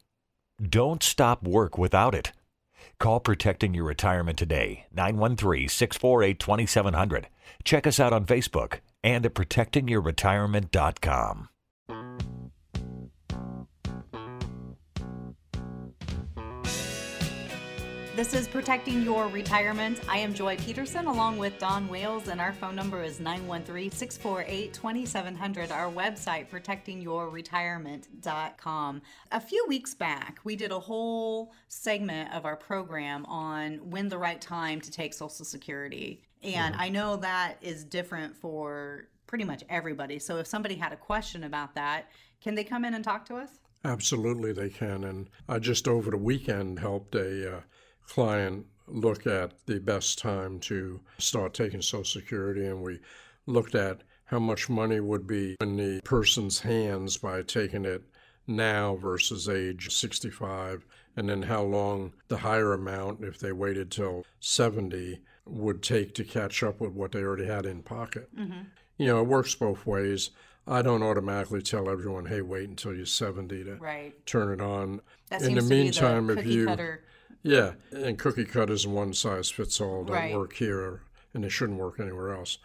Don't 0.62 1.02
stop 1.02 1.42
work 1.42 1.78
without 1.78 2.14
it. 2.14 2.32
Call 2.98 3.20
Protecting 3.20 3.74
Your 3.74 3.84
Retirement 3.84 4.38
today, 4.38 4.86
913 4.92 5.68
648 5.68 6.38
2700. 6.38 7.28
Check 7.64 7.86
us 7.86 8.00
out 8.00 8.12
on 8.12 8.26
Facebook 8.26 8.80
and 9.02 9.24
at 9.24 9.34
protectingyourretirement.com. 9.34 11.49
This 18.20 18.34
is 18.34 18.46
Protecting 18.46 19.00
Your 19.00 19.28
Retirement. 19.28 19.98
I 20.06 20.18
am 20.18 20.34
Joy 20.34 20.58
Peterson 20.58 21.06
along 21.06 21.38
with 21.38 21.58
Don 21.58 21.88
Wells, 21.88 22.28
and 22.28 22.38
our 22.38 22.52
phone 22.52 22.76
number 22.76 23.02
is 23.02 23.18
913 23.18 23.90
648 23.90 24.74
2700. 24.74 25.72
Our 25.72 25.90
website, 25.90 26.50
protectingyourretirement.com. 26.50 29.02
A 29.32 29.40
few 29.40 29.64
weeks 29.66 29.94
back, 29.94 30.38
we 30.44 30.54
did 30.54 30.70
a 30.70 30.78
whole 30.78 31.54
segment 31.68 32.34
of 32.34 32.44
our 32.44 32.56
program 32.56 33.24
on 33.24 33.76
when 33.88 34.10
the 34.10 34.18
right 34.18 34.38
time 34.38 34.82
to 34.82 34.90
take 34.90 35.14
Social 35.14 35.46
Security. 35.46 36.20
And 36.42 36.76
I 36.76 36.90
know 36.90 37.16
that 37.16 37.56
is 37.62 37.84
different 37.84 38.36
for 38.36 39.08
pretty 39.28 39.44
much 39.44 39.64
everybody. 39.70 40.18
So 40.18 40.36
if 40.36 40.46
somebody 40.46 40.74
had 40.74 40.92
a 40.92 40.96
question 40.96 41.44
about 41.44 41.74
that, 41.76 42.10
can 42.42 42.54
they 42.54 42.64
come 42.64 42.84
in 42.84 42.92
and 42.92 43.02
talk 43.02 43.24
to 43.28 43.36
us? 43.36 43.60
Absolutely, 43.82 44.52
they 44.52 44.68
can. 44.68 45.04
And 45.04 45.30
I 45.48 45.58
just 45.58 45.88
over 45.88 46.10
the 46.10 46.18
weekend 46.18 46.80
helped 46.80 47.14
a 47.14 47.56
uh, 47.56 47.60
client 48.10 48.66
look 48.88 49.26
at 49.26 49.52
the 49.66 49.78
best 49.78 50.18
time 50.18 50.58
to 50.58 51.00
start 51.18 51.54
taking 51.54 51.80
Social 51.80 52.04
Security, 52.04 52.66
and 52.66 52.82
we 52.82 52.98
looked 53.46 53.74
at 53.74 54.02
how 54.24 54.38
much 54.38 54.68
money 54.68 55.00
would 55.00 55.26
be 55.26 55.56
in 55.60 55.76
the 55.76 56.00
person's 56.04 56.60
hands 56.60 57.16
by 57.16 57.42
taking 57.42 57.84
it 57.84 58.02
now 58.46 58.96
versus 58.96 59.48
age 59.48 59.94
65, 59.94 60.84
and 61.16 61.28
then 61.28 61.42
how 61.42 61.62
long 61.62 62.12
the 62.28 62.36
higher 62.36 62.72
amount, 62.72 63.22
if 63.24 63.38
they 63.38 63.52
waited 63.52 63.90
till 63.90 64.24
70, 64.40 65.20
would 65.46 65.82
take 65.82 66.14
to 66.14 66.24
catch 66.24 66.62
up 66.62 66.80
with 66.80 66.92
what 66.92 67.12
they 67.12 67.20
already 67.20 67.46
had 67.46 67.66
in 67.66 67.82
pocket. 67.82 68.28
Mm-hmm. 68.36 68.62
You 68.98 69.06
know, 69.06 69.20
it 69.20 69.28
works 69.28 69.54
both 69.54 69.86
ways. 69.86 70.30
I 70.66 70.82
don't 70.82 71.02
automatically 71.02 71.62
tell 71.62 71.88
everyone, 71.88 72.26
"Hey, 72.26 72.42
wait 72.42 72.68
until 72.68 72.94
you're 72.94 73.06
70 73.06 73.64
to 73.64 73.76
Right. 73.76 74.14
turn 74.26 74.52
it 74.52 74.60
on." 74.60 75.00
That 75.28 75.42
in 75.42 75.48
seems 75.48 75.68
the 75.68 75.74
meantime, 75.74 76.26
the 76.26 76.38
if 76.38 76.46
you 76.46 76.66
cutter. 76.66 77.04
Yeah, 77.42 77.72
and 77.92 78.18
cookie 78.18 78.44
cutters 78.44 78.84
and 78.84 78.94
one 78.94 79.14
size 79.14 79.50
fits 79.50 79.80
all 79.80 80.04
don't 80.04 80.16
Right. 80.16 80.34
work 80.34 80.54
here, 80.54 81.02
and 81.34 81.44
they 81.44 81.48
shouldn't 81.48 81.78
work 81.78 81.98
anywhere 82.00 82.34
else. 82.34 82.58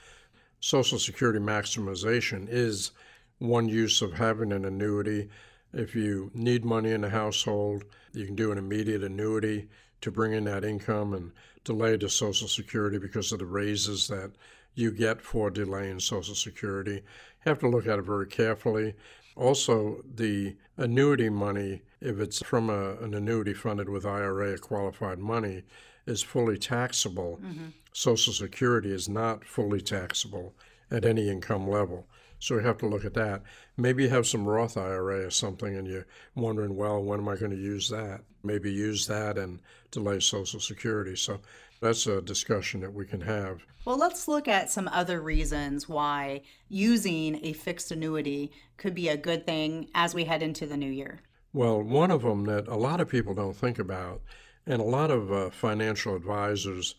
Social 0.59 0.99
Security 0.99 1.39
maximization 1.39 2.47
is 2.49 2.91
one 3.39 3.69
use 3.69 4.01
of 4.01 4.13
having 4.13 4.51
an 4.51 4.65
annuity. 4.65 5.29
If 5.73 5.95
you 5.95 6.31
need 6.33 6.65
money 6.65 6.91
in 6.91 7.01
the 7.01 7.09
household, 7.09 7.83
you 8.13 8.25
can 8.25 8.35
do 8.35 8.51
an 8.51 8.57
immediate 8.57 9.03
annuity 9.03 9.67
to 10.01 10.11
bring 10.11 10.33
in 10.33 10.45
that 10.45 10.63
income 10.63 11.13
and 11.13 11.31
delay 11.63 11.97
the 11.97 12.09
Social 12.09 12.47
Security 12.47 12.97
because 12.97 13.31
of 13.31 13.39
the 13.39 13.45
raises 13.45 14.07
that 14.07 14.31
you 14.73 14.91
get 14.91 15.21
for 15.21 15.49
delaying 15.49 15.99
Social 15.99 16.35
Security. 16.35 16.95
You 16.95 17.01
have 17.45 17.59
to 17.59 17.69
look 17.69 17.87
at 17.87 17.99
it 17.99 18.05
very 18.05 18.27
carefully. 18.27 18.93
Also, 19.35 20.01
the 20.15 20.55
annuity 20.77 21.29
money, 21.29 21.81
if 21.99 22.19
it's 22.19 22.41
from 22.43 22.69
a, 22.69 22.95
an 22.97 23.13
annuity 23.13 23.53
funded 23.53 23.89
with 23.89 24.05
IRA 24.05 24.57
qualified 24.57 25.19
money, 25.19 25.63
is 26.05 26.21
fully 26.21 26.57
taxable. 26.57 27.39
Mm-hmm. 27.43 27.67
Social 27.91 28.33
Security 28.33 28.91
is 28.91 29.09
not 29.09 29.43
fully 29.45 29.81
taxable 29.81 30.53
at 30.91 31.05
any 31.05 31.29
income 31.29 31.67
level. 31.67 32.07
So 32.39 32.55
we 32.55 32.63
have 32.63 32.77
to 32.79 32.87
look 32.87 33.05
at 33.05 33.13
that. 33.15 33.41
Maybe 33.77 34.03
you 34.03 34.09
have 34.09 34.27
some 34.27 34.45
Roth 34.45 34.77
IRA 34.77 35.25
or 35.25 35.31
something 35.31 35.75
and 35.75 35.87
you're 35.87 36.05
wondering, 36.35 36.75
well, 36.75 37.01
when 37.01 37.19
am 37.19 37.29
I 37.29 37.35
going 37.35 37.51
to 37.51 37.57
use 37.57 37.89
that? 37.89 38.21
Maybe 38.43 38.71
use 38.71 39.07
that 39.07 39.37
and 39.37 39.61
delay 39.91 40.19
Social 40.19 40.59
Security. 40.59 41.15
So 41.15 41.39
that's 41.81 42.07
a 42.07 42.21
discussion 42.21 42.81
that 42.81 42.93
we 42.93 43.05
can 43.05 43.21
have. 43.21 43.65
Well, 43.85 43.97
let's 43.97 44.27
look 44.27 44.47
at 44.47 44.71
some 44.71 44.89
other 44.91 45.21
reasons 45.21 45.87
why 45.87 46.41
using 46.69 47.43
a 47.45 47.53
fixed 47.53 47.91
annuity 47.91 48.51
could 48.77 48.95
be 48.95 49.09
a 49.09 49.17
good 49.17 49.45
thing 49.45 49.89
as 49.93 50.15
we 50.15 50.25
head 50.25 50.41
into 50.41 50.65
the 50.65 50.77
new 50.77 50.89
year. 50.89 51.19
Well, 51.53 51.81
one 51.81 52.11
of 52.11 52.23
them 52.23 52.45
that 52.45 52.67
a 52.67 52.75
lot 52.75 52.99
of 52.99 53.07
people 53.07 53.33
don't 53.33 53.55
think 53.55 53.79
about, 53.79 54.21
and 54.65 54.81
a 54.81 54.85
lot 54.85 55.11
of 55.11 55.31
uh, 55.31 55.49
financial 55.51 56.15
advisors, 56.15 56.95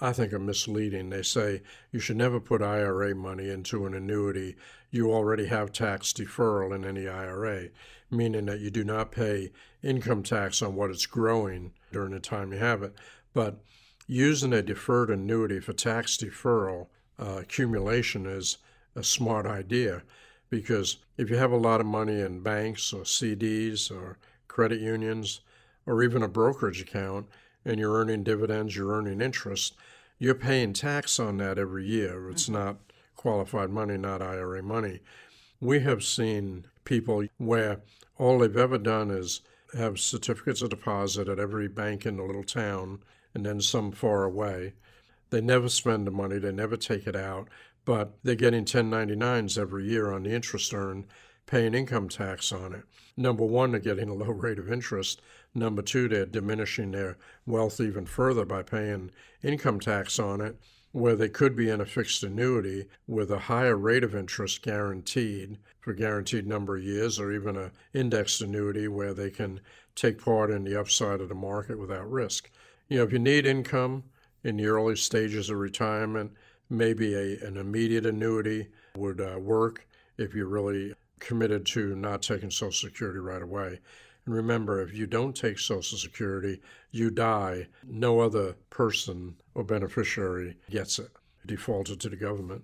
I 0.00 0.12
think, 0.12 0.32
are 0.32 0.38
misleading. 0.38 1.10
They 1.10 1.22
say 1.22 1.62
you 1.90 2.00
should 2.00 2.16
never 2.16 2.40
put 2.40 2.62
IRA 2.62 3.14
money 3.14 3.50
into 3.50 3.84
an 3.86 3.94
annuity. 3.94 4.56
You 4.90 5.12
already 5.12 5.46
have 5.46 5.72
tax 5.72 6.12
deferral 6.12 6.74
in 6.74 6.84
any 6.84 7.08
IRA, 7.08 7.68
meaning 8.10 8.46
that 8.46 8.60
you 8.60 8.70
do 8.70 8.84
not 8.84 9.12
pay 9.12 9.50
income 9.82 10.22
tax 10.22 10.62
on 10.62 10.76
what 10.76 10.90
it's 10.90 11.06
growing 11.06 11.72
during 11.92 12.12
the 12.12 12.20
time 12.20 12.52
you 12.52 12.58
have 12.58 12.82
it. 12.82 12.94
But 13.34 13.60
using 14.10 14.52
a 14.52 14.60
deferred 14.60 15.08
annuity 15.08 15.60
for 15.60 15.72
tax 15.72 16.16
deferral 16.16 16.88
uh, 17.20 17.36
accumulation 17.38 18.26
is 18.26 18.58
a 18.96 19.04
smart 19.04 19.46
idea 19.46 20.02
because 20.50 20.96
if 21.16 21.30
you 21.30 21.36
have 21.36 21.52
a 21.52 21.56
lot 21.56 21.80
of 21.80 21.86
money 21.86 22.20
in 22.20 22.40
banks 22.40 22.92
or 22.92 23.02
CDs 23.02 23.88
or 23.88 24.18
credit 24.48 24.80
unions 24.80 25.42
or 25.86 26.02
even 26.02 26.24
a 26.24 26.28
brokerage 26.28 26.80
account 26.80 27.28
and 27.64 27.78
you're 27.78 27.94
earning 27.94 28.24
dividends, 28.24 28.74
you're 28.74 28.92
earning 28.92 29.20
interest, 29.20 29.76
you're 30.18 30.34
paying 30.34 30.72
tax 30.72 31.20
on 31.20 31.36
that 31.36 31.56
every 31.56 31.86
year. 31.86 32.28
It's 32.30 32.48
not 32.48 32.78
qualified 33.14 33.70
money, 33.70 33.96
not 33.96 34.20
IRA 34.20 34.60
money. 34.60 34.98
We 35.60 35.80
have 35.80 36.02
seen 36.02 36.66
people 36.82 37.26
where 37.38 37.78
all 38.18 38.40
they've 38.40 38.56
ever 38.56 38.78
done 38.78 39.12
is 39.12 39.42
have 39.78 40.00
certificates 40.00 40.62
of 40.62 40.70
deposit 40.70 41.28
at 41.28 41.38
every 41.38 41.68
bank 41.68 42.06
in 42.06 42.16
the 42.16 42.24
little 42.24 42.42
town 42.42 43.04
and 43.34 43.46
then 43.46 43.60
some 43.60 43.92
far 43.92 44.24
away. 44.24 44.72
They 45.30 45.40
never 45.40 45.68
spend 45.68 46.06
the 46.06 46.10
money, 46.10 46.38
they 46.38 46.52
never 46.52 46.76
take 46.76 47.06
it 47.06 47.16
out, 47.16 47.48
but 47.84 48.18
they're 48.22 48.34
getting 48.34 48.64
1099s 48.64 49.58
every 49.58 49.84
year 49.84 50.12
on 50.12 50.24
the 50.24 50.34
interest 50.34 50.74
earned, 50.74 51.06
paying 51.46 51.74
income 51.74 52.08
tax 52.08 52.52
on 52.52 52.74
it. 52.74 52.84
Number 53.16 53.44
one, 53.44 53.72
they're 53.72 53.80
getting 53.80 54.08
a 54.08 54.14
low 54.14 54.30
rate 54.30 54.58
of 54.58 54.70
interest. 54.70 55.20
Number 55.54 55.82
two, 55.82 56.08
they're 56.08 56.26
diminishing 56.26 56.92
their 56.92 57.18
wealth 57.46 57.80
even 57.80 58.06
further 58.06 58.44
by 58.44 58.62
paying 58.62 59.10
income 59.42 59.80
tax 59.80 60.18
on 60.18 60.40
it, 60.40 60.56
where 60.92 61.16
they 61.16 61.28
could 61.28 61.54
be 61.54 61.70
in 61.70 61.80
a 61.80 61.86
fixed 61.86 62.22
annuity 62.22 62.86
with 63.06 63.30
a 63.30 63.38
higher 63.38 63.76
rate 63.76 64.04
of 64.04 64.14
interest 64.14 64.62
guaranteed 64.62 65.58
for 65.80 65.92
a 65.92 65.96
guaranteed 65.96 66.46
number 66.46 66.76
of 66.76 66.82
years, 66.82 67.18
or 67.18 67.32
even 67.32 67.56
a 67.56 67.70
indexed 67.94 68.40
annuity 68.42 68.88
where 68.88 69.14
they 69.14 69.30
can 69.30 69.60
take 69.94 70.22
part 70.22 70.50
in 70.50 70.64
the 70.64 70.78
upside 70.78 71.20
of 71.20 71.28
the 71.28 71.34
market 71.34 71.78
without 71.78 72.10
risk. 72.10 72.50
You 72.90 72.98
know, 72.98 73.04
if 73.04 73.12
you 73.12 73.20
need 73.20 73.46
income 73.46 74.02
in 74.42 74.56
the 74.56 74.66
early 74.66 74.96
stages 74.96 75.48
of 75.48 75.58
retirement, 75.58 76.32
maybe 76.68 77.14
a, 77.14 77.38
an 77.46 77.56
immediate 77.56 78.04
annuity 78.04 78.66
would 78.96 79.20
uh, 79.20 79.38
work 79.38 79.86
if 80.18 80.34
you're 80.34 80.48
really 80.48 80.92
committed 81.20 81.64
to 81.66 81.94
not 81.94 82.20
taking 82.20 82.50
Social 82.50 82.88
Security 82.88 83.20
right 83.20 83.42
away. 83.42 83.78
And 84.26 84.34
remember, 84.34 84.82
if 84.82 84.92
you 84.92 85.06
don't 85.06 85.36
take 85.36 85.60
Social 85.60 85.96
Security, 85.98 86.60
you 86.90 87.10
die. 87.12 87.68
No 87.86 88.18
other 88.18 88.56
person 88.70 89.36
or 89.54 89.62
beneficiary 89.62 90.56
gets 90.68 90.98
it, 90.98 91.10
defaulted 91.46 92.00
to 92.00 92.08
the 92.08 92.16
government. 92.16 92.62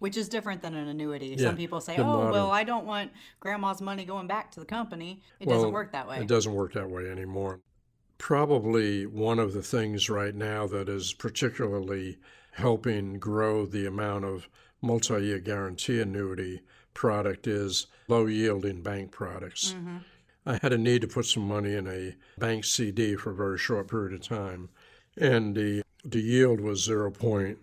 Which 0.00 0.16
is 0.16 0.28
different 0.28 0.60
than 0.60 0.74
an 0.74 0.88
annuity. 0.88 1.36
Yeah, 1.38 1.46
Some 1.48 1.56
people 1.56 1.80
say, 1.80 1.96
oh, 1.98 2.04
modern- 2.04 2.32
well, 2.32 2.50
I 2.50 2.64
don't 2.64 2.84
want 2.84 3.12
grandma's 3.38 3.80
money 3.80 4.04
going 4.04 4.26
back 4.26 4.50
to 4.52 4.60
the 4.60 4.66
company. 4.66 5.22
It 5.38 5.46
Well, 5.46 5.56
doesn't 5.56 5.72
work 5.72 5.92
that 5.92 6.08
way. 6.08 6.18
It 6.18 6.26
doesn't 6.26 6.52
work 6.52 6.72
that 6.72 6.90
way 6.90 7.08
anymore. 7.08 7.60
Probably 8.18 9.06
one 9.06 9.38
of 9.38 9.52
the 9.52 9.62
things 9.62 10.10
right 10.10 10.34
now 10.34 10.66
that 10.66 10.88
is 10.88 11.12
particularly 11.12 12.18
helping 12.52 13.18
grow 13.18 13.64
the 13.64 13.86
amount 13.86 14.24
of 14.24 14.48
multi 14.82 15.24
year 15.24 15.38
guarantee 15.38 16.00
annuity 16.00 16.60
product 16.94 17.46
is 17.46 17.86
low 18.08 18.26
yielding 18.26 18.82
bank 18.82 19.12
products. 19.12 19.74
Mm-hmm. 19.76 19.98
I 20.46 20.58
had 20.62 20.72
a 20.72 20.78
need 20.78 21.02
to 21.02 21.08
put 21.08 21.26
some 21.26 21.46
money 21.46 21.74
in 21.74 21.86
a 21.86 22.16
bank 22.38 22.64
CD 22.64 23.14
for 23.16 23.30
a 23.30 23.34
very 23.34 23.58
short 23.58 23.88
period 23.88 24.14
of 24.14 24.22
time, 24.26 24.70
and 25.16 25.54
the 25.54 25.82
the 26.04 26.20
yield 26.20 26.60
was 26.60 26.88
0.15 26.88 27.56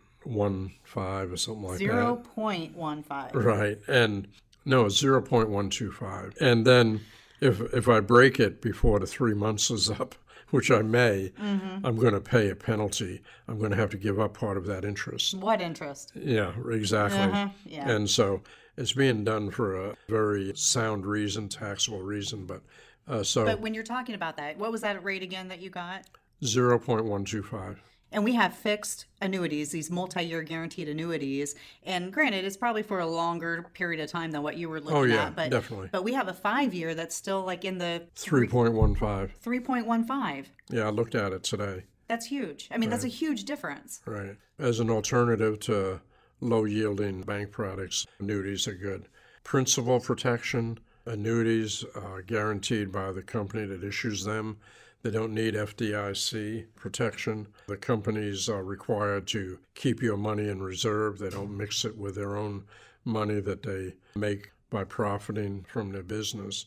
or 1.32 1.38
something 1.38 1.64
like 1.64 1.80
that. 1.80 1.80
Zero 1.80 2.16
point 2.18 2.76
one 2.76 3.02
five. 3.04 3.34
Right. 3.34 3.80
And 3.88 4.28
no, 4.66 4.86
0.125. 4.86 6.38
And 6.42 6.66
then 6.66 7.02
if 7.40 7.62
if 7.74 7.88
I 7.88 8.00
break 8.00 8.40
it 8.40 8.62
before 8.62 9.00
the 9.00 9.08
3 9.08 9.34
months 9.34 9.72
is 9.72 9.90
up, 9.90 10.16
which 10.56 10.72
I 10.72 10.82
may, 10.82 11.34
I'm 11.38 11.98
going 11.98 12.14
to 12.14 12.22
pay 12.22 12.50
a 12.50 12.56
penalty. 12.56 13.22
I'm 13.50 13.60
going 13.60 13.72
to 13.72 13.76
have 13.78 13.90
to 13.90 13.98
give 13.98 14.22
up 14.22 14.34
part 14.34 14.56
of 14.56 14.66
that 14.68 14.86
interest. 14.86 15.34
What 15.34 15.60
interest? 15.60 16.14
Yeah, 16.16 16.54
exactly. 16.72 17.20
Uh-huh, 17.20 17.50
yeah. 17.66 17.90
And 17.90 18.10
so 18.10 18.42
it's 18.78 18.94
being 18.94 19.26
done 19.26 19.52
for 19.52 19.76
a 19.76 19.96
very 20.08 20.54
sound 20.56 21.06
reason, 21.06 21.50
taxable 21.50 22.02
reason, 22.02 22.46
but 22.46 22.62
uh, 23.06 23.22
so 23.22 23.44
But 23.44 23.60
when 23.60 23.74
you're 23.74 23.84
talking 23.84 24.16
about 24.16 24.38
that, 24.38 24.58
what 24.58 24.72
was 24.72 24.80
that 24.80 25.04
rate 25.04 25.24
again 25.24 25.50
that 25.50 25.62
you 25.62 25.70
got? 25.70 26.06
0.125. 26.42 27.76
And 28.12 28.24
we 28.24 28.34
have 28.36 28.56
fixed 28.56 29.06
annuities, 29.22 29.72
these 29.72 29.92
multi-year 29.92 30.42
guaranteed 30.44 30.88
annuities. 30.88 31.56
And 31.84 32.14
granted, 32.14 32.46
it's 32.46 32.56
probably 32.56 32.84
for 32.84 33.00
a 33.00 33.06
longer 33.06 33.66
period 33.74 34.00
of 34.00 34.10
time 34.10 34.32
than 34.32 34.42
what 34.42 34.58
you 34.58 34.70
were 34.70 34.78
oh, 34.78 34.82
looking 34.82 34.98
Oh, 34.98 35.04
yeah, 35.04 35.26
at. 35.26 35.36
But 35.36 35.52
definitely. 35.52 35.90
But 35.92 36.04
we 36.04 36.14
have 36.14 36.28
a 36.28 36.34
five-year 36.34 36.96
that's 36.96 37.16
still 37.16 37.44
like 37.44 37.66
in 37.66 37.78
the 37.78 38.04
3.15. 38.16 39.32
three 39.42 39.60
point 39.60 39.86
one 39.86 40.06
five. 40.06 40.50
Yeah, 40.70 40.88
I 40.88 40.90
looked 40.90 41.16
at 41.16 41.34
it 41.34 41.44
today. 41.44 41.84
That's 42.08 42.28
huge. 42.28 42.70
I 42.72 42.78
mean, 42.78 42.90
that's 42.90 43.04
a 43.04 43.10
huge 43.10 43.46
difference. 43.46 44.02
Right. 44.06 44.38
As 44.60 44.80
an 44.80 44.90
alternative 44.92 45.60
to 45.62 46.00
low 46.40 46.66
yielding 46.66 47.24
bank 47.24 47.52
products, 47.52 48.06
annuities 48.20 48.68
are 48.68 48.76
good. 48.76 49.08
Principal 49.44 50.00
protection, 50.00 50.80
annuities 51.06 51.84
are 51.96 52.22
guaranteed 52.22 52.92
by 52.92 53.12
the 53.12 53.24
company 53.24 53.66
that 53.66 53.84
issues 53.84 54.24
them. 54.24 54.58
They 55.06 55.12
don't 55.12 55.36
need 55.36 55.54
FDIC 55.54 56.66
protection. 56.76 57.46
The 57.68 57.78
companies 57.78 58.50
are 58.50 58.64
required 58.64 59.28
to 59.28 59.60
keep 59.76 60.02
your 60.02 60.18
money 60.18 60.50
in 60.50 60.64
reserve. 60.64 61.20
They 61.20 61.30
don't 61.30 61.56
mix 61.56 61.86
it 61.86 61.96
with 61.96 62.16
their 62.16 62.36
own 62.36 62.64
money 63.04 63.40
that 63.40 63.62
they 63.62 63.94
make 64.16 64.50
by 64.72 64.84
profiting 64.84 65.64
from 65.70 65.92
their 65.92 66.02
business. 66.02 66.66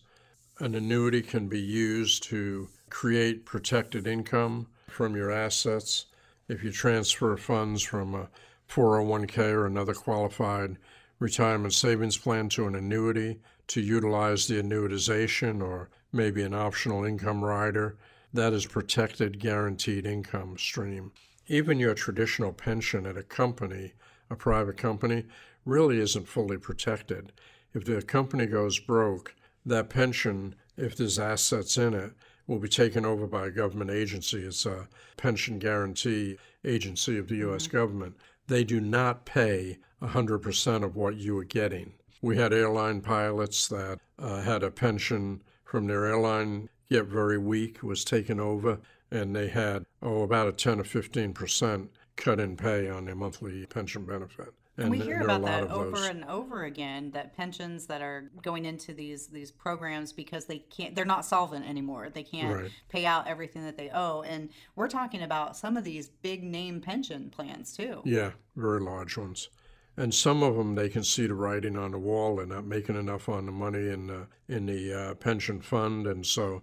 An 0.61 0.77
annuity 0.77 1.21
can 1.21 1.49
be 1.49 1.59
used 1.59 2.23
to 2.29 2.69
create 2.91 3.45
protected 3.45 4.07
income 4.07 4.69
from 4.87 5.17
your 5.17 5.33
assets. 5.33 6.07
If 6.47 6.63
you 6.63 6.71
transfer 6.71 7.37
funds 7.37 7.83
from 7.83 8.15
a 8.15 8.29
401k 8.71 9.51
or 9.51 9.67
another 9.67 9.95
qualified 9.95 10.77
retirement 11.19 11.75
savings 11.75 12.17
plan 12.17 12.51
to 12.51 12.69
an 12.69 12.77
annuity 12.77 13.41
to 13.67 13.81
utilize 13.81 14.47
the 14.47 14.63
annuitization 14.63 15.61
or 15.61 15.91
maybe 16.13 16.45
an 16.45 16.55
optional 16.55 17.05
income 17.05 17.45
rider, 17.45 17.97
that 18.33 18.53
is 18.53 18.67
protected 18.67 19.39
guaranteed 19.41 20.07
income 20.07 20.57
stream. 20.59 21.13
Even 21.47 21.79
your 21.79 21.95
traditional 21.95 22.53
pension 22.53 23.07
at 23.07 23.17
a 23.17 23.23
company, 23.23 23.95
a 24.31 24.37
private 24.37 24.77
company, 24.77 25.25
really 25.65 25.99
isn't 26.01 26.29
fully 26.29 26.59
protected. 26.59 27.33
If 27.75 27.85
the 27.85 28.03
company 28.03 28.47
goes 28.47 28.79
broke, 28.79 29.35
that 29.65 29.91
pension, 29.91 30.55
if 30.77 30.97
there's 30.97 31.19
assets 31.19 31.77
in 31.77 31.95
it, 31.95 32.13
will 32.47 32.59
be 32.59 32.69
taken 32.69 33.05
over 33.05 33.27
by 33.27 33.47
a 33.47 33.51
government 33.51 33.91
agency. 33.91 34.43
It's 34.43 34.67
a 34.67 34.89
pension 35.17 35.59
guarantee 35.59 36.39
agency 36.65 37.19
of 37.19 37.29
the 37.29 37.37
U.S. 37.37 37.67
Mm-hmm. 37.67 37.77
government. 37.77 38.17
They 38.47 38.65
do 38.65 38.81
not 38.81 39.27
pay 39.27 39.79
100% 40.03 40.85
of 40.85 40.97
what 40.97 41.17
you 41.17 41.39
are 41.39 41.45
getting. 41.45 41.93
We 42.23 42.37
had 42.37 42.53
airline 42.53 43.03
pilots 43.03 43.69
that 43.69 44.01
uh, 44.19 44.41
had 44.41 44.63
a 44.63 44.71
pension 44.71 45.43
from 45.65 45.87
their 45.87 46.07
airline 46.07 46.69
get 46.91 47.07
very 47.07 47.39
weak, 47.39 47.83
was 47.83 48.05
taken 48.05 48.41
over, 48.41 48.79
and 49.11 49.35
they 49.35 49.49
had, 49.49 49.85
oh, 50.03 50.23
about 50.23 50.49
a 50.49 50.53
10 50.53 50.81
or 50.81 50.85
15% 50.85 51.89
cut 52.17 52.41
in 52.41 52.57
pay 52.57 52.89
on 52.89 53.05
their 53.05 53.15
monthly 53.15 53.67
pension 53.67 54.05
benefit. 54.05 54.53
And, 54.79 54.91
we 54.91 55.01
hear 55.01 55.23
about 55.23 55.43
that 55.43 55.71
over 55.73 55.91
those. 55.91 56.07
and 56.07 56.25
over 56.27 56.63
again 56.63 57.11
that 57.11 57.37
pensions 57.37 57.87
that 57.87 58.01
are 58.01 58.31
going 58.43 58.65
into 58.65 58.95
these 58.95 59.27
these 59.27 59.51
programs 59.51 60.13
because 60.13 60.45
they 60.45 60.59
can't 60.59 60.95
they're 60.95 61.05
not 61.05 61.25
solvent 61.25 61.69
anymore. 61.69 62.11
They 62.11 62.23
can't 62.23 62.63
right. 62.63 62.71
pay 62.89 63.05
out 63.05 63.27
everything 63.27 63.65
that 63.65 63.77
they 63.77 63.91
owe. 63.93 64.23
And 64.23 64.51
we're 64.77 64.89
talking 64.89 65.23
about 65.23 65.57
some 65.57 65.77
of 65.77 65.83
these 65.83 66.09
big 66.09 66.45
name 66.45 66.81
pension 66.81 67.29
plans 67.29 67.77
too. 67.77 68.03
Yeah, 68.05 68.31
very 68.55 68.79
large 68.79 69.17
ones. 69.17 69.49
And 69.99 70.15
some 70.15 70.45
of 70.45 70.55
them 70.55 70.77
they 70.77 70.89
can 70.89 71.03
see 71.03 71.27
the 71.27 71.35
writing 71.35 71.77
on 71.77 71.91
the 71.91 71.99
wall. 71.99 72.37
They're 72.37 72.47
not 72.47 72.65
making 72.65 72.95
enough 72.95 73.29
on 73.29 73.47
the 73.47 73.51
money 73.51 73.89
in 73.89 74.07
the 74.07 74.29
in 74.47 74.67
the 74.67 74.95
uh, 74.95 75.15
pension 75.15 75.61
fund, 75.61 76.07
and 76.07 76.25
so 76.25 76.63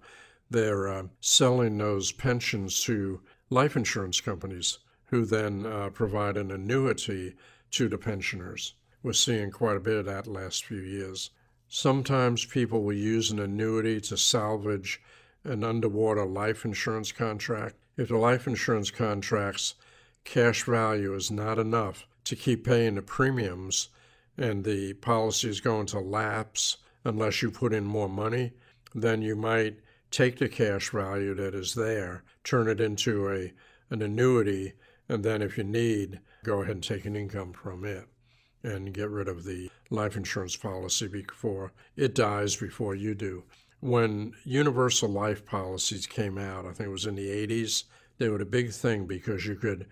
they're 0.50 0.88
uh, 0.88 1.04
selling 1.20 1.78
those 1.78 2.14
pensions 2.14 2.82
to 2.86 3.20
life 3.50 3.76
insurance 3.76 4.22
companies, 4.22 4.80
who 5.08 5.26
then 5.26 5.66
uh, 5.66 5.90
provide 5.90 6.38
an 6.38 6.50
annuity 6.50 7.36
to 7.72 7.90
the 7.90 7.98
pensioners. 7.98 8.76
We're 9.04 9.12
seeing 9.12 9.52
quite 9.52 9.76
a 9.76 9.82
bit 9.82 9.98
of 9.98 10.06
that 10.06 10.28
last 10.28 10.64
few 10.64 10.80
years. 10.80 11.32
Sometimes 11.68 12.46
people 12.46 12.84
will 12.84 12.94
use 12.94 13.32
an 13.32 13.40
annuity 13.40 14.00
to 14.00 14.16
salvage 14.16 15.02
an 15.44 15.66
underwater 15.66 16.26
life 16.26 16.64
insurance 16.64 17.12
contract. 17.12 17.76
If 17.98 18.08
the 18.08 18.18
life 18.18 18.48
insurance 18.48 18.92
contract's 18.92 19.76
cash 20.24 20.64
value 20.64 21.14
is 21.14 21.30
not 21.30 21.60
enough 21.60 22.08
to 22.26 22.36
keep 22.36 22.66
paying 22.66 22.96
the 22.96 23.02
premiums 23.02 23.90
and 24.38 24.64
the 24.64 24.94
policy 24.94 25.50
is 25.50 25.62
going 25.62 25.86
to 25.88 26.00
lapse 26.00 26.78
unless 27.04 27.42
you 27.42 27.52
put 27.52 27.74
in 27.74 27.86
more 27.86 28.10
money, 28.10 28.52
then 28.94 29.22
you 29.22 29.36
might 29.36 29.78
take 30.12 30.38
the 30.38 30.50
cash 30.50 30.90
value 30.90 31.34
that 31.36 31.56
is 31.56 31.74
there, 31.74 32.24
turn 32.44 32.68
it 32.68 32.80
into 32.80 33.30
a 33.30 33.54
an 33.92 34.02
annuity, 34.02 34.74
and 35.08 35.24
then 35.24 35.42
if 35.42 35.58
you 35.58 35.64
need, 35.64 36.20
go 36.44 36.62
ahead 36.62 36.76
and 36.76 36.84
take 36.84 37.06
an 37.06 37.16
income 37.16 37.54
from 37.54 37.86
it 37.86 38.08
and 38.64 38.94
get 38.94 39.10
rid 39.10 39.28
of 39.28 39.44
the 39.44 39.70
life 39.92 40.16
insurance 40.16 40.56
policy 40.56 41.08
before 41.08 41.72
it 41.96 42.16
dies 42.16 42.56
before 42.56 42.96
you 42.96 43.14
do. 43.14 43.44
When 43.80 44.34
universal 44.44 45.10
life 45.10 45.46
policies 45.46 46.08
came 46.08 46.40
out, 46.40 46.66
I 46.66 46.72
think 46.72 46.88
it 46.88 46.92
was 46.92 47.06
in 47.06 47.16
the 47.16 47.28
80s, 47.28 47.84
they 48.18 48.30
were 48.30 48.42
a 48.42 48.46
big 48.46 48.72
thing 48.72 49.06
because 49.06 49.46
you 49.46 49.56
could 49.56 49.86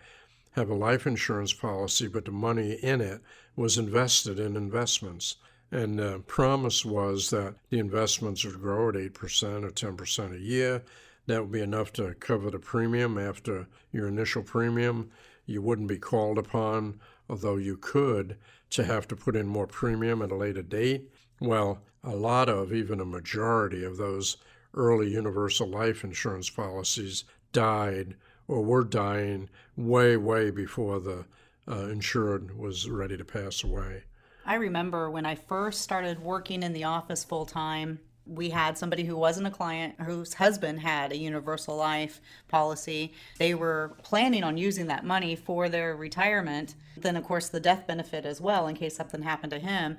have 0.54 0.70
a 0.70 0.76
life 0.76 1.06
insurance 1.06 1.54
policy, 1.54 2.08
but 2.08 2.26
the 2.26 2.32
money 2.32 2.74
in 2.74 3.02
it 3.02 3.22
was 3.56 3.78
invested 3.78 4.40
in 4.40 4.56
investments. 4.56 5.36
And 5.72 5.98
the 5.98 6.20
promise 6.28 6.86
was 6.86 7.30
that 7.32 7.56
the 7.70 7.80
investments 7.80 8.46
would 8.46 8.62
grow 8.62 8.90
at 8.90 8.96
8% 8.96 9.64
or 9.64 9.72
10% 9.72 10.36
a 10.36 10.40
year. 10.40 10.84
That 11.26 11.42
would 11.42 11.52
be 11.52 11.62
enough 11.62 11.92
to 11.94 12.14
cover 12.16 12.52
the 12.52 12.60
premium 12.60 13.18
after 13.18 13.68
your 13.92 14.08
initial 14.08 14.44
premium 14.44 15.10
you 15.46 15.62
wouldn't 15.62 15.88
be 15.88 15.98
called 15.98 16.38
upon, 16.38 17.00
although 17.30 17.58
you 17.58 17.78
could, 17.78 18.38
to 18.70 18.84
have 18.84 19.08
to 19.08 19.16
put 19.16 19.36
in 19.36 19.48
more 19.48 19.68
premium 19.68 20.22
at 20.22 20.32
a 20.32 20.36
later 20.36 20.62
date. 20.62 21.10
Well, 21.40 21.82
a 22.04 22.16
lot 22.16 22.50
of, 22.50 22.72
even 22.72 23.00
a 23.00 23.06
majority 23.06 23.84
of 23.84 23.98
those 23.98 24.38
early 24.74 25.12
universal 25.12 25.68
life 25.68 26.04
insurance 26.04 26.50
policies 26.50 27.24
died 27.52 28.16
or 28.48 28.62
were 28.62 28.84
dying 28.84 29.50
way, 29.76 30.18
way 30.18 30.52
before 30.52 31.00
the 31.00 31.26
uh, 31.68 31.88
insured 31.88 32.58
was 32.58 32.90
ready 32.90 33.18
to 33.18 33.26
pass 33.26 33.64
away. 33.64 34.04
I 34.46 34.56
remember 34.56 35.10
when 35.10 35.26
I 35.26 35.36
first 35.36 35.82
started 35.82 36.20
working 36.20 36.64
in 36.64 36.74
the 36.74 36.84
office 36.84 37.24
full 37.24 37.46
time, 37.46 38.00
we 38.26 38.50
had 38.50 38.78
somebody 38.78 39.04
who 39.04 39.18
wasn't 39.18 39.48
a 39.48 39.52
client 39.52 39.96
whose 40.02 40.36
husband 40.36 40.80
had 40.80 41.12
a 41.12 41.18
universal 41.18 41.76
life 41.76 42.22
policy. 42.48 43.14
They 43.38 43.54
were 43.54 43.98
planning 44.04 44.44
on 44.44 44.58
using 44.58 44.88
that 44.88 45.06
money 45.06 45.36
for 45.36 45.68
their 45.70 45.96
retirement. 45.96 46.76
Then, 46.98 47.18
of 47.18 47.24
course, 47.24 47.50
the 47.50 47.60
death 47.60 47.86
benefit 47.86 48.26
as 48.26 48.40
well, 48.40 48.68
in 48.68 48.76
case 48.76 48.96
something 48.96 49.24
happened 49.24 49.52
to 49.52 49.60
him. 49.60 49.98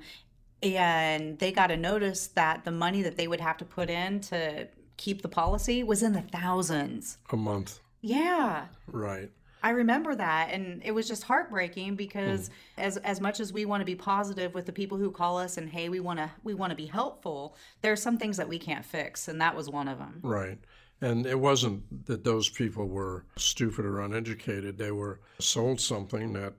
And 0.63 1.37
they 1.37 1.51
got 1.51 1.69
a 1.69 1.77
notice 1.77 2.27
that 2.27 2.65
the 2.65 2.71
money 2.71 3.03
that 3.03 3.17
they 3.17 3.27
would 3.27 3.41
have 3.41 3.57
to 3.57 3.65
put 3.65 3.89
in 3.89 4.21
to 4.21 4.67
keep 4.97 5.21
the 5.21 5.29
policy 5.29 5.83
was 5.83 6.01
in 6.01 6.13
the 6.13 6.21
thousands 6.21 7.17
a 7.31 7.37
month. 7.37 7.79
Yeah. 8.05 8.67
Right. 8.87 9.31
I 9.63 9.71
remember 9.71 10.13
that 10.13 10.51
and 10.51 10.83
it 10.85 10.91
was 10.91 11.07
just 11.07 11.23
heartbreaking 11.23 11.95
because 11.95 12.49
mm. 12.49 12.53
as 12.77 12.97
as 12.97 13.19
much 13.19 13.39
as 13.39 13.51
we 13.51 13.65
want 13.65 13.81
to 13.81 13.85
be 13.85 13.95
positive 13.95 14.53
with 14.53 14.67
the 14.67 14.71
people 14.71 14.99
who 14.99 15.09
call 15.09 15.39
us 15.39 15.57
and 15.57 15.67
hey 15.67 15.89
we 15.89 15.99
want 15.99 16.19
to 16.19 16.29
we 16.43 16.53
want 16.53 16.69
to 16.69 16.75
be 16.75 16.85
helpful 16.85 17.55
there 17.81 17.91
are 17.91 17.95
some 17.95 18.19
things 18.19 18.37
that 18.37 18.47
we 18.47 18.59
can't 18.59 18.85
fix 18.85 19.27
and 19.27 19.41
that 19.41 19.55
was 19.55 19.67
one 19.67 19.87
of 19.87 19.97
them. 19.97 20.19
Right. 20.21 20.59
And 21.01 21.25
it 21.25 21.39
wasn't 21.39 22.05
that 22.05 22.23
those 22.23 22.47
people 22.47 22.87
were 22.87 23.25
stupid 23.37 23.85
or 23.85 24.01
uneducated. 24.01 24.77
They 24.77 24.91
were 24.91 25.19
sold 25.39 25.81
something 25.81 26.33
that 26.33 26.53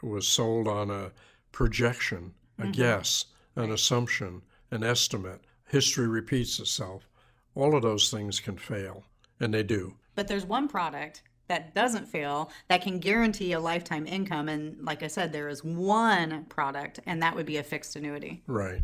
was 0.00 0.28
sold 0.28 0.68
on 0.68 0.88
a 0.90 1.10
projection, 1.50 2.32
a 2.58 2.62
mm-hmm. 2.62 2.70
guess, 2.72 3.26
an 3.56 3.64
right. 3.64 3.72
assumption, 3.72 4.42
an 4.70 4.84
estimate. 4.84 5.40
History 5.66 6.06
repeats 6.06 6.60
itself. 6.60 7.08
All 7.54 7.76
of 7.76 7.82
those 7.82 8.10
things 8.10 8.40
can 8.40 8.56
fail, 8.56 9.04
and 9.40 9.52
they 9.52 9.62
do. 9.62 9.96
But 10.14 10.28
there's 10.28 10.44
one 10.44 10.68
product 10.68 11.22
that 11.48 11.74
doesn't 11.74 12.06
fail 12.06 12.50
that 12.68 12.82
can 12.82 12.98
guarantee 12.98 13.52
a 13.52 13.60
lifetime 13.60 14.06
income 14.06 14.48
and 14.48 14.82
like 14.82 15.02
i 15.02 15.06
said 15.06 15.32
there 15.32 15.48
is 15.48 15.62
one 15.62 16.44
product 16.44 17.00
and 17.04 17.22
that 17.22 17.34
would 17.34 17.46
be 17.46 17.58
a 17.58 17.62
fixed 17.62 17.96
annuity. 17.96 18.42
Right. 18.46 18.82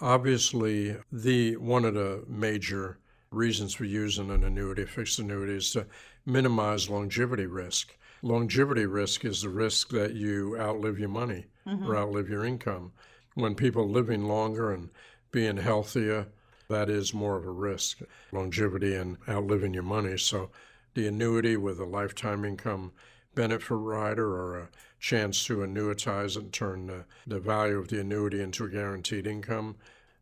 Obviously 0.00 0.96
the 1.12 1.56
one 1.56 1.84
of 1.84 1.94
the 1.94 2.24
major 2.26 2.98
reasons 3.30 3.74
for 3.74 3.84
using 3.84 4.30
an 4.30 4.44
annuity 4.44 4.82
a 4.82 4.86
fixed 4.86 5.18
annuity 5.18 5.56
is 5.56 5.70
to 5.72 5.86
minimize 6.24 6.88
longevity 6.88 7.46
risk. 7.46 7.94
Longevity 8.22 8.86
risk 8.86 9.24
is 9.24 9.42
the 9.42 9.48
risk 9.48 9.90
that 9.90 10.14
you 10.14 10.56
outlive 10.58 10.98
your 10.98 11.08
money 11.08 11.46
mm-hmm. 11.66 11.86
or 11.86 11.96
outlive 11.96 12.28
your 12.28 12.44
income. 12.44 12.92
When 13.34 13.54
people 13.54 13.88
living 13.88 14.24
longer 14.24 14.72
and 14.72 14.88
being 15.30 15.58
healthier 15.58 16.28
that 16.68 16.90
is 16.90 17.14
more 17.14 17.36
of 17.36 17.46
a 17.46 17.50
risk 17.50 18.00
longevity 18.32 18.94
and 18.94 19.16
outliving 19.28 19.72
your 19.72 19.82
money 19.82 20.18
so 20.18 20.50
the 20.94 21.06
annuity 21.06 21.56
with 21.56 21.78
a 21.78 21.84
lifetime 21.84 22.44
income 22.44 22.92
benefit 23.34 23.70
rider 23.70 24.34
or 24.34 24.58
a 24.58 24.68
chance 24.98 25.46
to 25.46 25.58
annuitize 25.58 26.36
and 26.36 26.52
turn 26.52 26.86
the, 26.88 27.04
the 27.26 27.38
value 27.38 27.78
of 27.78 27.88
the 27.88 28.00
annuity 28.00 28.42
into 28.42 28.64
a 28.64 28.68
guaranteed 28.68 29.26
income, 29.26 29.76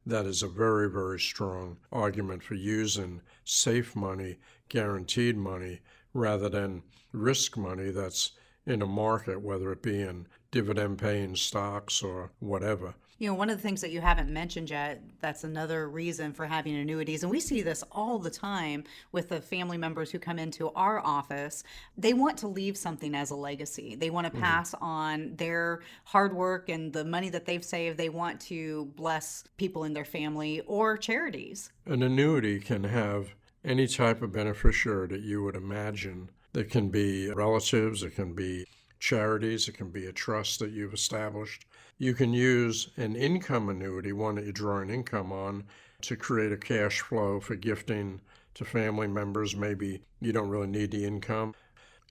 that 0.04 0.26
is 0.26 0.42
a 0.42 0.48
very, 0.48 0.90
very 0.90 1.18
strong 1.18 1.78
argument 1.90 2.42
for 2.42 2.54
using 2.54 3.22
safe 3.44 3.96
money, 3.96 4.36
guaranteed 4.68 5.36
money, 5.36 5.80
rather 6.12 6.48
than 6.48 6.82
risk 7.12 7.56
money 7.56 7.90
that's 7.90 8.32
in 8.66 8.82
a 8.82 8.86
market, 8.86 9.40
whether 9.40 9.72
it 9.72 9.82
be 9.82 10.02
in 10.02 10.26
dividend 10.50 10.98
paying 10.98 11.34
stocks 11.34 12.02
or 12.02 12.30
whatever. 12.38 12.94
You 13.18 13.28
know, 13.28 13.34
one 13.34 13.48
of 13.48 13.56
the 13.56 13.62
things 13.62 13.80
that 13.80 13.92
you 13.92 14.02
haven't 14.02 14.28
mentioned 14.28 14.68
yet, 14.68 15.02
that's 15.20 15.42
another 15.42 15.88
reason 15.88 16.34
for 16.34 16.44
having 16.44 16.76
annuities. 16.76 17.22
And 17.22 17.30
we 17.30 17.40
see 17.40 17.62
this 17.62 17.82
all 17.90 18.18
the 18.18 18.30
time 18.30 18.84
with 19.10 19.30
the 19.30 19.40
family 19.40 19.78
members 19.78 20.10
who 20.10 20.18
come 20.18 20.38
into 20.38 20.68
our 20.70 21.00
office. 21.00 21.64
They 21.96 22.12
want 22.12 22.36
to 22.38 22.48
leave 22.48 22.76
something 22.76 23.14
as 23.14 23.30
a 23.30 23.34
legacy. 23.34 23.94
They 23.94 24.10
want 24.10 24.26
to 24.26 24.32
mm-hmm. 24.32 24.42
pass 24.42 24.72
mm-hmm. 24.72 24.84
on 24.84 25.36
their 25.36 25.80
hard 26.04 26.34
work 26.34 26.68
and 26.68 26.92
the 26.92 27.06
money 27.06 27.30
that 27.30 27.46
they've 27.46 27.64
saved. 27.64 27.96
They 27.96 28.10
want 28.10 28.38
to 28.42 28.92
bless 28.96 29.44
people 29.56 29.84
in 29.84 29.94
their 29.94 30.04
family 30.04 30.60
or 30.66 30.98
charities. 30.98 31.72
An 31.86 32.02
annuity 32.02 32.60
can 32.60 32.84
have 32.84 33.34
any 33.64 33.86
type 33.86 34.20
of 34.20 34.32
beneficiary 34.32 35.08
that 35.08 35.22
you 35.22 35.42
would 35.42 35.56
imagine. 35.56 36.30
That 36.52 36.70
can 36.70 36.88
be 36.88 37.30
relatives, 37.30 38.02
it 38.02 38.14
can 38.14 38.32
be 38.32 38.66
charities, 38.98 39.68
it 39.68 39.76
can 39.76 39.90
be 39.90 40.06
a 40.06 40.12
trust 40.12 40.58
that 40.60 40.70
you've 40.70 40.94
established 40.94 41.66
you 41.98 42.12
can 42.12 42.32
use 42.32 42.90
an 42.98 43.16
income 43.16 43.70
annuity, 43.70 44.12
one 44.12 44.34
that 44.34 44.44
you 44.44 44.52
draw 44.52 44.78
an 44.78 44.90
income 44.90 45.32
on, 45.32 45.64
to 46.02 46.16
create 46.16 46.52
a 46.52 46.56
cash 46.56 47.00
flow 47.00 47.40
for 47.40 47.54
gifting 47.54 48.20
to 48.54 48.64
family 48.64 49.06
members. 49.06 49.56
Maybe 49.56 50.02
you 50.20 50.32
don't 50.32 50.50
really 50.50 50.66
need 50.66 50.90
the 50.90 51.04
income. 51.04 51.54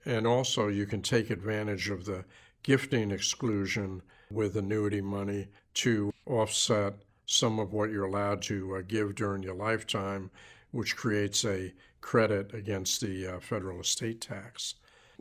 And 0.04 0.26
also, 0.26 0.68
you 0.68 0.86
can 0.86 1.02
take 1.02 1.30
advantage 1.30 1.88
of 1.88 2.04
the 2.04 2.24
gifting 2.64 3.12
exclusion 3.12 4.02
with 4.30 4.56
annuity 4.56 5.00
money 5.00 5.46
to 5.74 6.12
offset 6.26 6.94
some 7.26 7.60
of 7.60 7.72
what 7.72 7.90
you're 7.90 8.06
allowed 8.06 8.42
to 8.42 8.76
uh, 8.76 8.82
give 8.86 9.14
during 9.14 9.42
your 9.42 9.54
lifetime, 9.54 10.30
which 10.72 10.96
creates 10.96 11.44
a 11.44 11.72
credit 12.00 12.52
against 12.54 13.00
the 13.00 13.26
uh, 13.26 13.40
federal 13.40 13.80
estate 13.80 14.20
tax. 14.20 14.74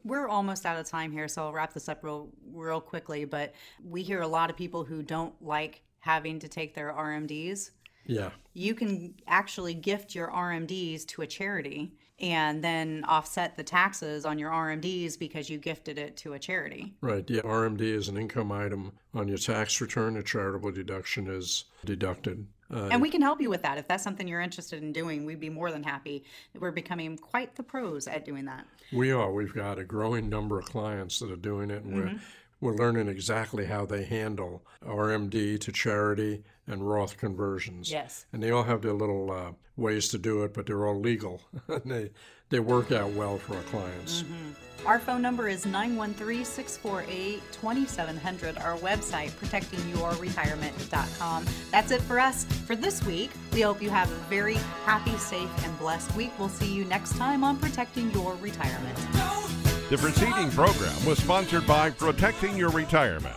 We're 0.06 0.28
almost 0.28 0.66
out 0.66 0.80
of 0.80 0.88
time 0.88 1.12
here, 1.12 1.28
so 1.28 1.43
I'll 1.43 1.51
wrap 1.51 1.74
this 1.74 1.89
up 1.89 2.03
real 2.03 2.30
real 2.53 2.80
quickly. 2.80 3.26
But 3.26 3.53
we 3.84 4.03
hear 4.03 4.22
a 4.22 4.28
lot 4.28 4.49
of 4.49 4.56
people 4.56 4.86
who 4.86 5.01
don't 5.01 5.34
like 5.41 5.82
having 5.99 6.39
to 6.39 6.47
take 6.47 6.76
their 6.76 6.93
RMDs. 6.93 7.72
Yeah. 8.06 8.30
You 8.53 8.76
can 8.76 9.16
actually 9.28 9.74
gift 9.74 10.14
your 10.16 10.30
RMDs 10.30 11.06
to 11.08 11.24
a 11.24 11.28
charity 11.28 11.93
and 12.20 12.64
then 12.64 13.03
offset 13.06 13.58
the 13.58 13.64
taxes 13.64 14.26
on 14.26 14.39
your 14.39 14.51
RMDs 14.51 15.20
because 15.20 15.49
you 15.49 15.58
gifted 15.58 15.97
it 15.97 16.16
to 16.18 16.34
a 16.34 16.39
charity. 16.39 16.93
Right. 17.01 17.28
Yeah. 17.30 17.41
RMD 17.41 17.82
is 17.82 18.08
an 18.08 18.18
income 18.18 18.51
item 18.51 18.91
on 19.14 19.28
your 19.28 19.38
tax 19.38 19.82
return. 19.82 20.18
A 20.18 20.24
charitable 20.24 20.72
deduction 20.72 21.28
is 21.28 21.66
deducted. 21.84 22.47
Uh, 22.74 22.89
and 22.91 23.01
we 23.01 23.09
can 23.09 23.22
help 23.22 23.41
you 23.41 23.49
with 23.49 23.61
that. 23.61 23.78
If 23.78 23.88
that's 23.88 24.03
something 24.03 24.28
you're 24.28 24.41
interested 24.41 24.82
in 24.82 24.91
doing, 24.91 25.26
we'd 25.26 25.39
be 25.39 25.49
more 25.49 25.72
than 25.72 25.84
happy. 25.84 26.24
We're 26.59 26.72
becoming 26.72 27.18
quite 27.18 27.55
the 27.55 27.63
pros 27.63 28.07
at 28.07 28.26
doing 28.26 28.45
that. 28.45 28.66
We 28.91 29.11
are. 29.11 29.32
We've 29.32 29.53
got 29.53 29.78
a 29.78 29.84
growing 29.84 30.30
number 30.30 30.57
of 30.57 30.66
clients 30.66 31.20
that 31.20 31.32
are 31.32 31.36
doing 31.36 31.70
it, 31.70 31.84
and 31.84 31.93
mm-hmm. 31.93 32.13
we're 32.13 32.20
we're 32.61 32.74
learning 32.74 33.07
exactly 33.09 33.66
how 33.66 33.86
they 33.86 34.03
handle 34.03 34.63
RMD 34.86 35.59
to 35.59 35.72
charity 35.72 36.43
and 36.68 36.88
Roth 36.88 37.18
conversions. 37.18 37.91
Yes. 37.91 38.26
And 38.34 38.41
they 38.41 38.51
all 38.51 38.63
have 38.63 38.82
their 38.82 38.93
little 38.93 39.32
uh, 39.32 39.51
ways 39.78 40.07
to 40.09 40.18
do 40.18 40.43
it, 40.43 40.53
but 40.53 40.66
they're 40.66 40.88
all 40.88 40.99
legal. 40.99 41.41
and 41.68 41.91
they, 41.91 42.11
they 42.50 42.60
work 42.60 42.91
out 42.91 43.12
well 43.12 43.38
for 43.38 43.56
our 43.56 43.64
clients. 43.64 44.24
Mm-hmm. 44.24 44.52
Our 44.86 45.00
phone 45.00 45.22
number 45.22 45.48
is 45.48 45.66
913 45.66 46.46
648 46.46 47.41
2700. 47.52 48.58
Our 48.60 48.78
website, 48.78 49.32
protectingyourretirement.com. 49.32 51.46
That's 51.72 51.91
it 51.91 52.02
for 52.02 52.20
us 52.20 52.43
for 52.43 52.76
this 52.76 53.04
week. 53.04 53.32
We 53.52 53.62
hope 53.62 53.82
you 53.82 53.89
have 53.89 54.12
a 54.12 54.16
very 54.30 54.58
happy, 54.86 55.18
safe, 55.18 55.50
and 55.66 55.76
blessed 55.80 56.16
week. 56.16 56.32
We'll 56.38 56.50
see 56.50 56.72
you 56.72 56.86
next 56.86 57.18
time 57.18 57.43
on 57.43 57.58
Protecting 57.58 58.12
Your 58.12 58.36
Retirement. 58.36 58.96
The 59.89 59.98
preceding 59.98 60.52
program 60.52 61.06
was 61.06 61.18
sponsored 61.18 61.66
by 61.66 61.89
Protecting 61.89 62.56
Your 62.56 62.70
Retirement. 62.70 63.36